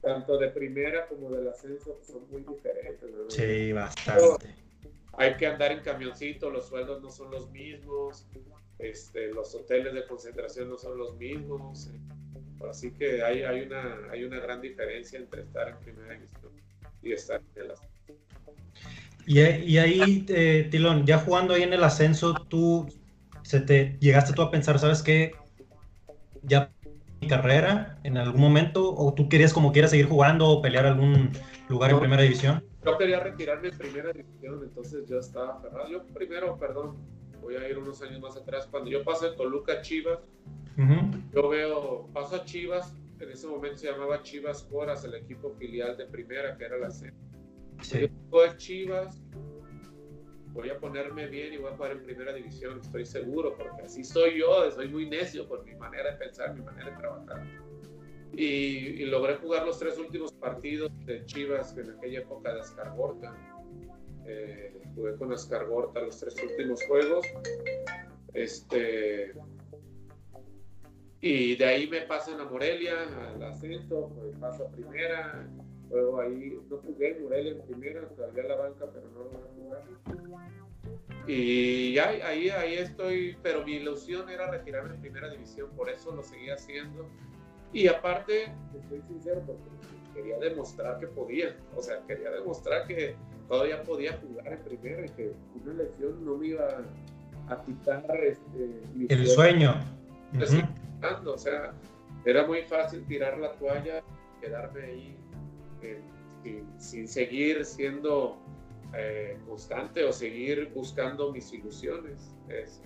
tanto 0.00 0.38
de 0.38 0.48
primera 0.48 1.06
como 1.06 1.30
del 1.30 1.46
ascenso 1.48 2.00
son 2.02 2.28
muy 2.30 2.42
diferentes. 2.42 3.10
Sí, 3.28 3.72
bastante 3.72 4.66
hay 5.18 5.36
que 5.36 5.46
andar 5.46 5.72
en 5.72 5.80
camioncito, 5.80 6.50
los 6.50 6.68
sueldos 6.68 7.02
no 7.02 7.10
son 7.10 7.30
los 7.30 7.50
mismos, 7.50 8.26
este, 8.78 9.28
los 9.28 9.54
hoteles 9.54 9.94
de 9.94 10.06
concentración 10.06 10.68
no 10.68 10.76
son 10.76 10.98
los 10.98 11.16
mismos. 11.16 11.88
Así 12.68 12.90
que 12.92 13.22
hay, 13.22 13.42
hay, 13.42 13.62
una, 13.62 14.10
hay 14.10 14.24
una 14.24 14.40
gran 14.40 14.60
diferencia 14.60 15.18
entre 15.18 15.42
estar 15.42 15.68
en 15.68 15.76
primera 15.78 16.14
división 16.14 16.52
y 17.02 17.12
estar 17.12 17.40
en 17.54 17.62
el 17.62 17.70
ascenso. 17.70 17.96
Y, 19.26 19.40
y 19.40 19.78
ahí, 19.78 20.24
eh, 20.28 20.68
Tilón, 20.70 21.04
ya 21.04 21.18
jugando 21.18 21.54
ahí 21.54 21.62
en 21.62 21.72
el 21.72 21.82
ascenso, 21.82 22.34
tú 22.48 22.86
se 23.42 23.60
te 23.60 23.96
llegaste 24.00 24.32
tú 24.32 24.42
a 24.42 24.50
pensar, 24.50 24.78
¿sabes 24.78 25.02
qué? 25.02 25.32
Ya 26.42 26.70
mi 27.20 27.28
carrera 27.28 27.98
en 28.04 28.16
algún 28.16 28.40
momento, 28.40 28.94
o 28.94 29.14
tú 29.14 29.28
querías 29.28 29.52
como 29.52 29.72
quieras 29.72 29.90
seguir 29.90 30.06
jugando 30.06 30.48
o 30.48 30.62
pelear 30.62 30.86
algún 30.86 31.30
lugar 31.68 31.90
en 31.90 31.98
primera 31.98 32.22
división? 32.22 32.62
yo 32.86 32.96
quería 32.96 33.18
retirarme 33.18 33.68
en 33.68 33.78
primera 33.78 34.12
división, 34.12 34.60
entonces 34.62 35.08
yo 35.08 35.18
estaba 35.18 35.54
aferrado. 35.54 35.88
Yo 35.90 36.04
primero, 36.06 36.56
perdón, 36.56 36.96
voy 37.40 37.56
a 37.56 37.68
ir 37.68 37.78
unos 37.78 38.00
años 38.02 38.20
más 38.20 38.36
atrás, 38.36 38.68
cuando 38.70 38.88
yo 38.90 39.02
paso 39.02 39.28
de 39.28 39.36
Toluca 39.36 39.82
Chivas, 40.76 41.32
yo 41.32 41.48
veo, 41.48 42.08
paso 42.12 42.36
a 42.36 42.44
Chivas, 42.44 42.94
en 43.18 43.30
ese 43.30 43.46
momento 43.46 43.78
se 43.78 43.90
llamaba 43.90 44.22
Chivas 44.22 44.62
Coras, 44.64 45.04
el 45.04 45.14
equipo 45.14 45.50
filial 45.52 45.96
de 45.96 46.06
primera, 46.06 46.56
que 46.56 46.64
era 46.64 46.78
la 46.78 46.90
C. 46.90 47.12
Sí. 47.80 48.00
Yo 48.00 48.08
voy 48.28 48.48
a 48.48 48.56
Chivas, 48.56 49.22
voy 50.52 50.70
a 50.70 50.78
ponerme 50.78 51.26
bien 51.28 51.54
y 51.54 51.56
voy 51.56 51.72
a 51.72 51.76
jugar 51.76 51.92
en 51.92 52.02
primera 52.02 52.32
división, 52.32 52.80
estoy 52.80 53.06
seguro, 53.06 53.56
porque 53.56 53.82
así 53.82 54.04
soy 54.04 54.38
yo, 54.38 54.70
soy 54.70 54.88
muy 54.88 55.08
necio 55.08 55.48
por 55.48 55.64
mi 55.64 55.74
manera 55.74 56.12
de 56.12 56.18
pensar, 56.18 56.54
mi 56.54 56.62
manera 56.62 56.90
de 56.90 56.96
trabajar 56.96 57.66
y, 58.36 59.04
logré 59.06 59.36
jugar 59.36 59.66
los 59.66 59.78
tres 59.78 59.98
últimos 59.98 60.32
partidos 60.32 60.90
de 61.06 61.24
Chivas 61.24 61.76
en 61.76 61.90
aquella 61.90 62.20
época 62.20 62.52
de 62.52 62.60
Ascargorta. 62.60 63.34
Eh, 64.26 64.82
jugué 64.94 65.16
con 65.16 65.32
Ascargorta 65.32 66.00
los 66.00 66.18
tres 66.18 66.36
últimos 66.42 66.82
juegos. 66.86 67.26
Este, 68.34 69.32
y 71.20 71.56
de 71.56 71.64
ahí 71.64 71.86
me 71.88 72.02
pasan 72.02 72.40
a 72.40 72.44
Morelia, 72.44 72.94
al 73.34 73.42
ascenso, 73.42 74.12
pues 74.14 74.36
paso 74.38 74.66
a 74.66 74.70
primera. 74.70 75.48
Luego 75.90 76.20
ahí, 76.20 76.58
no 76.68 76.78
jugué 76.78 77.16
en 77.16 77.22
Morelia 77.22 77.52
en 77.52 77.62
primera, 77.62 78.08
salí 78.16 78.40
a 78.40 78.42
la 78.42 78.56
banca, 78.56 78.86
pero 78.92 79.08
no 79.10 79.24
logré 79.24 79.48
jugar. 79.56 79.82
Y 81.28 81.94
ya 81.94 82.08
ahí, 82.08 82.50
ahí 82.50 82.74
estoy, 82.74 83.36
pero 83.42 83.64
mi 83.64 83.74
ilusión 83.74 84.28
era 84.28 84.50
retirarme 84.50 84.94
en 84.94 85.00
primera 85.00 85.30
división, 85.30 85.70
por 85.76 85.88
eso 85.88 86.14
lo 86.14 86.22
seguí 86.22 86.50
haciendo 86.50 87.08
y 87.72 87.88
aparte, 87.88 88.44
estoy 88.74 89.02
sincero, 89.06 89.42
porque 89.46 89.62
quería 90.14 90.38
demostrar 90.38 90.98
que 90.98 91.08
podía. 91.08 91.56
O 91.76 91.82
sea, 91.82 92.00
quería 92.06 92.30
demostrar 92.30 92.86
que 92.86 93.14
todavía 93.48 93.82
podía 93.82 94.18
jugar 94.18 94.52
en 94.52 94.58
primera 94.60 95.04
y 95.04 95.08
que 95.10 95.32
una 95.62 95.74
lesión 95.74 96.24
no 96.24 96.36
me 96.36 96.46
iba 96.48 96.82
a 97.48 97.62
quitar 97.64 98.04
este, 98.22 98.82
el 99.08 99.26
sueño. 99.26 99.74
O 101.26 101.38
sea, 101.38 101.74
era 102.24 102.46
muy 102.46 102.62
fácil 102.62 103.04
tirar 103.06 103.38
la 103.38 103.52
toalla, 103.52 104.02
quedarme 104.40 104.82
ahí 104.82 105.16
eh, 105.82 106.00
sin, 106.78 107.08
seguir 107.08 107.64
siendo 107.64 108.38
eh, 108.94 109.38
constante 109.46 110.04
o 110.04 110.12
seguir 110.12 110.70
buscando 110.74 111.32
mis 111.32 111.52
ilusiones. 111.52 112.34
Es, 112.48 112.80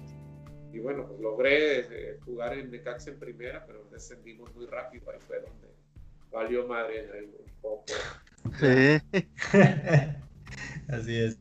y 0.73 0.79
bueno, 0.79 1.07
pues 1.07 1.21
logré 1.21 1.81
eh, 1.81 2.19
jugar 2.25 2.57
en 2.57 2.71
Necaxa 2.71 3.11
en 3.11 3.19
primera, 3.19 3.65
pero 3.67 3.85
descendimos 3.91 4.55
muy 4.55 4.67
rápido, 4.67 5.11
ahí 5.11 5.19
fue 5.21 5.41
donde 5.41 5.69
valió 6.31 6.67
madre 6.67 7.09
un 7.25 7.61
poco. 7.61 7.85
Sí. 8.59 8.99
Así 10.89 11.17
es. 11.17 11.39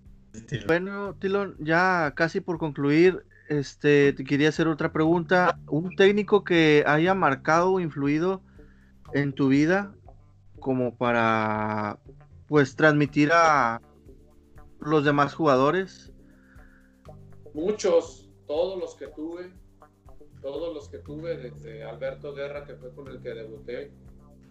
Bueno, 0.67 1.15
Tilón, 1.15 1.55
ya 1.59 2.13
casi 2.15 2.39
por 2.39 2.57
concluir, 2.57 3.23
este, 3.49 4.13
te 4.13 4.23
quería 4.23 4.49
hacer 4.49 4.67
otra 4.67 4.93
pregunta. 4.93 5.59
¿Un 5.67 5.95
técnico 5.95 6.43
que 6.43 6.83
haya 6.87 7.13
marcado 7.13 7.73
o 7.73 7.79
influido 7.79 8.41
en 9.13 9.33
tu 9.33 9.49
vida 9.49 9.93
como 10.59 10.95
para, 10.95 11.99
pues, 12.47 12.75
transmitir 12.75 13.31
a 13.33 13.81
los 14.79 15.03
demás 15.03 15.33
jugadores? 15.33 16.13
Muchos, 17.53 18.29
todos 18.47 18.79
los 18.79 18.95
que 18.95 19.07
tuve, 19.07 19.51
todos 20.41 20.73
los 20.73 20.87
que 20.87 20.99
tuve, 20.99 21.37
desde 21.37 21.83
Alberto 21.83 22.33
Guerra, 22.33 22.65
que 22.65 22.75
fue 22.75 22.93
con 22.93 23.07
el 23.07 23.19
que 23.21 23.29
debuté, 23.29 23.91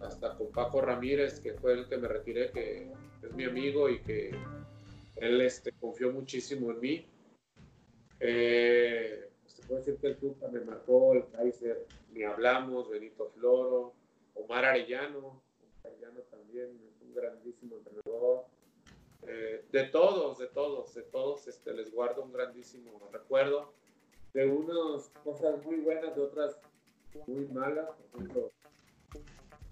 hasta 0.01 0.37
con 0.37 0.51
Paco 0.51 0.81
Ramírez, 0.81 1.41
que 1.41 1.55
fue 1.55 1.75
el 1.75 1.89
que 1.89 1.97
me 1.97 2.09
retiré, 2.09 2.51
que 2.51 2.93
es 3.23 3.33
mi 3.35 3.45
amigo 3.45 3.89
y 3.89 4.01
que 4.01 4.31
él 5.17 5.41
este, 5.41 5.73
confió 5.73 6.13
muchísimo 6.13 6.71
en 6.73 6.81
mí. 6.81 7.07
Eh, 8.21 9.31
se 9.47 9.63
puede 9.63 9.81
decir 9.81 9.99
que 9.99 10.07
el 10.09 10.17
Tuca 10.17 10.49
me 10.49 10.61
marcó, 10.61 11.15
el 11.15 11.29
Kaiser, 11.29 11.87
ni 12.13 12.25
hablamos, 12.25 12.89
Benito 12.89 13.31
Floro, 13.31 13.95
Omar 14.35 14.65
Arellano, 14.65 15.43
Arellano 15.85 16.21
también 16.31 16.79
un 17.01 17.15
grandísimo 17.15 17.77
entrenador. 17.77 18.45
Eh, 19.27 19.65
de 19.73 19.85
todos, 19.85 20.39
de 20.39 20.47
todos, 20.47 20.95
de 20.95 21.03
todos, 21.03 21.47
este, 21.49 21.75
les 21.75 21.93
guardo 21.93 22.23
un 22.23 22.33
grandísimo 22.33 23.01
recuerdo 23.13 23.73
de 24.33 24.47
unas 24.47 25.09
cosas 25.25 25.65
muy 25.65 25.77
buenas, 25.77 26.15
de 26.15 26.23
otras 26.23 26.61
muy 27.27 27.47
malas. 27.47 27.89
Por 28.13 28.23
ejemplo, 28.23 28.53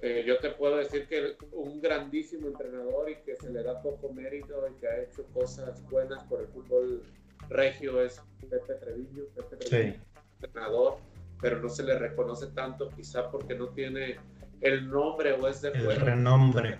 eh, 0.00 0.24
yo 0.26 0.38
te 0.38 0.50
puedo 0.50 0.76
decir 0.76 1.06
que 1.08 1.36
un 1.52 1.80
grandísimo 1.80 2.48
entrenador 2.48 3.10
y 3.10 3.16
que 3.22 3.36
se 3.36 3.50
le 3.50 3.62
da 3.62 3.80
poco 3.80 4.12
mérito 4.12 4.66
y 4.68 4.74
que 4.74 4.88
ha 4.88 5.02
hecho 5.02 5.24
cosas 5.32 5.82
buenas 5.88 6.24
por 6.24 6.40
el 6.40 6.48
fútbol 6.48 7.02
regio 7.48 8.00
es 8.02 8.20
Pepe 8.48 8.74
Treviño. 8.74 9.24
Pepe 9.34 9.56
Treviño 9.56 10.00
entrenador, 10.42 10.98
pero 11.40 11.60
no 11.60 11.68
se 11.68 11.82
le 11.82 11.98
reconoce 11.98 12.48
tanto, 12.48 12.90
quizá 12.90 13.30
porque 13.30 13.54
no 13.54 13.68
tiene 13.68 14.16
el 14.60 14.88
nombre 14.88 15.32
o 15.32 15.48
es 15.48 15.62
de 15.62 15.68
el 15.70 15.80
fuera. 15.84 16.04
renombre. 16.04 16.78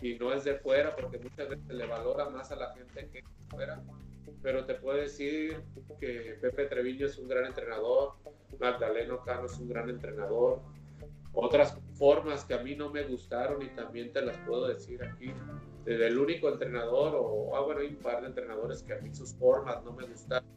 Y 0.00 0.14
no 0.14 0.32
es 0.32 0.44
de 0.44 0.54
fuera, 0.56 0.94
porque 0.94 1.18
muchas 1.18 1.48
veces 1.48 1.68
le 1.68 1.86
valora 1.86 2.28
más 2.28 2.52
a 2.52 2.56
la 2.56 2.72
gente 2.74 3.08
que 3.08 3.24
fuera 3.50 3.82
pero 4.42 4.64
te 4.64 4.74
puedo 4.74 4.98
decir 4.98 5.60
que 5.98 6.38
Pepe 6.40 6.66
Treviño 6.66 7.06
es 7.06 7.18
un 7.18 7.26
gran 7.28 7.46
entrenador, 7.46 8.12
Magdaleno 8.60 9.20
Cano 9.24 9.46
es 9.46 9.58
un 9.58 9.68
gran 9.68 9.90
entrenador. 9.90 10.60
Otras 11.32 11.76
formas 11.94 12.44
que 12.44 12.54
a 12.54 12.62
mí 12.62 12.76
no 12.76 12.88
me 12.90 13.02
gustaron 13.02 13.60
y 13.62 13.68
también 13.70 14.12
te 14.12 14.22
las 14.22 14.36
puedo 14.38 14.68
decir 14.68 15.02
aquí. 15.02 15.32
El 15.86 16.18
único 16.18 16.48
entrenador, 16.48 17.14
o 17.14 17.56
ah, 17.56 17.60
bueno, 17.60 17.80
hay 17.80 17.88
un 17.88 17.96
par 17.96 18.20
de 18.20 18.26
entrenadores 18.26 18.82
que 18.82 18.94
a 18.94 18.98
mí 18.98 19.14
sus 19.14 19.34
formas 19.34 19.84
no 19.84 19.92
me 19.92 20.04
gustaron. 20.04 20.48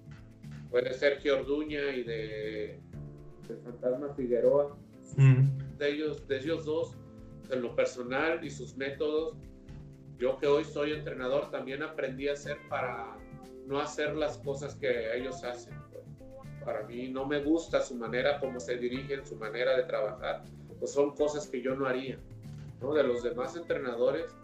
Fue 0.72 0.92
Sergio 0.94 1.40
Orduña 1.40 1.92
y 1.92 2.04
de, 2.04 2.80
Fantasma 3.64 4.14
Figueroa. 4.16 4.76
Mm. 5.18 5.78
De, 5.78 5.90
ellos, 5.90 6.28
de 6.28 6.38
ellos 6.38 6.66
dos, 6.66 6.98
en 7.52 7.62
lo 7.62 7.76
personal 7.76 8.44
y 8.44 8.50
sus 8.50 8.76
métodos, 8.76 9.36
yo 10.18 10.38
que 10.38 10.48
hoy 10.48 10.66
soy 10.66 10.94
entrenador 10.94 11.50
también 11.50 11.84
aprendí 11.84 12.28
a 12.28 12.34
hacer 12.34 12.58
para 12.68 13.16
no 13.68 13.80
hacer 13.80 14.16
las 14.16 14.38
cosas 14.40 14.76
que 14.76 15.16
ellos 15.16 15.44
hacen. 15.44 15.74
Pues. 15.92 16.04
Para 16.66 16.84
mí 16.88 17.08
no 17.10 17.26
me 17.26 17.42
gusta 17.44 17.82
su 17.82 17.96
manera 17.96 18.40
como 18.40 18.60
se 18.60 18.78
dirigen, 18.78 19.26
su 19.26 19.36
manera 19.36 19.78
de 19.78 19.84
trabajar. 19.84 20.44
Pues 20.80 20.92
son 20.92 21.16
cosas 21.16 21.48
que 21.48 21.62
yo 21.62 21.76
no 21.76 21.86
haría. 21.86 22.20
¿no? 22.82 22.94
De 22.94 23.04
los 23.04 23.24
demás 23.24 23.56
entrenadores, 23.56 24.36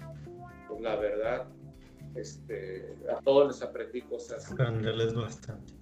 pues 0.67 0.81
la 0.81 0.95
verdad, 0.95 1.47
este, 2.15 2.95
a 3.11 3.21
todos 3.21 3.47
les 3.47 3.61
aprendí 3.61 4.01
cosas. 4.01 4.51
Aprenderles 4.51 5.13
bastante. 5.13 5.73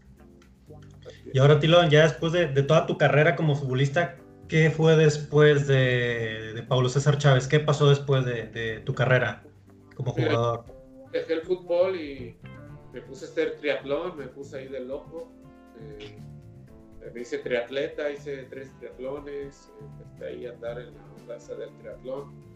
Y 1.34 1.40
ahora, 1.40 1.60
Tilón, 1.60 1.90
ya 1.90 2.04
después 2.04 2.32
de, 2.34 2.48
de, 2.48 2.64
toda 2.64 2.86
tu 2.86 2.98
carrera 2.98 3.36
como 3.36 3.56
futbolista, 3.56 4.18
¿qué 4.48 4.70
fue 4.70 4.96
después 4.96 5.68
de, 5.68 6.54
de 6.54 6.64
Pablo 6.64 6.90
César 6.90 7.18
Chávez? 7.18 7.48
¿Qué 7.48 7.60
pasó 7.60 7.90
después 7.90 8.26
de, 8.26 8.48
de 8.48 8.80
tu 8.80 8.94
carrera 8.94 9.44
como 9.96 10.12
jugador? 10.12 10.66
Dejé 11.12 11.34
el 11.34 11.42
fútbol 11.42 11.96
y 11.96 12.38
me 12.94 13.02
puse 13.02 13.26
a 13.26 13.28
hacer 13.28 13.58
triatlón, 13.58 14.18
me 14.18 14.28
puse 14.28 14.58
ahí 14.58 14.68
de 14.68 14.80
loco. 14.80 15.32
Eh, 15.80 16.20
me 17.14 17.22
hice 17.22 17.40
triatleta, 17.40 18.10
hice 18.12 18.44
tres 18.44 18.72
triatlones, 18.80 19.72
empecé 19.82 20.26
ahí 20.26 20.46
a 20.46 20.52
andar 20.52 20.80
en 20.80 20.94
la 20.94 21.26
plaza 21.26 21.56
del 21.56 21.76
triatlón. 21.80 22.53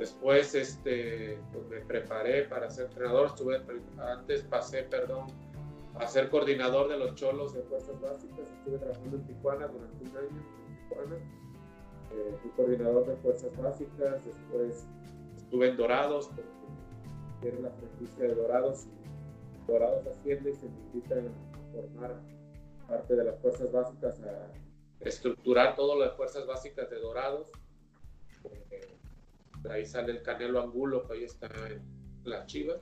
Después 0.00 0.54
este, 0.54 1.38
pues 1.52 1.66
me 1.68 1.80
preparé 1.80 2.44
para 2.44 2.70
ser 2.70 2.86
entrenador, 2.86 3.26
estuve, 3.26 3.60
antes 3.98 4.42
pasé, 4.44 4.84
perdón, 4.84 5.26
a 5.96 6.06
ser 6.06 6.30
coordinador 6.30 6.88
de 6.88 6.96
los 6.96 7.14
cholos 7.16 7.52
de 7.52 7.60
fuerzas 7.64 8.00
básicas, 8.00 8.38
estuve 8.60 8.78
trabajando 8.78 9.18
en 9.18 9.26
Tijuana 9.26 9.66
durante 9.66 10.02
un 10.02 10.16
año, 10.16 10.42
en 10.68 10.88
Tijuana. 10.88 11.16
Eh, 12.12 12.34
fui 12.40 12.50
coordinador 12.52 13.08
de 13.08 13.16
fuerzas 13.16 13.54
básicas, 13.58 14.24
después 14.24 14.86
estuve 15.36 15.68
en 15.68 15.76
Dorados, 15.76 16.30
porque 16.34 17.48
era 17.48 17.60
la 17.60 17.70
franquicia 17.70 18.24
de 18.24 18.34
Dorados, 18.36 18.86
y 18.86 19.70
Dorados 19.70 20.06
asciende 20.06 20.52
y 20.52 20.54
se 20.54 20.66
invita 20.66 21.16
a 21.16 21.72
formar 21.74 22.18
parte 22.88 23.16
de 23.16 23.24
las 23.24 23.38
fuerzas 23.40 23.70
básicas, 23.70 24.18
a 24.22 24.50
estructurar 25.00 25.76
todo 25.76 25.98
lo 25.98 26.04
de 26.04 26.10
fuerzas 26.12 26.46
básicas 26.46 26.88
de 26.88 26.96
Dorados 27.00 27.52
de 29.62 29.72
ahí 29.72 29.86
sale 29.86 30.12
el 30.12 30.22
Canelo 30.22 30.60
Angulo, 30.60 31.06
que 31.06 31.14
ahí 31.14 31.24
está 31.24 31.46
en 31.68 31.82
la 32.24 32.46
Chiva. 32.46 32.74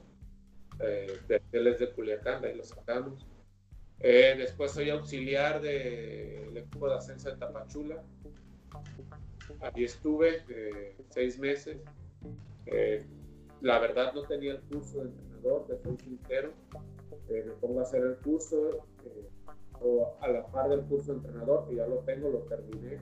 Eh, 0.81 1.19
él 1.53 1.67
es 1.67 1.79
de 1.79 1.93
Culiacán, 1.93 2.43
de 2.43 2.49
ahí 2.49 2.57
lo 2.57 2.65
sacamos. 2.65 3.27
Eh, 4.01 4.35
después 4.39 4.71
soy 4.73 4.91
auxiliar 4.91 5.61
del 5.61 6.55
de, 6.55 6.61
equipo 6.61 6.89
de 6.89 6.95
ascenso 6.95 7.31
de 7.31 7.37
Tapachula. 7.37 8.03
Ahí 9.61 9.85
estuve 9.85 10.45
eh, 10.49 10.97
seis 11.11 11.39
meses. 11.39 11.79
Eh, 12.67 13.05
la 13.61 13.81
verdad 13.81 14.13
no 14.15 14.23
tenía 14.23 14.53
el 14.53 14.61
curso 14.61 14.99
de 14.99 15.09
entrenador, 15.09 15.67
de 15.67 15.79
soy 15.83 15.97
sincero. 15.99 16.53
me 17.29 17.53
pongo 17.61 17.81
a 17.81 17.83
hacer 17.83 18.05
el 18.05 18.17
curso 18.19 18.87
o 19.81 20.17
a 20.21 20.29
la 20.29 20.47
par 20.47 20.69
del 20.69 20.83
curso 20.83 21.13
de 21.13 21.19
entrenador, 21.19 21.69
que 21.69 21.77
ya 21.77 21.87
lo 21.87 21.99
tengo, 22.01 22.31
lo 22.31 22.41
terminé 22.41 22.99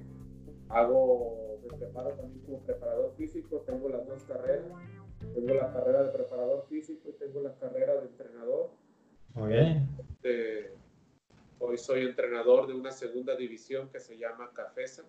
hago, 0.68 1.55
me 1.70 1.78
preparo 1.78 2.10
también 2.10 2.44
como 2.44 2.60
preparador 2.60 3.14
físico, 3.16 3.62
tengo 3.66 3.88
las 3.88 4.06
dos 4.06 4.22
carreras, 4.24 4.66
tengo 5.34 5.54
la 5.54 5.72
carrera 5.72 6.04
de 6.04 6.12
preparador 6.12 6.66
físico 6.68 7.08
y 7.08 7.12
tengo 7.12 7.40
la 7.40 7.54
carrera 7.54 7.94
de 7.96 8.06
entrenador. 8.06 8.70
Muy 9.34 9.48
bien. 9.48 9.88
Este, 9.98 10.72
hoy 11.58 11.76
soy 11.78 12.04
entrenador 12.06 12.66
de 12.66 12.74
una 12.74 12.90
segunda 12.90 13.36
división 13.36 13.88
que 13.88 14.00
se 14.00 14.16
llama 14.16 14.50
Cafesa. 14.52 15.04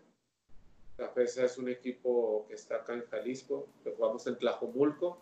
Cafesa 0.97 1.45
es 1.45 1.57
un 1.57 1.69
equipo 1.69 2.45
que 2.47 2.55
está 2.55 2.77
acá 2.77 2.93
en 2.93 3.05
Jalisco, 3.05 3.67
que 3.83 3.91
jugamos 3.91 4.25
en 4.27 4.37
Tlajomulco 4.37 5.19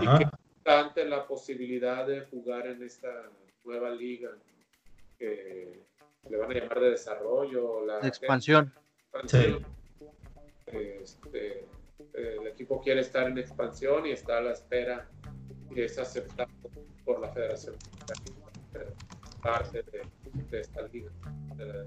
y 0.00 0.06
que 0.18 0.28
está 0.56 0.80
ante 0.80 1.04
la 1.04 1.26
posibilidad 1.26 2.06
de 2.06 2.22
jugar 2.26 2.68
en 2.68 2.82
esta 2.82 3.30
nueva 3.64 3.90
liga 3.90 4.30
que 5.18 5.82
le 6.28 6.36
van 6.36 6.50
a 6.52 6.54
llamar 6.54 6.80
de 6.80 6.90
desarrollo. 6.90 7.84
La 7.84 7.98
de 7.98 8.08
expansión. 8.08 8.72
Sí. 9.26 9.58
Este, 10.72 11.66
el 12.14 12.46
equipo 12.46 12.80
quiere 12.80 13.00
estar 13.00 13.28
en 13.28 13.38
expansión 13.38 14.06
y 14.06 14.12
está 14.12 14.38
a 14.38 14.40
la 14.40 14.52
espera 14.52 15.08
y 15.70 15.80
es 15.80 15.98
aceptado 15.98 16.50
por 17.04 17.20
la 17.20 17.28
federación 17.28 17.74
parte 19.42 19.82
de, 19.82 20.02
de, 20.50 20.60
esta 20.60 20.82
liga 20.82 21.10
de 21.56 21.66
la 21.66 21.84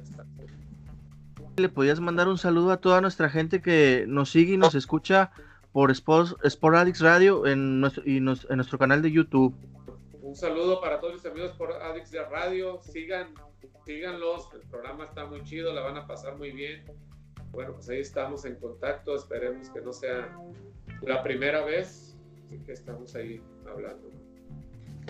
le 1.57 1.69
podías 1.69 2.01
mandar 2.01 2.27
un 2.27 2.37
saludo 2.37 2.71
a 2.71 2.77
toda 2.77 2.99
nuestra 2.99 3.29
gente 3.29 3.61
que 3.61 4.03
nos 4.07 4.29
sigue 4.29 4.55
y 4.55 4.57
nos 4.57 4.75
escucha 4.75 5.31
por 5.71 5.91
Addicts 5.91 7.01
Radio 7.01 7.45
en 7.47 7.79
nuestro, 7.79 8.03
y 8.05 8.19
nos, 8.19 8.45
en 8.49 8.57
nuestro 8.57 8.77
canal 8.77 9.01
de 9.01 9.11
YouTube. 9.11 9.55
Un 10.21 10.35
saludo 10.35 10.81
para 10.81 10.99
todos 10.99 11.13
mis 11.13 11.25
amigos 11.25 11.51
por 11.53 11.71
Addicts 11.71 12.11
de 12.11 12.23
Radio. 12.25 12.81
Sigan, 12.81 13.33
síganlos. 13.85 14.49
El 14.53 14.67
programa 14.69 15.05
está 15.05 15.25
muy 15.25 15.43
chido, 15.43 15.73
la 15.73 15.81
van 15.81 15.97
a 15.97 16.07
pasar 16.07 16.37
muy 16.37 16.51
bien 16.51 16.83
bueno, 17.55 17.73
pues 17.73 17.89
ahí 17.89 17.99
estamos 17.99 18.45
en 18.45 18.55
contacto, 18.55 19.15
esperemos 19.15 19.69
que 19.69 19.81
no 19.81 19.93
sea 19.93 20.29
la 21.01 21.23
primera 21.23 21.63
vez, 21.63 22.15
que 22.65 22.71
estamos 22.71 23.15
ahí 23.15 23.41
hablando. 23.67 24.09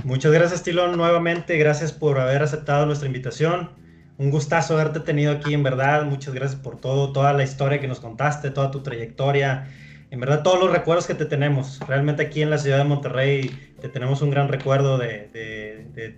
Muchas 0.03 0.31
gracias, 0.31 0.63
Tilón, 0.63 0.95
nuevamente, 0.97 1.57
gracias 1.57 1.91
por 1.91 2.19
haber 2.19 2.43
aceptado 2.43 2.85
nuestra 2.85 3.07
invitación. 3.07 3.71
Un 4.17 4.31
gustazo 4.31 4.75
haberte 4.75 5.01
tenido 5.01 5.33
aquí, 5.33 5.53
en 5.53 5.63
verdad. 5.63 6.05
Muchas 6.05 6.33
gracias 6.33 6.59
por 6.59 6.79
todo, 6.79 7.11
toda 7.11 7.33
la 7.33 7.43
historia 7.43 7.81
que 7.81 7.87
nos 7.87 7.99
contaste, 7.99 8.49
toda 8.49 8.71
tu 8.71 8.81
trayectoria. 8.81 9.67
En 10.09 10.21
verdad, 10.21 10.41
todos 10.43 10.59
los 10.59 10.71
recuerdos 10.71 11.05
que 11.05 11.15
te 11.15 11.25
tenemos. 11.25 11.79
Realmente 11.85 12.23
aquí 12.23 12.41
en 12.41 12.49
la 12.49 12.57
ciudad 12.57 12.77
de 12.77 12.85
Monterrey 12.85 13.73
te 13.81 13.89
tenemos 13.89 14.21
un 14.21 14.31
gran 14.31 14.47
recuerdo 14.47 14.97
de, 14.97 15.29
de, 15.33 15.87
de 15.93 16.17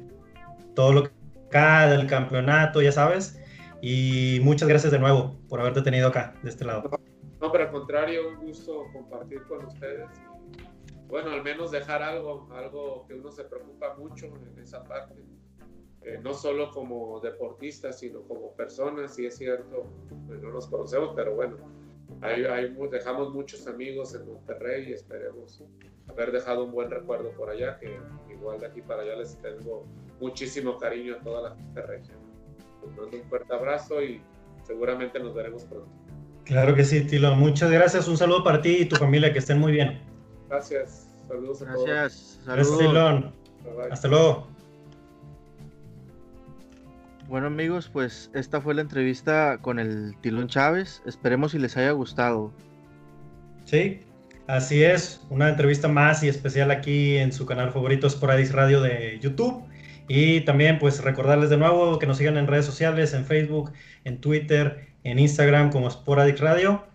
todo 0.76 0.94
lo 0.94 1.04
que 1.04 1.12
acá, 1.48 1.88
del 1.88 2.08
campeonato, 2.08 2.82
ya 2.82 2.92
sabes. 2.92 3.40
Y 3.82 4.40
muchas 4.42 4.68
gracias 4.68 4.92
de 4.92 5.00
nuevo 5.00 5.36
por 5.48 5.60
haberte 5.60 5.82
tenido 5.82 6.08
acá, 6.08 6.36
de 6.42 6.50
este 6.50 6.66
lado. 6.66 6.90
No, 7.40 7.52
pero 7.52 7.66
al 7.66 7.72
contrario, 7.72 8.30
un 8.30 8.48
gusto 8.48 8.86
compartir 8.92 9.44
con 9.44 9.66
ustedes. 9.66 10.08
bueno, 11.08 11.30
al 11.32 11.44
menos 11.44 11.72
dejar 11.72 12.02
algo, 12.02 12.50
algo 12.52 13.06
que 13.08 13.14
uno 13.14 13.32
se 13.32 13.44
preocupa 13.44 13.96
mucho 13.96 14.26
en 14.26 14.60
esa 14.60 14.84
parte. 14.84 15.16
Eh, 16.02 16.20
no 16.24 16.34
solo 16.34 16.72
como 16.72 17.20
deportistas, 17.20 18.00
sino 18.00 18.22
como 18.24 18.54
personas, 18.54 19.18
y 19.20 19.26
es 19.26 19.38
cierto, 19.38 19.86
pues, 20.26 20.42
no 20.42 20.52
nos 20.52 20.68
conocemos, 20.68 21.12
pero 21.16 21.36
bueno, 21.36 21.58
ahí, 22.22 22.44
dejamos 22.90 23.34
muchos 23.34 23.68
amigos 23.68 24.16
en 24.16 24.26
Monterrey 24.26 24.90
y 24.90 24.94
esperemos 24.94 25.64
haber 26.08 26.32
dejado 26.32 26.64
un 26.64 26.72
buen 26.72 26.90
recuerdo 26.90 27.32
por 27.32 27.50
allá, 27.50 27.78
que 27.78 28.00
igual 28.32 28.60
de 28.60 28.68
aquí 28.68 28.82
para 28.82 29.02
allá 29.02 29.18
les 29.18 29.38
tengo 29.42 29.86
muchísimo 30.20 30.78
cariño 30.78 31.16
a 31.16 31.20
toda 31.20 31.58
la 31.76 31.82
región 31.82 32.27
mando 32.96 33.18
un 33.18 33.24
fuerte 33.30 33.54
abrazo 33.54 34.02
y 34.02 34.22
seguramente 34.64 35.20
nos 35.20 35.34
veremos 35.34 35.64
pronto. 35.66 35.90
Claro 36.46 36.76
que 36.76 36.84
sí, 36.84 37.02
Tilo. 37.02 37.36
Muchas 37.36 37.70
gracias. 37.70 38.08
Un 38.08 38.18
saludo 38.18 38.44
para 38.44 38.62
ti 38.62 38.78
y 38.82 38.86
tu 38.86 38.96
familia. 38.96 39.34
Que 39.34 39.40
estén 39.40 39.60
muy 39.60 39.74
bien. 39.74 40.00
Gracias. 40.50 41.10
Saludos 41.28 41.62
a 41.62 41.66
gracias. 41.66 42.40
todos. 42.46 42.56
Gracias, 42.56 42.78
Tilón. 42.78 43.34
Hasta 43.92 44.08
luego. 44.08 44.48
Bueno 47.28 47.48
amigos, 47.48 47.90
pues 47.92 48.32
esta 48.34 48.62
fue 48.62 48.74
la 48.74 48.82
entrevista 48.82 49.58
con 49.62 49.80
el 49.80 50.16
Tilón 50.22 50.48
Chávez. 50.48 51.02
Esperemos 51.06 51.52
si 51.52 51.60
les 51.60 51.76
haya 51.76 51.92
gustado. 51.92 52.54
Sí, 53.66 54.00
así 54.48 54.82
es. 54.82 55.20
Una 55.30 55.50
entrevista 55.50 55.90
más 55.90 56.24
y 56.24 56.30
especial 56.30 56.72
aquí 56.72 57.18
en 57.18 57.34
su 57.34 57.46
canal 57.46 57.74
favorito 57.74 58.10
Sporadix 58.10 58.54
Radio 58.54 58.80
de 58.80 59.20
YouTube. 59.20 59.67
Y 60.08 60.42
también 60.42 60.80
pues 60.80 61.04
recordarles 61.04 61.50
de 61.50 61.58
nuevo 61.58 62.00
que 62.00 62.08
nos 62.08 62.18
sigan 62.18 62.38
en 62.38 62.48
redes 62.48 62.66
sociales, 62.66 63.14
en 63.14 63.26
Facebook, 63.26 63.74
en 64.06 64.22
Twitter, 64.22 64.88
en 65.04 65.20
Instagram 65.20 65.70
como 65.70 65.90
Sporadic 65.90 66.40
Radio. 66.40 66.86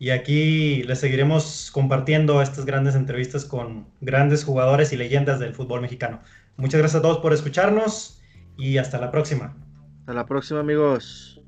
Y 0.00 0.10
aquí 0.10 0.82
les 0.84 1.00
seguiremos 1.00 1.70
compartiendo 1.72 2.40
estas 2.40 2.64
grandes 2.64 2.94
entrevistas 2.94 3.44
con 3.44 3.88
grandes 4.00 4.44
jugadores 4.44 4.92
y 4.92 4.96
leyendas 4.96 5.40
del 5.40 5.54
fútbol 5.54 5.80
mexicano. 5.80 6.20
Muchas 6.56 6.78
gracias 6.78 7.00
a 7.00 7.02
todos 7.02 7.18
por 7.18 7.32
escucharnos 7.32 8.20
y 8.56 8.78
hasta 8.78 8.98
la 8.98 9.10
próxima. 9.10 9.56
Hasta 10.00 10.14
la 10.14 10.26
próxima 10.26 10.60
amigos. 10.60 11.40